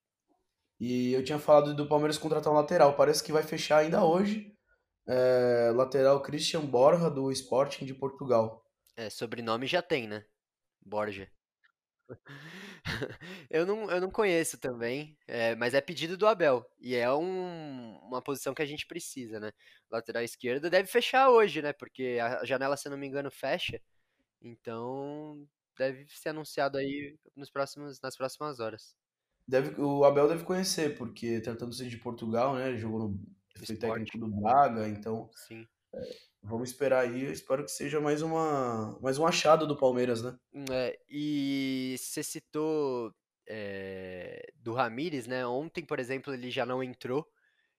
E 0.79 1.11
eu 1.11 1.23
tinha 1.23 1.37
falado 1.37 1.75
do 1.75 1.87
Palmeiras 1.87 2.17
contratar 2.17 2.51
um 2.51 2.55
lateral. 2.55 2.95
Parece 2.95 3.21
que 3.23 3.31
vai 3.33 3.43
fechar 3.43 3.79
ainda 3.79 4.03
hoje. 4.03 4.55
É, 5.07 5.71
lateral 5.75 6.21
Christian 6.21 6.65
Borja, 6.65 7.09
do 7.09 7.31
Sporting 7.31 7.85
de 7.85 7.93
Portugal. 7.93 8.65
É, 8.95 9.09
sobrenome 9.09 9.67
já 9.67 9.81
tem, 9.81 10.07
né? 10.07 10.25
Borja. 10.81 11.31
Eu 13.49 13.65
não, 13.65 13.89
eu 13.91 14.01
não 14.01 14.09
conheço 14.11 14.57
também, 14.57 15.17
é, 15.27 15.55
mas 15.55 15.73
é 15.73 15.81
pedido 15.81 16.17
do 16.17 16.27
Abel. 16.27 16.65
E 16.79 16.95
é 16.95 17.11
um- 17.13 17.97
uma 17.99 18.21
posição 18.21 18.53
que 18.53 18.61
a 18.61 18.65
gente 18.65 18.87
precisa, 18.87 19.39
né? 19.39 19.51
Lateral 19.89 20.23
esquerdo 20.23 20.69
deve 20.69 20.87
fechar 20.87 21.29
hoje, 21.29 21.61
né? 21.61 21.73
Porque 21.73 22.17
a 22.21 22.43
janela, 22.45 22.77
se 22.77 22.87
eu 22.87 22.91
não 22.91 22.97
me 22.97 23.07
engano, 23.07 23.29
fecha. 23.31 23.79
Então 24.41 25.47
deve 25.77 26.05
ser 26.09 26.29
anunciado 26.29 26.77
aí 26.77 27.17
nos 27.35 27.49
próximos, 27.49 27.99
nas 28.01 28.15
próximas 28.17 28.59
horas. 28.59 28.95
Deve, 29.47 29.79
o 29.81 30.05
Abel 30.05 30.27
deve 30.27 30.43
conhecer, 30.43 30.97
porque 30.97 31.41
tratando-se 31.41 31.87
de 31.89 31.97
Portugal, 31.97 32.55
né? 32.55 32.69
Ele 32.69 32.77
jogou 32.77 32.99
no, 33.09 33.19
foi 33.57 33.75
técnico 33.75 34.17
do 34.17 34.27
Braga, 34.27 34.87
então 34.87 35.29
sim. 35.35 35.67
vamos 36.41 36.69
esperar 36.69 37.05
aí. 37.05 37.25
Eu 37.25 37.31
espero 37.31 37.63
que 37.63 37.71
seja 37.71 37.99
mais 37.99 38.21
uma 38.21 38.97
mais 39.01 39.17
um 39.17 39.25
achado 39.25 39.67
do 39.67 39.77
Palmeiras, 39.77 40.21
né? 40.21 40.37
É, 40.71 40.99
e 41.09 41.95
você 41.97 42.23
citou 42.23 43.13
é, 43.47 44.51
do 44.55 44.73
Ramires, 44.73 45.27
né? 45.27 45.45
Ontem, 45.45 45.83
por 45.83 45.99
exemplo, 45.99 46.33
ele 46.33 46.49
já 46.49 46.65
não 46.65 46.83
entrou. 46.83 47.27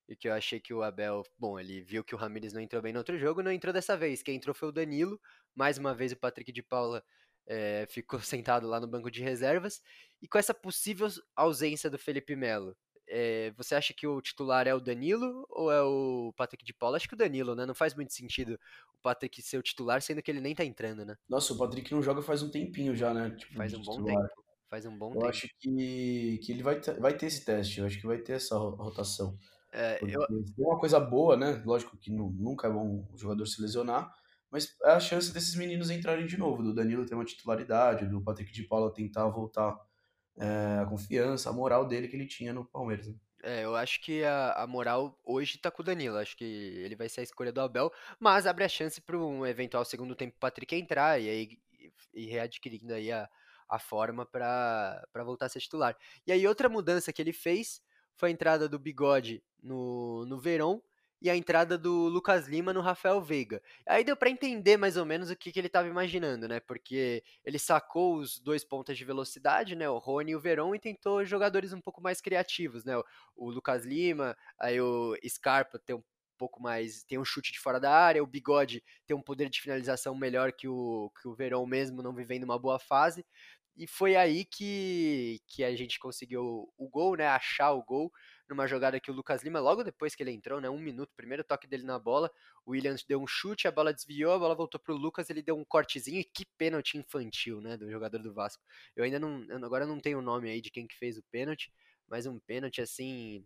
E 0.08 0.16
que 0.16 0.28
eu 0.28 0.34
achei 0.34 0.60
que 0.60 0.74
o 0.74 0.82
Abel, 0.82 1.22
bom, 1.38 1.58
ele 1.58 1.80
viu 1.80 2.04
que 2.04 2.14
o 2.14 2.18
Ramires 2.18 2.52
não 2.52 2.60
entrou 2.60 2.82
bem 2.82 2.92
no 2.92 2.98
outro 2.98 3.16
jogo, 3.16 3.42
não 3.42 3.52
entrou 3.52 3.72
dessa 3.72 3.96
vez. 3.96 4.22
Quem 4.22 4.36
entrou 4.36 4.54
foi 4.54 4.68
o 4.68 4.72
Danilo. 4.72 5.18
Mais 5.54 5.78
uma 5.78 5.94
vez 5.94 6.12
o 6.12 6.16
Patrick 6.16 6.52
de 6.52 6.62
Paula 6.62 7.02
é, 7.46 7.86
ficou 7.88 8.20
sentado 8.20 8.66
lá 8.66 8.78
no 8.80 8.86
banco 8.86 9.10
de 9.10 9.22
reservas. 9.22 9.80
E 10.20 10.28
com 10.28 10.38
essa 10.38 10.52
possível 10.52 11.08
ausência 11.34 11.88
do 11.88 11.98
Felipe 11.98 12.36
Melo, 12.36 12.76
é, 13.14 13.52
você 13.58 13.74
acha 13.74 13.92
que 13.92 14.06
o 14.06 14.22
titular 14.22 14.66
é 14.66 14.74
o 14.74 14.80
Danilo 14.80 15.46
ou 15.50 15.70
é 15.70 15.82
o 15.82 16.32
Patrick 16.34 16.64
de 16.64 16.72
Paula? 16.72 16.96
Acho 16.96 17.06
que 17.06 17.14
o 17.14 17.18
Danilo, 17.18 17.54
né? 17.54 17.66
Não 17.66 17.74
faz 17.74 17.94
muito 17.94 18.14
sentido 18.14 18.58
o 18.94 19.02
Patrick 19.02 19.42
ser 19.42 19.58
o 19.58 19.62
titular, 19.62 20.00
sendo 20.00 20.22
que 20.22 20.30
ele 20.30 20.40
nem 20.40 20.54
tá 20.54 20.64
entrando, 20.64 21.04
né? 21.04 21.14
Nossa, 21.28 21.52
o 21.52 21.58
Patrick 21.58 21.92
não 21.92 22.02
joga 22.02 22.22
faz 22.22 22.42
um 22.42 22.50
tempinho 22.50 22.96
já, 22.96 23.12
né? 23.12 23.30
Tipo, 23.36 23.52
faz 23.52 23.74
um 23.74 23.82
bom 23.82 23.98
titular. 23.98 24.16
tempo. 24.16 24.42
Faz 24.70 24.86
um 24.86 24.96
bom 24.96 25.08
eu 25.08 25.12
tempo. 25.12 25.26
acho 25.26 25.48
que, 25.60 26.40
que 26.42 26.52
ele 26.52 26.62
vai, 26.62 26.80
vai 26.98 27.14
ter 27.14 27.26
esse 27.26 27.44
teste, 27.44 27.80
eu 27.80 27.86
acho 27.86 28.00
que 28.00 28.06
vai 28.06 28.16
ter 28.16 28.32
essa 28.32 28.56
rotação. 28.56 29.38
É, 29.70 29.98
eu... 30.02 30.26
Tem 30.26 30.64
uma 30.64 30.78
coisa 30.78 30.98
boa, 30.98 31.36
né? 31.36 31.62
Lógico 31.66 31.98
que 31.98 32.10
não, 32.10 32.30
nunca 32.30 32.66
é 32.66 32.70
bom 32.70 33.06
o 33.12 33.18
jogador 33.18 33.44
se 33.44 33.60
lesionar, 33.60 34.10
mas 34.50 34.74
é 34.84 34.92
a 34.92 35.00
chance 35.00 35.30
desses 35.34 35.54
meninos 35.54 35.90
entrarem 35.90 36.26
de 36.26 36.38
novo, 36.38 36.62
do 36.62 36.74
Danilo 36.74 37.04
ter 37.04 37.14
uma 37.14 37.26
titularidade, 37.26 38.06
do 38.06 38.22
Patrick 38.22 38.50
de 38.50 38.62
Paula 38.62 38.90
tentar 38.90 39.28
voltar 39.28 39.78
é, 40.38 40.80
a 40.80 40.86
confiança, 40.86 41.50
a 41.50 41.52
moral 41.52 41.86
dele 41.86 42.08
que 42.08 42.16
ele 42.16 42.26
tinha 42.26 42.52
no 42.52 42.64
Palmeiras. 42.64 43.08
Né? 43.08 43.14
É, 43.42 43.64
eu 43.64 43.74
acho 43.74 44.00
que 44.00 44.22
a, 44.24 44.52
a 44.52 44.66
moral 44.66 45.18
hoje 45.24 45.58
tá 45.58 45.70
com 45.70 45.82
o 45.82 45.84
Danilo. 45.84 46.16
Acho 46.16 46.36
que 46.36 46.44
ele 46.44 46.94
vai 46.94 47.08
ser 47.08 47.20
a 47.20 47.24
escolha 47.24 47.52
do 47.52 47.60
Abel, 47.60 47.92
mas 48.20 48.46
abre 48.46 48.64
a 48.64 48.68
chance 48.68 49.00
para 49.00 49.18
um 49.18 49.44
eventual 49.44 49.84
segundo 49.84 50.14
tempo 50.14 50.36
Patrick 50.38 50.74
entrar 50.76 51.20
e 51.20 51.28
aí 51.28 51.58
e 52.14 52.26
readquirindo 52.26 52.94
aí 52.94 53.10
a, 53.10 53.28
a 53.68 53.78
forma 53.78 54.24
para 54.24 55.02
voltar 55.24 55.46
a 55.46 55.48
ser 55.48 55.60
titular. 55.60 55.96
E 56.26 56.32
aí 56.32 56.46
outra 56.46 56.68
mudança 56.68 57.12
que 57.12 57.20
ele 57.20 57.32
fez 57.32 57.82
foi 58.14 58.28
a 58.28 58.32
entrada 58.32 58.68
do 58.68 58.78
Bigode 58.78 59.42
no, 59.60 60.24
no 60.26 60.38
Verón 60.38 60.80
e 61.22 61.30
a 61.30 61.36
entrada 61.36 61.78
do 61.78 62.08
Lucas 62.08 62.48
Lima 62.48 62.72
no 62.72 62.80
Rafael 62.80 63.20
Veiga. 63.20 63.62
Aí 63.86 64.02
deu 64.02 64.16
para 64.16 64.28
entender 64.28 64.76
mais 64.76 64.96
ou 64.96 65.06
menos 65.06 65.30
o 65.30 65.36
que, 65.36 65.52
que 65.52 65.60
ele 65.60 65.68
estava 65.68 65.86
imaginando, 65.86 66.48
né? 66.48 66.58
Porque 66.58 67.22
ele 67.44 67.60
sacou 67.60 68.16
os 68.16 68.40
dois 68.40 68.64
pontas 68.64 68.98
de 68.98 69.04
velocidade, 69.04 69.76
né? 69.76 69.88
O 69.88 69.98
Rony 69.98 70.32
e 70.32 70.36
o 70.36 70.40
Verón, 70.40 70.74
e 70.74 70.80
tentou 70.80 71.24
jogadores 71.24 71.72
um 71.72 71.80
pouco 71.80 72.02
mais 72.02 72.20
criativos, 72.20 72.84
né? 72.84 72.94
O, 73.36 73.50
Lucas 73.50 73.84
Lima, 73.84 74.36
aí 74.58 74.80
o 74.80 75.16
Scarpa 75.28 75.78
tem 75.78 75.94
um 75.94 76.02
pouco 76.36 76.60
mais. 76.60 77.04
tem 77.04 77.18
um 77.18 77.24
chute 77.24 77.52
de 77.52 77.60
fora 77.60 77.78
da 77.78 77.92
área, 77.92 78.22
o 78.22 78.26
Bigode 78.26 78.82
tem 79.06 79.16
um 79.16 79.22
poder 79.22 79.48
de 79.48 79.60
finalização 79.60 80.16
melhor 80.16 80.52
que 80.52 80.66
o, 80.66 81.08
que 81.20 81.28
o 81.28 81.34
Verón 81.36 81.66
mesmo, 81.66 82.02
não 82.02 82.12
vivendo 82.12 82.42
uma 82.42 82.58
boa 82.58 82.80
fase. 82.80 83.24
E 83.76 83.86
foi 83.86 84.16
aí 84.16 84.44
que, 84.44 85.40
que 85.46 85.64
a 85.64 85.74
gente 85.74 85.98
conseguiu 85.98 86.68
o 86.76 86.88
gol, 86.88 87.16
né? 87.16 87.28
Achar 87.28 87.72
o 87.72 87.82
gol 87.82 88.12
numa 88.52 88.66
jogada 88.66 89.00
que 89.00 89.10
o 89.10 89.14
Lucas 89.14 89.42
Lima, 89.42 89.58
logo 89.58 89.82
depois 89.82 90.14
que 90.14 90.22
ele 90.22 90.30
entrou, 90.30 90.60
né? 90.60 90.70
Um 90.70 90.78
minuto, 90.78 91.12
primeiro 91.16 91.42
toque 91.42 91.66
dele 91.66 91.82
na 91.82 91.98
bola, 91.98 92.30
o 92.64 92.72
Williams 92.72 93.04
deu 93.04 93.20
um 93.20 93.26
chute, 93.26 93.66
a 93.66 93.72
bola 93.72 93.92
desviou, 93.92 94.32
a 94.32 94.38
bola 94.38 94.54
voltou 94.54 94.80
pro 94.80 94.94
Lucas, 94.94 95.30
ele 95.30 95.42
deu 95.42 95.56
um 95.56 95.64
cortezinho 95.64 96.20
e 96.20 96.24
que 96.24 96.44
pênalti 96.56 96.96
infantil, 96.98 97.60
né? 97.60 97.76
Do 97.76 97.90
jogador 97.90 98.18
do 98.18 98.32
Vasco. 98.32 98.62
Eu 98.94 99.04
ainda 99.04 99.18
não. 99.18 99.44
Agora 99.64 99.86
não 99.86 99.98
tenho 100.00 100.18
o 100.18 100.22
nome 100.22 100.50
aí 100.50 100.60
de 100.60 100.70
quem 100.70 100.86
que 100.86 100.96
fez 100.96 101.18
o 101.18 101.22
pênalti, 101.24 101.72
mas 102.08 102.26
um 102.26 102.38
pênalti 102.38 102.80
assim. 102.80 103.44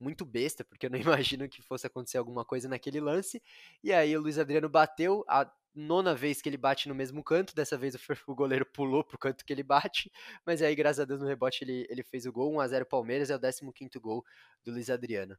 Muito 0.00 0.24
besta, 0.24 0.64
porque 0.64 0.86
eu 0.86 0.90
não 0.90 0.98
imagino 1.28 1.48
que 1.48 1.62
fosse 1.62 1.86
acontecer 1.86 2.18
alguma 2.18 2.44
coisa 2.44 2.68
naquele 2.68 3.00
lance. 3.00 3.42
E 3.82 3.92
aí 3.92 4.16
o 4.16 4.20
Luiz 4.20 4.38
Adriano 4.38 4.68
bateu, 4.68 5.24
a 5.28 5.50
nona 5.74 6.14
vez 6.14 6.42
que 6.42 6.48
ele 6.48 6.56
bate 6.56 6.88
no 6.88 6.94
mesmo 6.94 7.22
canto, 7.22 7.54
dessa 7.54 7.76
vez 7.76 7.94
o, 7.94 7.98
o 8.32 8.34
goleiro 8.34 8.66
pulou 8.66 9.04
pro 9.04 9.18
canto 9.18 9.44
que 9.44 9.52
ele 9.52 9.62
bate, 9.62 10.10
mas 10.44 10.62
aí 10.62 10.74
graças 10.74 11.00
a 11.00 11.04
Deus 11.04 11.20
no 11.20 11.26
rebote 11.26 11.64
ele, 11.64 11.86
ele 11.88 12.02
fez 12.02 12.26
o 12.26 12.32
gol, 12.32 12.52
1x0 12.54 12.84
Palmeiras, 12.84 13.30
é 13.30 13.36
o 13.36 13.40
15º 13.40 14.00
gol 14.00 14.24
do 14.64 14.72
Luiz 14.72 14.90
Adriano. 14.90 15.36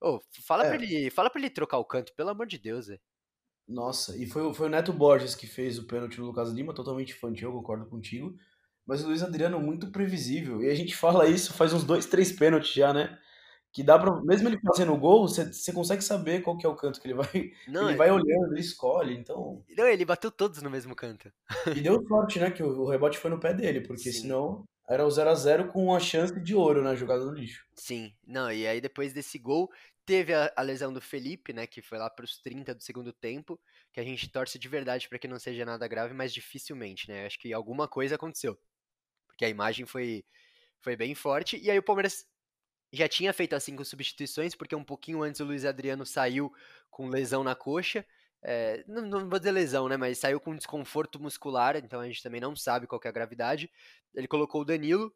Oh, 0.00 0.20
fala, 0.44 0.66
é. 0.66 0.68
pra 0.68 0.82
ele, 0.82 1.10
fala 1.10 1.30
pra 1.30 1.40
ele 1.40 1.50
trocar 1.50 1.78
o 1.78 1.84
canto, 1.84 2.12
pelo 2.14 2.30
amor 2.30 2.46
de 2.46 2.58
Deus, 2.58 2.88
velho. 2.88 3.00
Nossa, 3.68 4.16
e 4.16 4.26
foi, 4.26 4.52
foi 4.52 4.66
o 4.66 4.70
Neto 4.70 4.92
Borges 4.92 5.34
que 5.34 5.46
fez 5.46 5.78
o 5.78 5.86
pênalti 5.86 6.18
no 6.18 6.26
Lucas 6.26 6.50
Lima, 6.50 6.74
totalmente 6.74 7.12
infantil, 7.12 7.48
eu 7.48 7.54
concordo 7.54 7.86
contigo. 7.86 8.36
Mas 8.84 9.04
o 9.04 9.06
Luiz 9.06 9.22
Adriano 9.22 9.60
muito 9.60 9.92
previsível. 9.92 10.62
E 10.62 10.68
a 10.68 10.74
gente 10.74 10.96
fala 10.96 11.28
isso 11.28 11.52
faz 11.52 11.72
uns 11.72 11.84
dois, 11.84 12.04
três 12.06 12.32
pênaltis 12.32 12.72
já, 12.72 12.92
né? 12.92 13.16
Que 13.72 13.82
dá 13.82 13.98
para 13.98 14.20
mesmo 14.22 14.48
ele 14.48 14.60
fazendo 14.60 14.96
gol, 14.96 15.26
você 15.26 15.72
consegue 15.72 16.02
saber 16.02 16.42
qual 16.42 16.58
que 16.58 16.66
é 16.66 16.68
o 16.68 16.76
canto 16.76 17.00
que 17.00 17.06
ele 17.06 17.14
vai, 17.14 17.52
não, 17.66 17.88
ele 17.88 17.96
vai 17.96 18.10
olhando, 18.10 18.52
ele 18.52 18.60
escolhe, 18.60 19.16
então. 19.16 19.64
Não, 19.76 19.86
ele 19.86 20.04
bateu 20.04 20.30
todos 20.30 20.60
no 20.60 20.70
mesmo 20.70 20.94
canto. 20.94 21.32
E 21.74 21.80
deu 21.80 22.06
sorte, 22.06 22.38
né, 22.38 22.50
que 22.50 22.62
o, 22.62 22.82
o 22.82 22.88
rebote 22.90 23.18
foi 23.18 23.30
no 23.30 23.40
pé 23.40 23.54
dele, 23.54 23.80
porque 23.80 24.12
Sim. 24.12 24.22
senão 24.22 24.64
era 24.88 25.06
o 25.06 25.10
0 25.10 25.30
a 25.30 25.34
0 25.34 25.68
com 25.68 25.86
uma 25.86 25.98
chance 25.98 26.38
de 26.38 26.54
ouro 26.54 26.82
na 26.82 26.94
jogada 26.94 27.24
no 27.24 27.32
lixo. 27.32 27.64
Sim, 27.74 28.12
não, 28.26 28.52
e 28.52 28.66
aí 28.66 28.80
depois 28.80 29.14
desse 29.14 29.38
gol 29.38 29.70
teve 30.04 30.34
a, 30.34 30.52
a 30.54 30.62
lesão 30.62 30.92
do 30.92 31.00
Felipe, 31.00 31.52
né, 31.54 31.66
que 31.66 31.80
foi 31.80 31.96
lá 31.96 32.10
para 32.10 32.24
os 32.26 32.38
30 32.38 32.74
do 32.74 32.82
segundo 32.82 33.12
tempo, 33.12 33.58
que 33.90 34.00
a 34.00 34.04
gente 34.04 34.30
torce 34.30 34.58
de 34.58 34.68
verdade 34.68 35.08
para 35.08 35.18
que 35.18 35.28
não 35.28 35.38
seja 35.38 35.64
nada 35.64 35.88
grave, 35.88 36.12
mas 36.12 36.34
dificilmente, 36.34 37.08
né? 37.08 37.24
Acho 37.24 37.38
que 37.38 37.52
alguma 37.52 37.88
coisa 37.88 38.16
aconteceu. 38.16 38.58
Porque 39.26 39.44
a 39.44 39.48
imagem 39.48 39.86
foi 39.86 40.24
foi 40.80 40.96
bem 40.96 41.14
forte 41.14 41.56
e 41.62 41.70
aí 41.70 41.78
o 41.78 41.82
Palmeiras 41.82 42.26
já 42.92 43.08
tinha 43.08 43.32
feito 43.32 43.54
as 43.54 43.64
cinco 43.64 43.84
substituições, 43.84 44.54
porque 44.54 44.76
um 44.76 44.84
pouquinho 44.84 45.22
antes 45.22 45.40
o 45.40 45.44
Luiz 45.44 45.64
Adriano 45.64 46.04
saiu 46.04 46.52
com 46.90 47.08
lesão 47.08 47.42
na 47.42 47.54
coxa. 47.54 48.04
É, 48.44 48.84
não, 48.86 49.02
não, 49.02 49.28
vou 49.28 49.38
dizer 49.38 49.52
lesão, 49.52 49.88
né? 49.88 49.96
Mas 49.96 50.18
saiu 50.18 50.40
com 50.40 50.54
desconforto 50.54 51.20
muscular, 51.20 51.76
então 51.76 52.00
a 52.00 52.06
gente 52.06 52.22
também 52.22 52.40
não 52.40 52.54
sabe 52.54 52.86
qual 52.86 53.00
é 53.04 53.08
a 53.08 53.12
gravidade. 53.12 53.70
Ele 54.14 54.28
colocou 54.28 54.60
o 54.60 54.64
Danilo, 54.64 55.14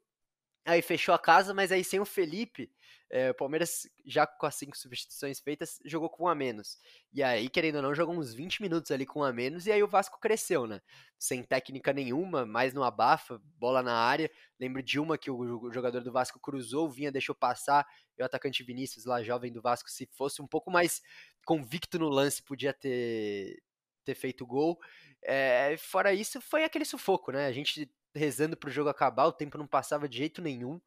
Aí 0.66 0.82
fechou 0.82 1.14
a 1.14 1.18
casa, 1.18 1.54
mas 1.54 1.70
aí 1.70 1.84
sem 1.84 2.00
o 2.00 2.04
Felipe, 2.04 2.68
é, 3.08 3.30
o 3.30 3.34
Palmeiras, 3.34 3.88
já 4.04 4.26
com 4.26 4.46
as 4.46 4.56
cinco 4.56 4.76
substituições 4.76 5.38
feitas, 5.38 5.78
jogou 5.84 6.10
com 6.10 6.24
um 6.24 6.28
a 6.28 6.34
menos. 6.34 6.76
E 7.12 7.22
aí, 7.22 7.48
querendo 7.48 7.76
ou 7.76 7.82
não, 7.82 7.94
jogou 7.94 8.12
uns 8.16 8.34
20 8.34 8.60
minutos 8.60 8.90
ali 8.90 9.06
com 9.06 9.20
um 9.20 9.22
a 9.22 9.32
menos, 9.32 9.66
e 9.66 9.72
aí 9.72 9.80
o 9.80 9.86
Vasco 9.86 10.18
cresceu, 10.18 10.66
né? 10.66 10.80
Sem 11.16 11.44
técnica 11.44 11.92
nenhuma, 11.92 12.44
mais 12.44 12.74
no 12.74 12.82
abafa, 12.82 13.40
bola 13.56 13.80
na 13.80 13.94
área. 13.94 14.28
Lembro 14.58 14.82
de 14.82 14.98
uma 14.98 15.16
que 15.16 15.30
o 15.30 15.70
jogador 15.72 16.02
do 16.02 16.10
Vasco 16.10 16.40
cruzou, 16.40 16.90
vinha, 16.90 17.12
deixou 17.12 17.34
passar, 17.34 17.86
e 18.18 18.22
o 18.22 18.26
atacante 18.26 18.64
Vinícius, 18.64 19.04
lá 19.04 19.22
jovem 19.22 19.52
do 19.52 19.62
Vasco, 19.62 19.88
se 19.88 20.04
fosse 20.06 20.42
um 20.42 20.48
pouco 20.48 20.68
mais 20.68 21.00
convicto 21.44 21.96
no 21.96 22.08
lance, 22.08 22.42
podia 22.42 22.74
ter, 22.74 23.62
ter 24.04 24.16
feito 24.16 24.44
gol. 24.44 24.80
É, 25.22 25.76
fora 25.78 26.12
isso, 26.12 26.40
foi 26.40 26.64
aquele 26.64 26.84
sufoco, 26.84 27.30
né? 27.30 27.46
A 27.46 27.52
gente 27.52 27.88
rezando 28.16 28.56
pro 28.56 28.70
jogo 28.70 28.88
acabar, 28.88 29.26
o 29.26 29.32
tempo 29.32 29.58
não 29.58 29.66
passava 29.66 30.08
de 30.08 30.18
jeito 30.18 30.42
nenhum, 30.42 30.80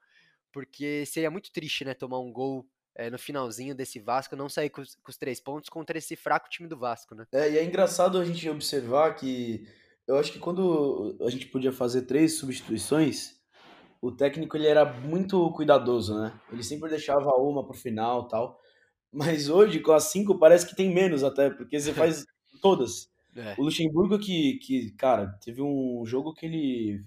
porque 0.52 1.06
seria 1.06 1.32
muito 1.32 1.52
triste, 1.52 1.86
né, 1.86 1.94
tomar 1.94 2.20
um 2.20 2.32
gol 2.32 2.66
é, 2.96 3.10
no 3.10 3.18
finalzinho 3.18 3.76
desse 3.76 4.00
Vasco, 4.00 4.36
não 4.36 4.50
sair 4.50 4.70
com 4.70 4.82
os, 4.82 4.96
com 4.96 5.10
os, 5.10 5.18
três 5.18 5.40
pontos 5.40 5.70
contra 5.70 5.98
esse 5.98 6.16
fraco 6.16 6.50
time 6.50 6.68
do 6.68 6.78
Vasco, 6.78 7.16
né? 7.16 7.26
É, 7.32 7.52
e 7.52 7.58
é 7.58 7.64
engraçado 7.64 8.18
a 8.18 8.26
gente 8.26 8.50
observar 8.50 9.16
que 9.16 9.66
eu 10.08 10.18
acho 10.18 10.32
que 10.32 10.40
quando 10.40 11.18
a 11.22 11.30
gente 11.30 11.46
podia 11.48 11.72
fazer 11.72 12.02
três 12.02 12.38
substituições, 12.38 13.40
o 14.02 14.12
técnico 14.12 14.58
ele 14.58 14.68
era 14.68 14.84
muito 14.84 15.52
cuidadoso, 15.52 16.20
né? 16.20 16.34
Ele 16.52 16.64
sempre 16.64 16.90
deixava 16.90 17.30
uma 17.36 17.66
pro 17.66 17.74
final 17.74 18.28
tal. 18.28 18.60
Mas 19.12 19.50
hoje, 19.50 19.80
com 19.80 19.92
as 19.92 20.06
cinco, 20.06 20.38
parece 20.38 20.68
que 20.68 20.76
tem 20.76 20.94
menos 20.94 21.24
até, 21.24 21.50
porque 21.50 21.80
você 21.80 21.94
faz 21.94 22.26
todas. 22.62 23.10
É. 23.36 23.56
O 23.58 23.64
Luxemburgo 23.64 24.20
que, 24.20 24.56
que, 24.60 24.92
cara, 24.92 25.28
teve 25.44 25.62
um 25.62 26.04
jogo 26.06 26.34
que 26.34 26.46
ele 26.46 27.06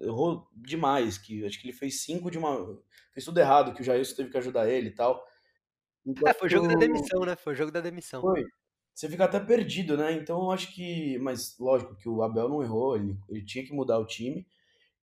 errou 0.00 0.48
demais, 0.54 1.18
que 1.18 1.44
acho 1.44 1.60
que 1.60 1.66
ele 1.66 1.76
fez 1.76 2.02
cinco 2.02 2.30
de 2.30 2.38
uma. 2.38 2.78
Fez 3.12 3.24
tudo 3.24 3.38
errado, 3.38 3.74
que 3.74 3.82
o 3.82 3.84
Jailson 3.84 4.16
teve 4.16 4.30
que 4.30 4.38
ajudar 4.38 4.68
ele 4.68 4.88
e 4.88 4.94
tal. 4.94 5.24
Então, 6.04 6.28
é, 6.28 6.34
foi 6.34 6.48
o 6.48 6.50
jogo 6.50 6.68
da 6.68 6.74
demissão, 6.74 7.20
né? 7.20 7.36
Foi 7.36 7.52
o 7.52 7.56
jogo 7.56 7.70
da 7.70 7.80
demissão. 7.80 8.20
Foi. 8.20 8.44
Você 8.94 9.08
fica 9.08 9.24
até 9.24 9.40
perdido, 9.40 9.96
né? 9.96 10.12
Então 10.12 10.42
eu 10.42 10.50
acho 10.50 10.74
que. 10.74 11.18
Mas 11.18 11.56
lógico 11.58 11.96
que 11.96 12.08
o 12.08 12.22
Abel 12.22 12.48
não 12.48 12.62
errou, 12.62 12.96
ele, 12.96 13.16
ele 13.28 13.44
tinha 13.44 13.64
que 13.64 13.72
mudar 13.72 13.98
o 13.98 14.06
time. 14.06 14.46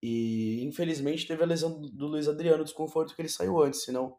E 0.02 0.64
infelizmente 0.64 1.26
teve 1.26 1.42
a 1.42 1.46
lesão 1.46 1.80
do 1.80 2.06
Luiz 2.06 2.28
Adriano, 2.28 2.62
o 2.62 2.64
desconforto 2.64 3.14
que 3.14 3.22
ele 3.22 3.28
saiu 3.28 3.60
antes, 3.62 3.84
senão. 3.84 4.16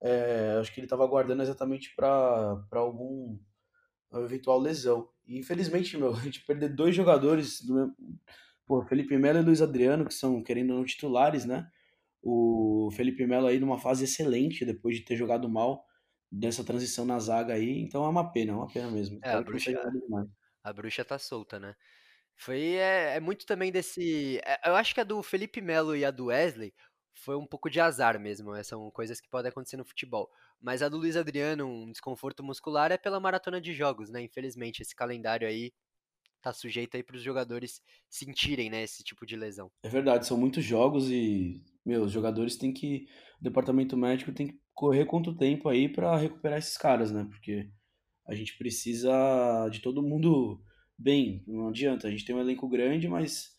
É, 0.00 0.56
acho 0.60 0.72
que 0.74 0.80
ele 0.80 0.86
estava 0.86 1.04
aguardando 1.04 1.42
exatamente 1.42 1.94
para 1.94 2.60
algum 2.72 3.38
eventual 4.12 4.58
lesão. 4.58 5.08
E 5.26 5.38
infelizmente, 5.38 5.96
meu, 5.96 6.12
a 6.14 6.20
gente 6.20 6.44
perder 6.44 6.70
dois 6.70 6.94
jogadores 6.94 7.62
do, 7.62 7.94
Pô, 8.72 8.82
Felipe 8.86 9.18
Melo 9.18 9.38
e 9.38 9.42
Luiz 9.42 9.60
Adriano, 9.60 10.06
que 10.06 10.14
são, 10.14 10.42
querendo 10.42 10.70
ou 10.70 10.78
não, 10.78 10.84
titulares, 10.86 11.44
né? 11.44 11.70
O 12.22 12.88
Felipe 12.96 13.26
Melo 13.26 13.46
aí 13.46 13.60
numa 13.60 13.78
fase 13.78 14.04
excelente, 14.04 14.64
depois 14.64 14.96
de 14.96 15.04
ter 15.04 15.14
jogado 15.14 15.46
mal 15.46 15.84
dessa 16.30 16.64
transição 16.64 17.04
na 17.04 17.18
zaga 17.18 17.52
aí, 17.52 17.82
então 17.82 18.02
é 18.02 18.08
uma 18.08 18.32
pena, 18.32 18.52
é 18.52 18.54
uma 18.54 18.66
pena 18.66 18.90
mesmo. 18.90 19.20
É, 19.22 19.34
a 19.34 19.42
bruxa, 19.42 19.72
a 20.64 20.72
bruxa 20.72 21.04
tá 21.04 21.18
solta, 21.18 21.60
né? 21.60 21.76
Foi, 22.34 22.76
é, 22.76 23.16
é 23.16 23.20
muito 23.20 23.44
também 23.44 23.70
desse... 23.70 24.38
É, 24.38 24.70
eu 24.70 24.74
acho 24.74 24.94
que 24.94 25.02
a 25.02 25.04
do 25.04 25.22
Felipe 25.22 25.60
Melo 25.60 25.94
e 25.94 26.02
a 26.02 26.10
do 26.10 26.28
Wesley 26.28 26.72
foi 27.12 27.36
um 27.36 27.46
pouco 27.46 27.68
de 27.68 27.78
azar 27.78 28.18
mesmo, 28.18 28.52
né? 28.52 28.62
são 28.62 28.90
coisas 28.90 29.20
que 29.20 29.28
podem 29.28 29.50
acontecer 29.50 29.76
no 29.76 29.84
futebol. 29.84 30.30
Mas 30.58 30.80
a 30.82 30.88
do 30.88 30.96
Luiz 30.96 31.14
Adriano, 31.14 31.66
um 31.66 31.90
desconforto 31.92 32.42
muscular, 32.42 32.90
é 32.90 32.96
pela 32.96 33.20
maratona 33.20 33.60
de 33.60 33.74
jogos, 33.74 34.08
né? 34.08 34.22
Infelizmente, 34.22 34.80
esse 34.80 34.96
calendário 34.96 35.46
aí 35.46 35.74
tá 36.42 36.52
sujeito 36.52 36.96
aí 36.96 37.02
para 37.02 37.16
os 37.16 37.22
jogadores 37.22 37.80
sentirem, 38.10 38.68
né, 38.68 38.82
esse 38.82 39.02
tipo 39.02 39.24
de 39.24 39.36
lesão. 39.36 39.70
É 39.82 39.88
verdade, 39.88 40.26
são 40.26 40.36
muitos 40.36 40.64
jogos 40.64 41.10
e, 41.10 41.62
meu, 41.86 42.02
os 42.02 42.12
jogadores 42.12 42.56
têm 42.56 42.72
que, 42.72 43.06
o 43.40 43.44
departamento 43.44 43.96
médico 43.96 44.32
tem 44.32 44.48
que 44.48 44.60
correr 44.74 45.06
quanto 45.06 45.36
tempo 45.36 45.68
aí 45.68 45.88
para 45.88 46.16
recuperar 46.16 46.58
esses 46.58 46.76
caras, 46.76 47.12
né? 47.12 47.26
Porque 47.30 47.70
a 48.26 48.34
gente 48.34 48.56
precisa 48.58 49.68
de 49.70 49.80
todo 49.80 50.02
mundo 50.02 50.60
bem, 50.98 51.44
não 51.46 51.68
adianta, 51.68 52.06
a 52.06 52.10
gente 52.10 52.24
tem 52.24 52.34
um 52.34 52.40
elenco 52.40 52.68
grande, 52.68 53.08
mas 53.08 53.50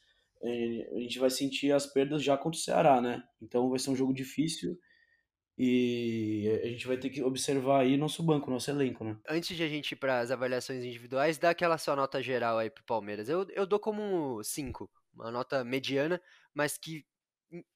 é, 0.41 0.95
a 0.95 0.99
gente 0.99 1.19
vai 1.19 1.29
sentir 1.29 1.71
as 1.71 1.86
perdas 1.86 2.23
já 2.23 2.38
contra 2.38 2.59
o 2.59 2.61
Ceará, 2.61 3.01
né? 3.01 3.23
Então 3.41 3.69
vai 3.69 3.79
ser 3.79 3.89
um 3.89 3.95
jogo 3.95 4.13
difícil 4.13 4.77
e 5.57 6.59
a 6.63 6.67
gente 6.67 6.87
vai 6.87 6.97
ter 6.97 7.09
que 7.09 7.21
observar 7.23 7.81
aí 7.81 7.95
nosso 7.95 8.23
banco, 8.23 8.49
nosso 8.49 8.71
elenco, 8.71 9.03
né? 9.03 9.17
Antes 9.29 9.55
de 9.55 9.63
a 9.63 9.67
gente 9.67 9.91
ir 9.91 9.95
para 9.95 10.19
as 10.19 10.31
avaliações 10.31 10.83
individuais, 10.83 11.37
dá 11.37 11.51
aquela 11.51 11.77
sua 11.77 11.95
nota 11.95 12.21
geral 12.21 12.57
aí 12.57 12.69
pro 12.69 12.83
Palmeiras. 12.83 13.29
Eu, 13.29 13.47
eu 13.51 13.65
dou 13.65 13.79
como 13.79 14.43
5, 14.43 14.89
uma 15.13 15.31
nota 15.31 15.63
mediana, 15.63 16.21
mas 16.53 16.77
que 16.77 17.05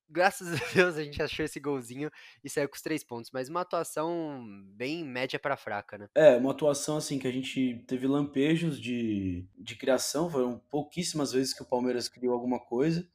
graças 0.09 0.47
a 0.53 0.73
Deus 0.73 0.95
a 0.95 1.03
gente 1.03 1.21
achou 1.21 1.45
esse 1.45 1.59
golzinho 1.59 2.09
e 2.43 2.49
saiu 2.49 2.69
com 2.69 2.75
os 2.75 2.81
três 2.81 3.03
pontos, 3.03 3.31
mas 3.31 3.49
uma 3.49 3.61
atuação 3.61 4.43
bem 4.75 5.03
média 5.03 5.37
para 5.37 5.57
fraca, 5.57 5.97
né? 5.97 6.07
É, 6.15 6.35
uma 6.37 6.51
atuação 6.51 6.97
assim 6.97 7.19
que 7.19 7.27
a 7.27 7.31
gente 7.31 7.83
teve 7.87 8.07
lampejos 8.07 8.79
de, 8.79 9.45
de 9.57 9.75
criação, 9.75 10.29
foram 10.29 10.59
pouquíssimas 10.69 11.31
vezes 11.31 11.53
que 11.53 11.63
o 11.63 11.67
Palmeiras 11.67 12.07
criou 12.07 12.33
alguma 12.33 12.59
coisa. 12.59 13.07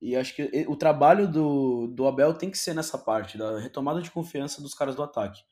E 0.00 0.14
acho 0.14 0.34
que 0.36 0.66
o 0.68 0.76
trabalho 0.76 1.30
do, 1.30 1.86
do 1.88 2.06
Abel 2.06 2.34
tem 2.34 2.50
que 2.50 2.58
ser 2.58 2.74
nessa 2.74 2.98
parte, 2.98 3.38
da 3.38 3.58
retomada 3.58 4.02
de 4.02 4.10
confiança 4.10 4.60
dos 4.60 4.74
caras 4.74 4.94
do 4.94 5.02
ataque. 5.02 5.42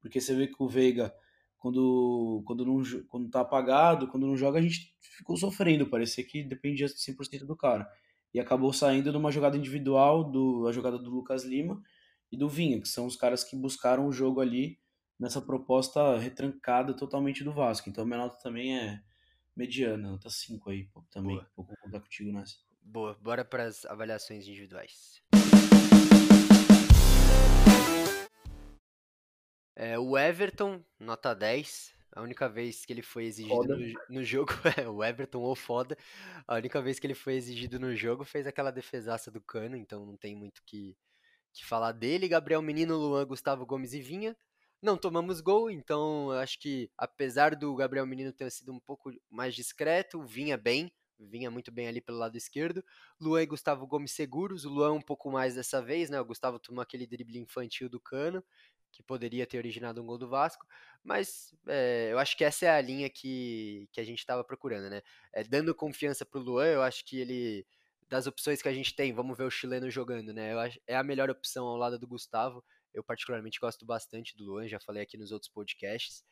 Porque 0.00 0.20
você 0.20 0.34
vê 0.34 0.46
que 0.46 0.56
o 0.58 0.68
Veiga, 0.68 1.14
quando, 1.58 2.42
quando, 2.46 2.64
não, 2.64 2.82
quando 3.08 3.28
tá 3.28 3.40
apagado, 3.40 4.08
quando 4.08 4.26
não 4.26 4.36
joga, 4.36 4.58
a 4.58 4.62
gente 4.62 4.94
ficou 5.00 5.36
sofrendo. 5.36 5.86
Parecia 5.86 6.24
que 6.24 6.42
dependia 6.42 6.86
100% 6.86 7.44
do 7.44 7.56
cara 7.56 7.86
e 8.32 8.40
acabou 8.40 8.72
saindo 8.72 9.12
numa 9.12 9.30
jogada 9.30 9.56
individual, 9.56 10.24
do, 10.24 10.66
a 10.66 10.72
jogada 10.72 10.98
do 10.98 11.10
Lucas 11.10 11.44
Lima 11.44 11.82
e 12.30 12.36
do 12.36 12.48
Vinha, 12.48 12.80
que 12.80 12.88
são 12.88 13.06
os 13.06 13.16
caras 13.16 13.44
que 13.44 13.56
buscaram 13.56 14.06
o 14.06 14.12
jogo 14.12 14.40
ali 14.40 14.78
nessa 15.18 15.42
proposta 15.42 16.16
retrancada 16.16 16.94
totalmente 16.94 17.44
do 17.44 17.52
Vasco. 17.52 17.90
Então 17.90 18.06
minha 18.06 18.18
nota 18.18 18.38
também 18.38 18.78
é 18.78 19.02
mediana, 19.54 20.12
nota 20.12 20.30
5 20.30 20.70
aí, 20.70 20.88
também, 21.10 21.36
Boa. 21.36 21.50
vou 21.56 21.66
contar 21.82 22.00
contigo 22.00 22.32
nessa. 22.32 22.69
Boa, 22.82 23.16
bora 23.20 23.44
para 23.44 23.64
as 23.64 23.84
avaliações 23.84 24.46
individuais. 24.46 25.22
É, 29.76 29.98
o 29.98 30.18
Everton, 30.18 30.84
nota 30.98 31.34
10, 31.34 31.94
a 32.12 32.20
única 32.20 32.48
vez 32.48 32.84
que 32.84 32.92
ele 32.92 33.02
foi 33.02 33.24
exigido 33.24 33.78
no, 33.78 33.94
no, 34.10 34.24
jogo, 34.24 34.52
é, 34.78 34.88
o 34.88 35.02
Everton 35.02 35.40
ou 35.40 35.54
foda, 35.54 35.96
a 36.46 36.56
única 36.56 36.82
vez 36.82 36.98
que 36.98 37.06
ele 37.06 37.14
foi 37.14 37.34
exigido 37.34 37.78
no 37.78 37.94
jogo 37.94 38.24
fez 38.24 38.46
aquela 38.46 38.70
defesaça 38.70 39.30
do 39.30 39.40
Cano, 39.40 39.76
então 39.76 40.04
não 40.04 40.16
tem 40.16 40.34
muito 40.34 40.62
que, 40.66 40.96
que 41.52 41.64
falar 41.64 41.92
dele. 41.92 42.28
Gabriel 42.28 42.60
Menino, 42.60 42.96
Luan, 42.96 43.24
Gustavo 43.26 43.64
Gomes 43.64 43.94
e 43.94 44.00
Vinha. 44.00 44.36
Não 44.82 44.96
tomamos 44.96 45.40
gol, 45.40 45.70
então 45.70 46.30
acho 46.32 46.58
que 46.58 46.90
apesar 46.96 47.54
do 47.54 47.74
Gabriel 47.74 48.06
Menino 48.06 48.32
ter 48.32 48.50
sido 48.50 48.72
um 48.72 48.80
pouco 48.80 49.12
mais 49.30 49.54
discreto, 49.54 50.22
Vinha 50.24 50.56
bem, 50.56 50.90
vinha 51.28 51.50
muito 51.50 51.70
bem 51.70 51.88
ali 51.88 52.00
pelo 52.00 52.18
lado 52.18 52.36
esquerdo. 52.36 52.84
Luan 53.20 53.42
e 53.42 53.46
Gustavo 53.46 53.86
Gomes 53.86 54.12
seguros, 54.12 54.64
o 54.64 54.70
Luan 54.70 54.92
um 54.92 55.00
pouco 55.00 55.30
mais 55.30 55.54
dessa 55.54 55.82
vez, 55.82 56.10
né? 56.10 56.20
O 56.20 56.24
Gustavo 56.24 56.58
tomou 56.58 56.82
aquele 56.82 57.06
drible 57.06 57.38
infantil 57.38 57.88
do 57.88 58.00
Cano 58.00 58.44
que 58.92 59.02
poderia 59.02 59.46
ter 59.46 59.58
originado 59.58 60.02
um 60.02 60.06
gol 60.06 60.18
do 60.18 60.28
Vasco, 60.28 60.66
mas 61.02 61.54
é, 61.66 62.08
eu 62.10 62.18
acho 62.18 62.36
que 62.36 62.44
essa 62.44 62.66
é 62.66 62.70
a 62.70 62.80
linha 62.80 63.08
que, 63.08 63.88
que 63.92 64.00
a 64.00 64.04
gente 64.04 64.18
estava 64.18 64.44
procurando, 64.44 64.90
né? 64.90 65.00
É, 65.32 65.44
dando 65.44 65.74
confiança 65.74 66.26
para 66.26 66.40
o 66.40 66.42
Luan, 66.42 66.66
eu 66.66 66.82
acho 66.82 67.04
que 67.04 67.18
ele, 67.18 67.66
das 68.08 68.26
opções 68.26 68.60
que 68.60 68.68
a 68.68 68.72
gente 68.72 68.94
tem, 68.94 69.12
vamos 69.12 69.36
ver 69.36 69.44
o 69.44 69.50
chileno 69.50 69.90
jogando, 69.90 70.32
né? 70.32 70.54
Acho, 70.58 70.80
é 70.86 70.96
a 70.96 71.02
melhor 71.02 71.30
opção 71.30 71.66
ao 71.66 71.76
lado 71.76 71.98
do 71.98 72.06
Gustavo. 72.06 72.64
Eu 72.92 73.04
particularmente 73.04 73.60
gosto 73.60 73.86
bastante 73.86 74.36
do 74.36 74.44
Luan, 74.44 74.68
já 74.68 74.80
falei 74.80 75.02
aqui 75.02 75.16
nos 75.16 75.30
outros 75.30 75.50
podcasts. 75.50 76.24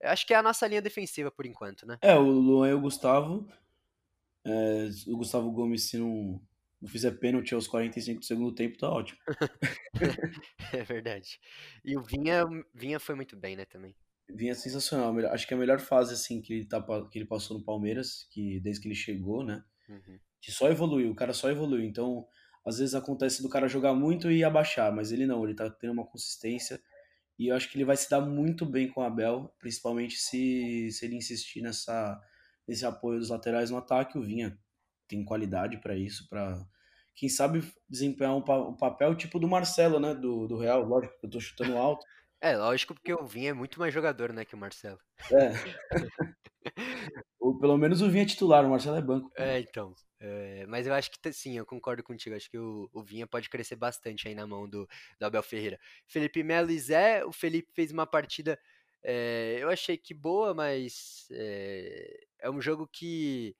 Eu 0.00 0.10
acho 0.10 0.26
que 0.26 0.34
é 0.34 0.36
a 0.36 0.42
nossa 0.42 0.66
linha 0.66 0.82
defensiva 0.82 1.30
por 1.30 1.46
enquanto, 1.46 1.86
né? 1.86 1.98
É, 2.00 2.14
o 2.14 2.22
Luan 2.22 2.70
e 2.70 2.74
o 2.74 2.80
Gustavo. 2.80 3.46
É, 4.46 4.88
o 5.08 5.16
Gustavo 5.16 5.50
Gomes, 5.50 5.88
se 5.88 5.98
não, 5.98 6.40
não 6.80 6.88
fizer 6.88 7.10
pênalti 7.18 7.52
aos 7.52 7.66
45 7.66 8.20
do 8.20 8.24
segundo 8.24 8.54
tempo, 8.54 8.78
tá 8.78 8.88
ótimo. 8.88 9.18
é 10.72 10.84
verdade. 10.84 11.40
E 11.84 11.96
o 11.96 12.02
Vinha, 12.02 12.44
Vinha 12.72 13.00
foi 13.00 13.16
muito 13.16 13.36
bem, 13.36 13.56
né, 13.56 13.64
também. 13.64 13.94
Vinha 14.30 14.54
sensacional. 14.54 15.16
Acho 15.32 15.46
que 15.46 15.54
é 15.54 15.56
a 15.56 15.60
melhor 15.60 15.80
fase, 15.80 16.14
assim, 16.14 16.40
que 16.40 16.52
ele, 16.52 16.64
tá, 16.64 16.80
que 17.10 17.18
ele 17.18 17.26
passou 17.26 17.58
no 17.58 17.64
Palmeiras, 17.64 18.28
que 18.30 18.60
desde 18.60 18.82
que 18.82 18.88
ele 18.88 18.94
chegou, 18.94 19.44
né? 19.44 19.64
Uhum. 19.88 20.18
Que 20.40 20.52
só 20.52 20.68
evoluiu, 20.70 21.10
o 21.10 21.14
cara 21.14 21.32
só 21.32 21.50
evoluiu. 21.50 21.84
Então, 21.84 22.26
às 22.64 22.78
vezes 22.78 22.94
acontece 22.94 23.42
do 23.42 23.48
cara 23.48 23.68
jogar 23.68 23.94
muito 23.94 24.30
e 24.30 24.44
abaixar, 24.44 24.94
mas 24.94 25.10
ele 25.10 25.26
não, 25.26 25.44
ele 25.44 25.54
tá 25.54 25.68
tendo 25.68 25.92
uma 25.92 26.06
consistência. 26.06 26.80
E 27.38 27.48
eu 27.48 27.56
acho 27.56 27.70
que 27.70 27.76
ele 27.76 27.84
vai 27.84 27.96
se 27.96 28.08
dar 28.08 28.20
muito 28.20 28.64
bem 28.64 28.88
com 28.88 29.00
o 29.00 29.04
Abel, 29.04 29.52
principalmente 29.58 30.16
se, 30.16 30.90
se 30.90 31.04
ele 31.04 31.16
insistir 31.16 31.62
nessa, 31.62 32.20
nesse 32.66 32.84
apoio 32.84 33.18
dos 33.18 33.30
laterais 33.30 33.70
no 33.70 33.78
ataque. 33.78 34.18
O 34.18 34.22
Vinha 34.22 34.58
tem 35.08 35.24
qualidade 35.24 35.78
para 35.78 35.96
isso, 35.96 36.28
para 36.28 36.58
quem 37.14 37.28
sabe 37.28 37.62
desempenhar 37.88 38.36
um, 38.36 38.42
pa 38.42 38.58
um, 38.58 38.76
papel 38.76 39.14
tipo 39.14 39.38
do 39.38 39.48
Marcelo, 39.48 39.98
né, 39.98 40.14
do, 40.14 40.46
do 40.46 40.58
Real, 40.58 40.84
lógico 40.84 41.18
que 41.18 41.26
eu 41.26 41.30
tô 41.30 41.40
chutando 41.40 41.76
alto. 41.76 42.04
É, 42.38 42.54
lógico, 42.54 42.92
porque 42.92 43.14
o 43.14 43.24
Vinha 43.24 43.50
é 43.50 43.54
muito 43.54 43.80
mais 43.80 43.94
jogador, 43.94 44.30
né, 44.30 44.44
que 44.44 44.54
o 44.54 44.58
Marcelo. 44.58 44.98
É. 45.32 45.52
Ou 47.40 47.58
pelo 47.58 47.78
menos 47.78 48.02
o 48.02 48.10
Vinha 48.10 48.24
é 48.24 48.26
titular, 48.26 48.64
o 48.64 48.68
Marcelo 48.68 48.98
é 48.98 49.00
banco. 49.00 49.32
É, 49.38 49.58
então. 49.58 49.94
É, 50.20 50.66
mas 50.66 50.86
eu 50.86 50.92
acho 50.92 51.10
que 51.10 51.32
sim, 51.32 51.56
eu 51.56 51.64
concordo 51.64 52.02
contigo. 52.02 52.36
Acho 52.36 52.50
que 52.50 52.58
o, 52.58 52.90
o 52.92 53.02
Vinha 53.02 53.26
pode 53.26 53.48
crescer 53.48 53.76
bastante 53.76 54.28
aí 54.28 54.34
na 54.34 54.46
mão 54.46 54.68
do, 54.68 54.86
do 55.18 55.26
Abel 55.26 55.42
Ferreira. 55.42 55.78
Felipe 56.06 56.42
Melo 56.42 56.70
e 56.70 56.78
Zé, 56.78 57.24
o 57.24 57.32
Felipe 57.32 57.72
fez 57.74 57.90
uma 57.90 58.06
partida. 58.06 58.58
É, 59.02 59.58
eu 59.60 59.68
achei 59.70 59.96
que 59.96 60.14
boa, 60.14 60.54
mas 60.54 61.26
é, 61.30 62.26
é 62.40 62.50
um 62.50 62.60
jogo 62.60 62.88
que 62.88 63.56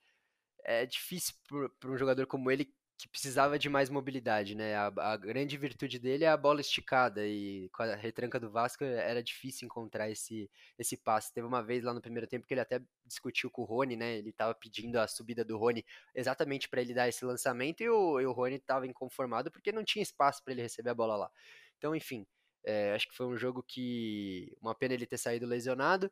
é 0.64 0.84
difícil 0.86 1.34
para 1.80 1.90
um 1.90 1.96
jogador 1.96 2.26
como 2.26 2.50
ele 2.50 2.72
que 2.98 3.08
precisava 3.08 3.58
de 3.58 3.68
mais 3.68 3.90
mobilidade, 3.90 4.54
né? 4.54 4.74
A, 4.74 4.86
a, 4.86 5.16
grande 5.18 5.56
virtude 5.56 5.98
dele 5.98 6.24
é 6.24 6.28
a 6.28 6.36
bola 6.36 6.62
esticada 6.62 7.26
e 7.26 7.68
com 7.70 7.82
a 7.82 7.94
retranca 7.94 8.40
do 8.40 8.50
Vasco 8.50 8.84
era 8.84 9.22
difícil 9.22 9.66
encontrar 9.66 10.08
esse 10.10 10.50
esse 10.78 10.96
passe. 10.96 11.32
Teve 11.32 11.46
uma 11.46 11.62
vez 11.62 11.84
lá 11.84 11.92
no 11.92 12.00
primeiro 12.00 12.26
tempo 12.26 12.46
que 12.46 12.54
ele 12.54 12.60
até 12.62 12.80
discutiu 13.04 13.50
com 13.50 13.62
o 13.62 13.64
Rony, 13.66 13.96
né? 13.96 14.16
Ele 14.16 14.30
estava 14.30 14.54
pedindo 14.54 14.96
a 14.96 15.06
subida 15.06 15.44
do 15.44 15.58
Rony 15.58 15.84
exatamente 16.14 16.68
para 16.68 16.80
ele 16.80 16.94
dar 16.94 17.08
esse 17.08 17.24
lançamento 17.24 17.82
e 17.82 17.88
o, 17.90 18.18
e 18.20 18.26
o 18.26 18.32
Rony 18.32 18.56
estava 18.56 18.86
inconformado 18.86 19.50
porque 19.50 19.72
não 19.72 19.84
tinha 19.84 20.02
espaço 20.02 20.42
para 20.42 20.54
ele 20.54 20.62
receber 20.62 20.90
a 20.90 20.94
bola 20.94 21.16
lá. 21.16 21.30
Então, 21.76 21.94
enfim, 21.94 22.26
é, 22.66 22.92
acho 22.92 23.08
que 23.08 23.16
foi 23.16 23.26
um 23.26 23.36
jogo 23.36 23.62
que 23.62 24.52
uma 24.60 24.74
pena 24.74 24.94
ele 24.94 25.06
ter 25.06 25.18
saído 25.18 25.46
lesionado. 25.46 26.10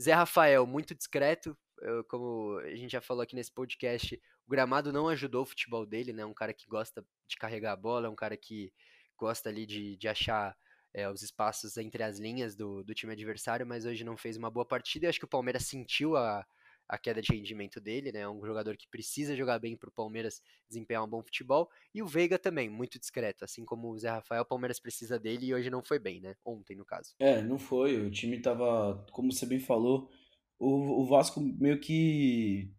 Zé 0.00 0.14
Rafael, 0.14 0.66
muito 0.66 0.94
discreto, 0.94 1.56
eu, 1.82 2.02
como 2.04 2.58
a 2.60 2.74
gente 2.74 2.92
já 2.92 3.00
falou 3.00 3.22
aqui 3.22 3.36
nesse 3.36 3.52
podcast, 3.52 4.20
o 4.46 4.50
gramado 4.50 4.92
não 4.92 5.08
ajudou 5.08 5.42
o 5.42 5.46
futebol 5.46 5.84
dele, 5.84 6.12
né? 6.12 6.24
Um 6.24 6.32
cara 6.32 6.54
que 6.54 6.66
gosta 6.66 7.04
de 7.28 7.36
carregar 7.36 7.72
a 7.72 7.76
bola, 7.76 8.08
um 8.08 8.14
cara 8.16 8.36
que 8.36 8.72
gosta 9.18 9.50
ali 9.50 9.66
de, 9.66 9.96
de 9.96 10.08
achar 10.08 10.56
é, 10.94 11.08
os 11.08 11.22
espaços 11.22 11.76
entre 11.76 12.02
as 12.02 12.18
linhas 12.18 12.56
do, 12.56 12.82
do 12.82 12.94
time 12.94 13.12
adversário, 13.12 13.66
mas 13.66 13.84
hoje 13.84 14.02
não 14.02 14.16
fez 14.16 14.36
uma 14.36 14.50
boa 14.50 14.64
partida 14.64 15.06
e 15.06 15.08
acho 15.08 15.18
que 15.18 15.24
o 15.24 15.28
Palmeiras 15.28 15.66
sentiu 15.66 16.16
a, 16.16 16.44
a 16.92 16.98
queda 16.98 17.22
de 17.22 17.32
rendimento 17.32 17.80
dele, 17.80 18.12
né? 18.12 18.20
É 18.20 18.28
um 18.28 18.44
jogador 18.44 18.76
que 18.76 18.86
precisa 18.86 19.34
jogar 19.34 19.58
bem 19.58 19.74
para 19.74 19.88
o 19.88 19.92
Palmeiras 19.92 20.42
desempenhar 20.68 21.02
um 21.02 21.08
bom 21.08 21.22
futebol. 21.22 21.70
E 21.94 22.02
o 22.02 22.06
Veiga 22.06 22.38
também, 22.38 22.68
muito 22.68 22.98
discreto. 22.98 23.46
Assim 23.46 23.64
como 23.64 23.88
o 23.88 23.98
Zé 23.98 24.10
Rafael, 24.10 24.42
o 24.42 24.46
Palmeiras 24.46 24.78
precisa 24.78 25.18
dele 25.18 25.46
e 25.46 25.54
hoje 25.54 25.70
não 25.70 25.82
foi 25.82 25.98
bem, 25.98 26.20
né? 26.20 26.36
Ontem, 26.44 26.76
no 26.76 26.84
caso. 26.84 27.14
É, 27.18 27.40
não 27.40 27.58
foi. 27.58 27.96
O 27.96 28.10
time 28.10 28.38
tava, 28.42 29.06
como 29.10 29.32
você 29.32 29.46
bem 29.46 29.58
falou, 29.58 30.10
o, 30.58 31.00
o 31.00 31.06
Vasco 31.06 31.40
meio 31.40 31.80
que 31.80 32.70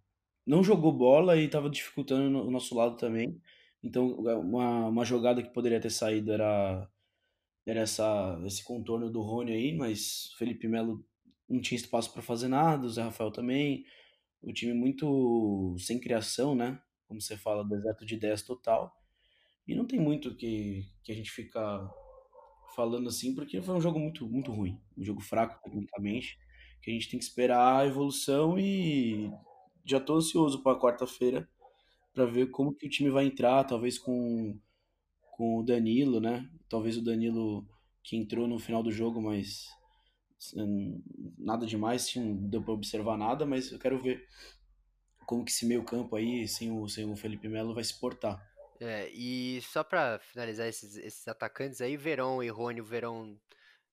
não 0.45 0.63
jogou 0.63 0.93
bola 0.93 1.35
e 1.35 1.47
tava 1.47 1.67
dificultando 1.67 2.37
o 2.37 2.51
nosso 2.51 2.75
lado 2.75 2.95
também. 2.97 3.41
Então, 3.81 4.09
uma, 4.11 4.89
uma 4.89 5.05
jogada 5.05 5.41
que 5.41 5.49
poderia 5.51 5.81
ter 5.81 5.89
saído 5.89 6.31
era, 6.31 6.87
era 7.65 7.79
essa, 7.79 8.39
esse 8.45 8.63
contorno 8.63 9.09
do 9.09 9.23
Rony 9.23 9.53
aí, 9.53 9.75
mas 9.75 10.31
Felipe 10.37 10.67
Melo 10.67 11.03
não 11.49 11.59
tinha 11.59 11.79
espaço 11.79 12.13
para 12.13 12.21
fazer 12.21 12.47
nada, 12.47 12.85
o 12.85 12.89
Zé 12.91 13.01
Rafael 13.01 13.31
também 13.31 13.83
o 14.43 14.53
time 14.53 14.73
muito 14.73 15.75
sem 15.79 15.99
criação, 15.99 16.53
né? 16.53 16.79
Como 17.07 17.21
você 17.21 17.37
fala, 17.37 17.67
deserto 17.67 18.05
de 18.05 18.15
ideias 18.15 18.41
total. 18.41 18.93
E 19.67 19.73
não 19.73 19.85
tem 19.85 19.99
muito 19.99 20.35
que, 20.35 20.85
que 21.03 21.11
a 21.11 21.15
gente 21.15 21.31
fica 21.31 21.89
falando 22.75 23.07
assim, 23.07 23.33
porque 23.33 23.61
foi 23.61 23.75
um 23.75 23.81
jogo 23.81 23.99
muito, 23.99 24.27
muito 24.27 24.51
ruim. 24.51 24.79
Um 24.97 25.03
jogo 25.03 25.21
fraco 25.21 25.61
tecnicamente, 25.63 26.37
que 26.81 26.91
a 26.91 26.93
gente 26.93 27.09
tem 27.09 27.17
que 27.17 27.25
esperar 27.25 27.81
a 27.81 27.87
evolução 27.87 28.59
e 28.59 29.31
já 29.85 29.97
estou 29.97 30.17
ansioso 30.17 30.61
para 30.61 30.79
quarta-feira 30.79 31.47
para 32.13 32.25
ver 32.25 32.51
como 32.51 32.73
que 32.73 32.85
o 32.85 32.89
time 32.89 33.09
vai 33.09 33.25
entrar, 33.25 33.63
talvez 33.63 33.97
com 33.97 34.59
com 35.35 35.59
o 35.59 35.63
Danilo, 35.63 36.19
né? 36.19 36.47
Talvez 36.69 36.95
o 36.95 37.01
Danilo 37.01 37.67
que 38.03 38.15
entrou 38.15 38.47
no 38.47 38.59
final 38.59 38.83
do 38.83 38.91
jogo, 38.91 39.19
mas 39.19 39.67
nada 41.37 41.65
demais, 41.65 42.13
não 42.15 42.35
deu 42.35 42.61
para 42.61 42.73
observar 42.73 43.17
nada, 43.17 43.45
mas 43.45 43.71
eu 43.71 43.79
quero 43.79 44.01
ver 44.01 44.27
como 45.25 45.45
que 45.45 45.51
esse 45.51 45.65
meio 45.65 45.83
campo 45.83 46.15
aí, 46.15 46.47
sem 46.47 46.71
o, 46.71 46.87
sem 46.87 47.09
o 47.09 47.15
Felipe 47.15 47.47
Melo, 47.47 47.73
vai 47.73 47.83
se 47.83 47.99
portar. 47.99 48.41
É, 48.79 49.09
e 49.11 49.61
só 49.61 49.83
para 49.83 50.19
finalizar 50.19 50.67
esses, 50.67 50.97
esses 50.97 51.27
atacantes 51.27 51.79
aí, 51.79 51.95
Verón 51.95 52.43
e 52.43 52.49
Rony, 52.49 52.81
o 52.81 52.85
Verón 52.85 53.37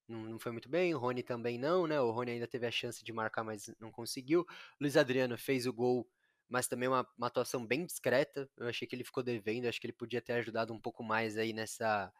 não, 0.08 0.24
não 0.24 0.38
foi 0.38 0.50
muito 0.50 0.68
bem, 0.68 0.94
o 0.94 0.98
Rony 0.98 1.22
também 1.22 1.58
não, 1.58 1.86
né? 1.86 2.00
O 2.00 2.10
Rony 2.10 2.32
ainda 2.32 2.46
teve 2.46 2.66
a 2.66 2.70
chance 2.70 3.04
de 3.04 3.12
marcar, 3.12 3.44
mas 3.44 3.72
não 3.78 3.92
conseguiu. 3.92 4.44
Luiz 4.80 4.96
Adriano 4.96 5.38
fez 5.38 5.66
o 5.66 5.72
gol, 5.72 6.08
mas 6.48 6.66
também 6.66 6.88
uma, 6.88 7.06
uma 7.16 7.28
atuação 7.28 7.64
bem 7.64 7.86
discreta. 7.86 8.50
Eu 8.56 8.68
achei 8.68 8.88
que 8.88 8.96
ele 8.96 9.04
ficou 9.04 9.22
devendo, 9.22 9.66
acho 9.66 9.80
que 9.80 9.86
ele 9.86 9.92
podia 9.92 10.20
ter 10.20 10.32
ajudado 10.32 10.72
um 10.72 10.80
pouco 10.80 11.04
mais 11.04 11.38
aí 11.38 11.52
nessa. 11.52 12.12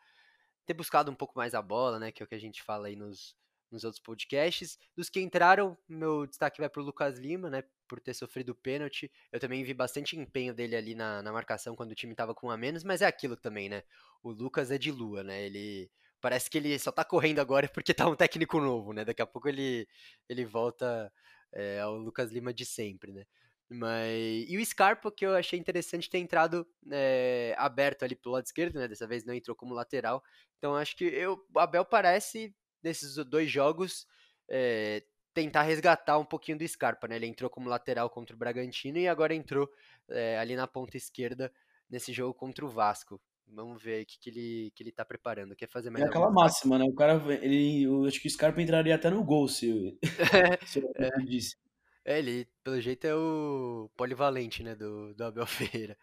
ter 0.65 0.75
buscado 0.75 1.11
um 1.11 1.15
pouco 1.17 1.37
mais 1.37 1.55
a 1.55 1.61
bola, 1.61 1.99
né? 1.99 2.13
Que 2.13 2.23
é 2.23 2.25
o 2.25 2.29
que 2.29 2.35
a 2.37 2.41
gente 2.41 2.63
fala 2.63 2.87
aí 2.87 2.95
nos, 2.95 3.37
nos 3.71 3.85
outros 3.85 4.03
podcasts. 4.03 4.79
Dos 4.97 5.09
que 5.09 5.21
entraram, 5.21 5.77
meu 5.89 6.27
destaque 6.27 6.61
vai 6.61 6.69
para 6.69 6.81
o 6.81 6.85
Lucas 6.85 7.19
Lima, 7.19 7.49
né? 7.49 7.63
Por 7.89 8.01
ter 8.01 8.15
sofrido 8.15 8.55
pênalti. 8.55 9.11
Eu 9.33 9.41
também 9.41 9.63
vi 9.65 9.75
bastante 9.75 10.17
empenho 10.17 10.55
dele 10.55 10.77
ali 10.77 10.95
na, 10.95 11.23
na 11.23 11.33
marcação 11.33 11.75
quando 11.77 11.93
o 11.93 11.95
time 11.95 12.13
estava 12.13 12.35
com 12.35 12.49
um 12.49 12.51
a 12.51 12.57
menos, 12.57 12.85
mas 12.85 13.03
é 13.03 13.07
aquilo 13.07 13.37
também, 13.37 13.69
né? 13.69 13.83
O 14.23 14.31
Lucas 14.31 14.71
é 14.71 14.79
de 14.79 14.91
lua, 14.91 15.23
né? 15.23 15.45
Ele 15.45 15.91
parece 16.21 16.51
que 16.51 16.59
ele 16.59 16.79
só 16.79 16.93
tá 16.93 17.05
correndo 17.05 17.41
agora 17.41 17.69
porque 17.73 17.95
tá 17.95 18.09
um 18.09 18.17
técnico 18.17 18.61
novo, 18.61 18.93
né? 18.93 19.05
Daqui 19.05 19.23
a 19.23 19.27
pouco 19.27 19.49
ele, 19.49 19.89
ele 20.29 20.45
volta 20.45 21.13
é, 21.53 21.81
ao 21.81 21.97
Lucas 21.97 22.31
Lima 22.31 22.53
de 22.53 22.65
sempre, 22.65 23.13
né? 23.13 23.25
Mas... 23.73 24.47
E 24.49 24.59
o 24.59 24.67
Scarpa, 24.67 25.13
que 25.13 25.25
eu 25.25 25.35
achei 25.35 25.57
interessante 25.59 26.11
ter 26.11 26.19
entrado 26.19 26.67
é, 26.91 27.55
aberto 27.57 28.03
ali 28.03 28.17
pro 28.17 28.33
lado 28.33 28.45
esquerdo, 28.45 28.79
né? 28.81 28.89
Dessa 28.89 29.07
vez 29.07 29.25
não 29.25 29.33
entrou 29.33 29.57
como 29.57 29.75
lateral. 29.75 30.23
Então 30.59 30.75
acho 30.75 30.97
que 30.97 31.05
eu, 31.05 31.47
o 31.55 31.59
Abel 31.59 31.85
parece, 31.85 32.55
nesses 32.83 33.17
dois 33.27 33.51
jogos, 33.51 34.07
é, 34.49 35.03
tentar 35.33 35.63
resgatar 35.63 36.19
um 36.19 36.25
pouquinho 36.25 36.59
do 36.59 36.67
Scarpa, 36.67 37.07
né? 37.07 37.17
Ele 37.17 37.27
entrou 37.27 37.49
como 37.49 37.69
lateral 37.69 38.11
contra 38.11 38.35
o 38.35 38.39
Bragantino 38.39 38.99
e 38.99 39.09
agora 39.09 39.35
entrou 39.35 39.69
é, 40.09 40.39
ali 40.39 40.57
na 40.57 40.67
ponta 40.67 40.97
esquerda 40.97 41.53
nesse 41.89 42.13
jogo 42.13 42.35
contra 42.35 42.65
o 42.65 42.69
Vasco. 42.69 43.21
Vamos 43.53 43.83
ver 43.83 44.03
o 44.03 44.07
que, 44.07 44.19
que, 44.19 44.31
ele, 44.31 44.73
que 44.75 44.83
ele 44.83 44.93
tá 44.93 45.05
preparando. 45.05 45.57
Quer 45.57 45.69
fazer 45.69 45.91
mais 45.91 46.05
É 46.05 46.09
aquela 46.09 46.31
máxima, 46.31 46.79
né? 46.79 46.85
O 46.85 46.95
cara, 46.95 47.21
ele, 47.43 47.83
eu 47.83 48.05
acho 48.05 48.21
que 48.21 48.29
o 48.29 48.31
Scarpa 48.31 48.63
entraria 48.63 48.95
até 48.95 49.11
no 49.11 49.25
gol, 49.25 49.49
se, 49.49 49.99
se 50.67 50.79
eu 50.79 50.93
é, 50.97 51.09
disse. 51.25 51.57
É, 52.05 52.19
ele, 52.19 52.49
pelo 52.63 52.81
jeito, 52.81 53.07
é 53.07 53.15
o 53.15 53.91
polivalente, 53.97 54.63
né, 54.63 54.75
do, 54.75 55.15
do 55.15 55.25
Abel 55.25 55.47
Ferreira. 55.47 55.97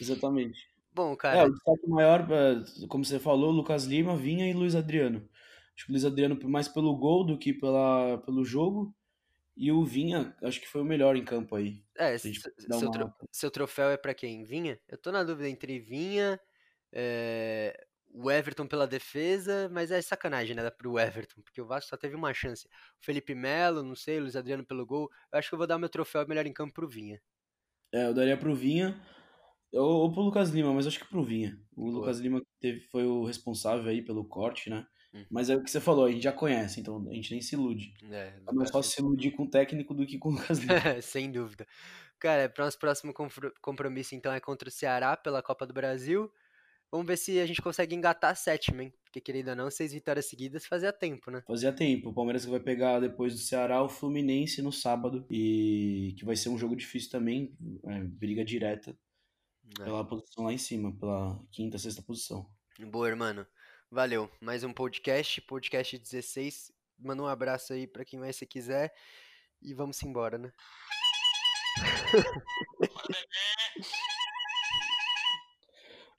Exatamente. 0.00 0.68
Bom, 0.92 1.14
cara... 1.16 1.40
É, 1.40 1.44
o 1.44 1.50
destaque 1.50 1.88
maior, 1.88 2.26
como 2.88 3.04
você 3.04 3.18
falou, 3.18 3.50
Lucas 3.50 3.84
Lima, 3.84 4.16
Vinha 4.16 4.48
e 4.48 4.52
Luiz 4.54 4.74
Adriano. 4.74 5.28
Acho 5.76 5.86
que 5.86 5.90
o 5.90 5.92
Luiz 5.92 6.04
Adriano 6.04 6.38
mais 6.48 6.68
pelo 6.68 6.96
gol 6.96 7.24
do 7.24 7.38
que 7.38 7.52
pela, 7.52 8.18
pelo 8.18 8.44
jogo. 8.44 8.94
E 9.56 9.70
o 9.70 9.84
Vinha, 9.84 10.36
acho 10.42 10.60
que 10.60 10.68
foi 10.68 10.80
o 10.80 10.84
melhor 10.84 11.16
em 11.16 11.24
campo 11.24 11.54
aí. 11.54 11.84
É, 11.96 12.18
seu, 12.18 12.32
uma... 12.90 13.16
seu 13.30 13.50
troféu 13.50 13.90
é 13.90 13.96
para 13.96 14.14
quem? 14.14 14.42
Vinha? 14.42 14.80
Eu 14.88 14.98
tô 14.98 15.12
na 15.12 15.22
dúvida 15.22 15.48
entre 15.48 15.78
Vinha 15.78 16.40
é, 16.92 17.86
o 18.14 18.30
Everton 18.30 18.66
pela 18.66 18.86
defesa, 18.86 19.68
mas 19.72 19.90
é 19.90 20.00
sacanagem, 20.00 20.54
né? 20.54 20.70
Pro 20.70 20.98
Everton, 20.98 21.42
porque 21.42 21.60
o 21.60 21.66
Vasco 21.66 21.90
só 21.90 21.96
teve 21.96 22.14
uma 22.14 22.32
chance. 22.32 22.66
O 23.00 23.04
Felipe 23.04 23.34
Melo, 23.34 23.82
não 23.82 23.96
sei, 23.96 24.18
o 24.18 24.22
Luiz 24.22 24.36
Adriano 24.36 24.64
pelo 24.64 24.86
gol. 24.86 25.10
Eu 25.32 25.38
acho 25.38 25.48
que 25.48 25.54
eu 25.54 25.58
vou 25.58 25.66
dar 25.66 25.78
meu 25.78 25.88
troféu 25.88 26.26
melhor 26.26 26.46
em 26.46 26.52
campo 26.52 26.72
pro 26.72 26.88
Vinha. 26.88 27.20
É, 27.92 28.06
eu 28.06 28.14
daria 28.14 28.36
pro 28.36 28.54
Vinha 28.54 29.00
ou, 29.72 30.02
ou 30.02 30.12
pro 30.12 30.22
Lucas 30.22 30.50
Lima, 30.50 30.72
mas 30.72 30.86
acho 30.86 31.00
que 31.00 31.08
pro 31.08 31.24
Vinha. 31.24 31.60
O 31.76 31.82
Boa. 31.82 31.98
Lucas 31.98 32.20
Lima 32.20 32.40
teve, 32.60 32.80
foi 32.82 33.04
o 33.04 33.24
responsável 33.24 33.90
aí 33.90 34.00
pelo 34.00 34.24
corte, 34.24 34.70
né? 34.70 34.86
Uhum. 35.14 35.24
Mas 35.30 35.48
é 35.48 35.56
o 35.56 35.62
que 35.62 35.70
você 35.70 35.80
falou, 35.80 36.06
a 36.06 36.10
gente 36.10 36.24
já 36.24 36.32
conhece, 36.32 36.80
então 36.80 37.06
a 37.08 37.14
gente 37.14 37.30
nem 37.30 37.40
se 37.40 37.54
ilude. 37.54 37.94
É, 38.10 38.32
é 38.46 38.52
mais 38.52 38.70
fácil 38.70 38.90
se 38.90 39.00
iludir 39.00 39.30
com 39.30 39.44
o 39.44 39.50
técnico 39.50 39.94
do 39.94 40.04
que 40.04 40.18
com 40.18 40.30
o 40.30 40.32
Lucas 40.32 40.58
Lima. 40.58 40.74
Sem 41.00 41.30
dúvida. 41.30 41.66
Cara, 42.18 42.48
para 42.48 42.64
nosso 42.64 42.78
próximo 42.78 43.14
compromisso, 43.60 44.14
então, 44.14 44.32
é 44.32 44.40
contra 44.40 44.68
o 44.68 44.72
Ceará 44.72 45.16
pela 45.16 45.42
Copa 45.42 45.66
do 45.66 45.74
Brasil. 45.74 46.32
Vamos 46.90 47.06
ver 47.06 47.16
se 47.16 47.40
a 47.40 47.46
gente 47.46 47.60
consegue 47.60 47.94
engatar 47.94 48.30
a 48.30 48.34
sétima, 48.34 48.82
hein? 48.82 48.94
Porque, 49.04 49.20
querendo 49.20 49.48
ou 49.48 49.56
não, 49.56 49.70
seis 49.70 49.92
vitórias 49.92 50.26
seguidas 50.26 50.64
fazia 50.64 50.92
tempo, 50.92 51.30
né? 51.30 51.42
Fazia 51.46 51.72
tempo. 51.72 52.10
O 52.10 52.14
Palmeiras 52.14 52.44
vai 52.44 52.60
pegar 52.60 53.00
depois 53.00 53.34
do 53.34 53.40
Ceará 53.40 53.82
o 53.82 53.88
Fluminense 53.88 54.62
no 54.62 54.72
sábado. 54.72 55.26
E 55.28 56.14
que 56.16 56.24
vai 56.24 56.36
ser 56.36 56.50
um 56.50 56.58
jogo 56.58 56.76
difícil 56.76 57.10
também. 57.10 57.56
É, 57.84 58.00
briga 58.04 58.44
direta 58.44 58.96
é. 59.80 59.84
pela 59.84 60.04
posição 60.04 60.44
lá 60.44 60.52
em 60.52 60.58
cima, 60.58 60.96
pela 60.96 61.40
quinta, 61.50 61.78
sexta 61.78 62.00
posição. 62.00 62.48
Boa, 62.78 63.08
irmão. 63.08 63.44
Valeu. 63.94 64.28
Mais 64.40 64.64
um 64.64 64.72
podcast, 64.72 65.40
podcast 65.42 65.96
16. 65.96 66.72
Manda 66.98 67.22
um 67.22 67.28
abraço 67.28 67.72
aí 67.72 67.86
para 67.86 68.04
quem 68.04 68.18
mais 68.18 68.34
você 68.34 68.44
quiser. 68.44 68.92
E 69.62 69.72
vamos 69.72 70.02
embora, 70.02 70.36
né? 70.36 70.52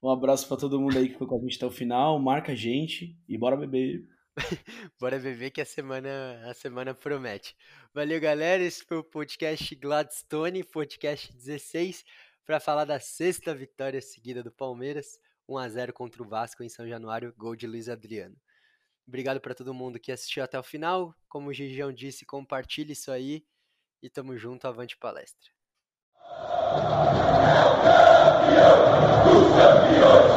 Um 0.01 0.09
abraço 0.09 0.47
para 0.47 0.55
todo 0.55 0.79
mundo 0.79 0.97
aí 0.97 1.07
que 1.07 1.13
ficou 1.15 1.27
com 1.27 1.35
a 1.35 1.39
gente 1.41 1.57
até 1.57 1.65
o 1.65 1.69
final. 1.69 2.17
Marca 2.17 2.53
a 2.53 2.55
gente 2.55 3.19
e 3.27 3.37
bora 3.37 3.57
beber. 3.57 4.07
bora 4.97 5.19
beber 5.19 5.51
que 5.51 5.59
a 5.59 5.65
semana, 5.65 6.49
a 6.49 6.53
semana 6.53 6.93
promete. 6.93 7.57
Valeu, 7.93 8.21
galera. 8.21 8.63
Esse 8.63 8.85
foi 8.85 8.99
o 8.99 9.03
podcast 9.03 9.75
Gladstone, 9.75 10.63
podcast 10.63 11.33
16, 11.33 12.05
para 12.45 12.61
falar 12.61 12.85
da 12.85 13.01
sexta 13.01 13.53
vitória 13.53 13.99
seguida 13.99 14.41
do 14.41 14.51
Palmeiras. 14.51 15.19
1 15.47 15.57
a 15.57 15.69
0 15.69 15.93
contra 15.93 16.21
o 16.23 16.27
Vasco 16.27 16.63
em 16.63 16.69
São 16.69 16.87
Januário, 16.87 17.33
gol 17.37 17.55
de 17.55 17.67
Luiz 17.67 17.89
Adriano. 17.89 18.35
Obrigado 19.07 19.39
para 19.39 19.53
todo 19.53 19.73
mundo 19.73 19.99
que 19.99 20.11
assistiu 20.11 20.43
até 20.43 20.57
o 20.57 20.63
final. 20.63 21.15
Como 21.29 21.49
o 21.49 21.53
Gigião 21.53 21.93
disse, 21.93 22.25
compartilhe 22.25 22.93
isso 22.93 23.11
aí 23.11 23.45
e 24.01 24.09
tamo 24.09 24.37
junto, 24.37 24.67
avante 24.67 24.97
palestra. 24.97 25.51
campeão. 29.55 30.35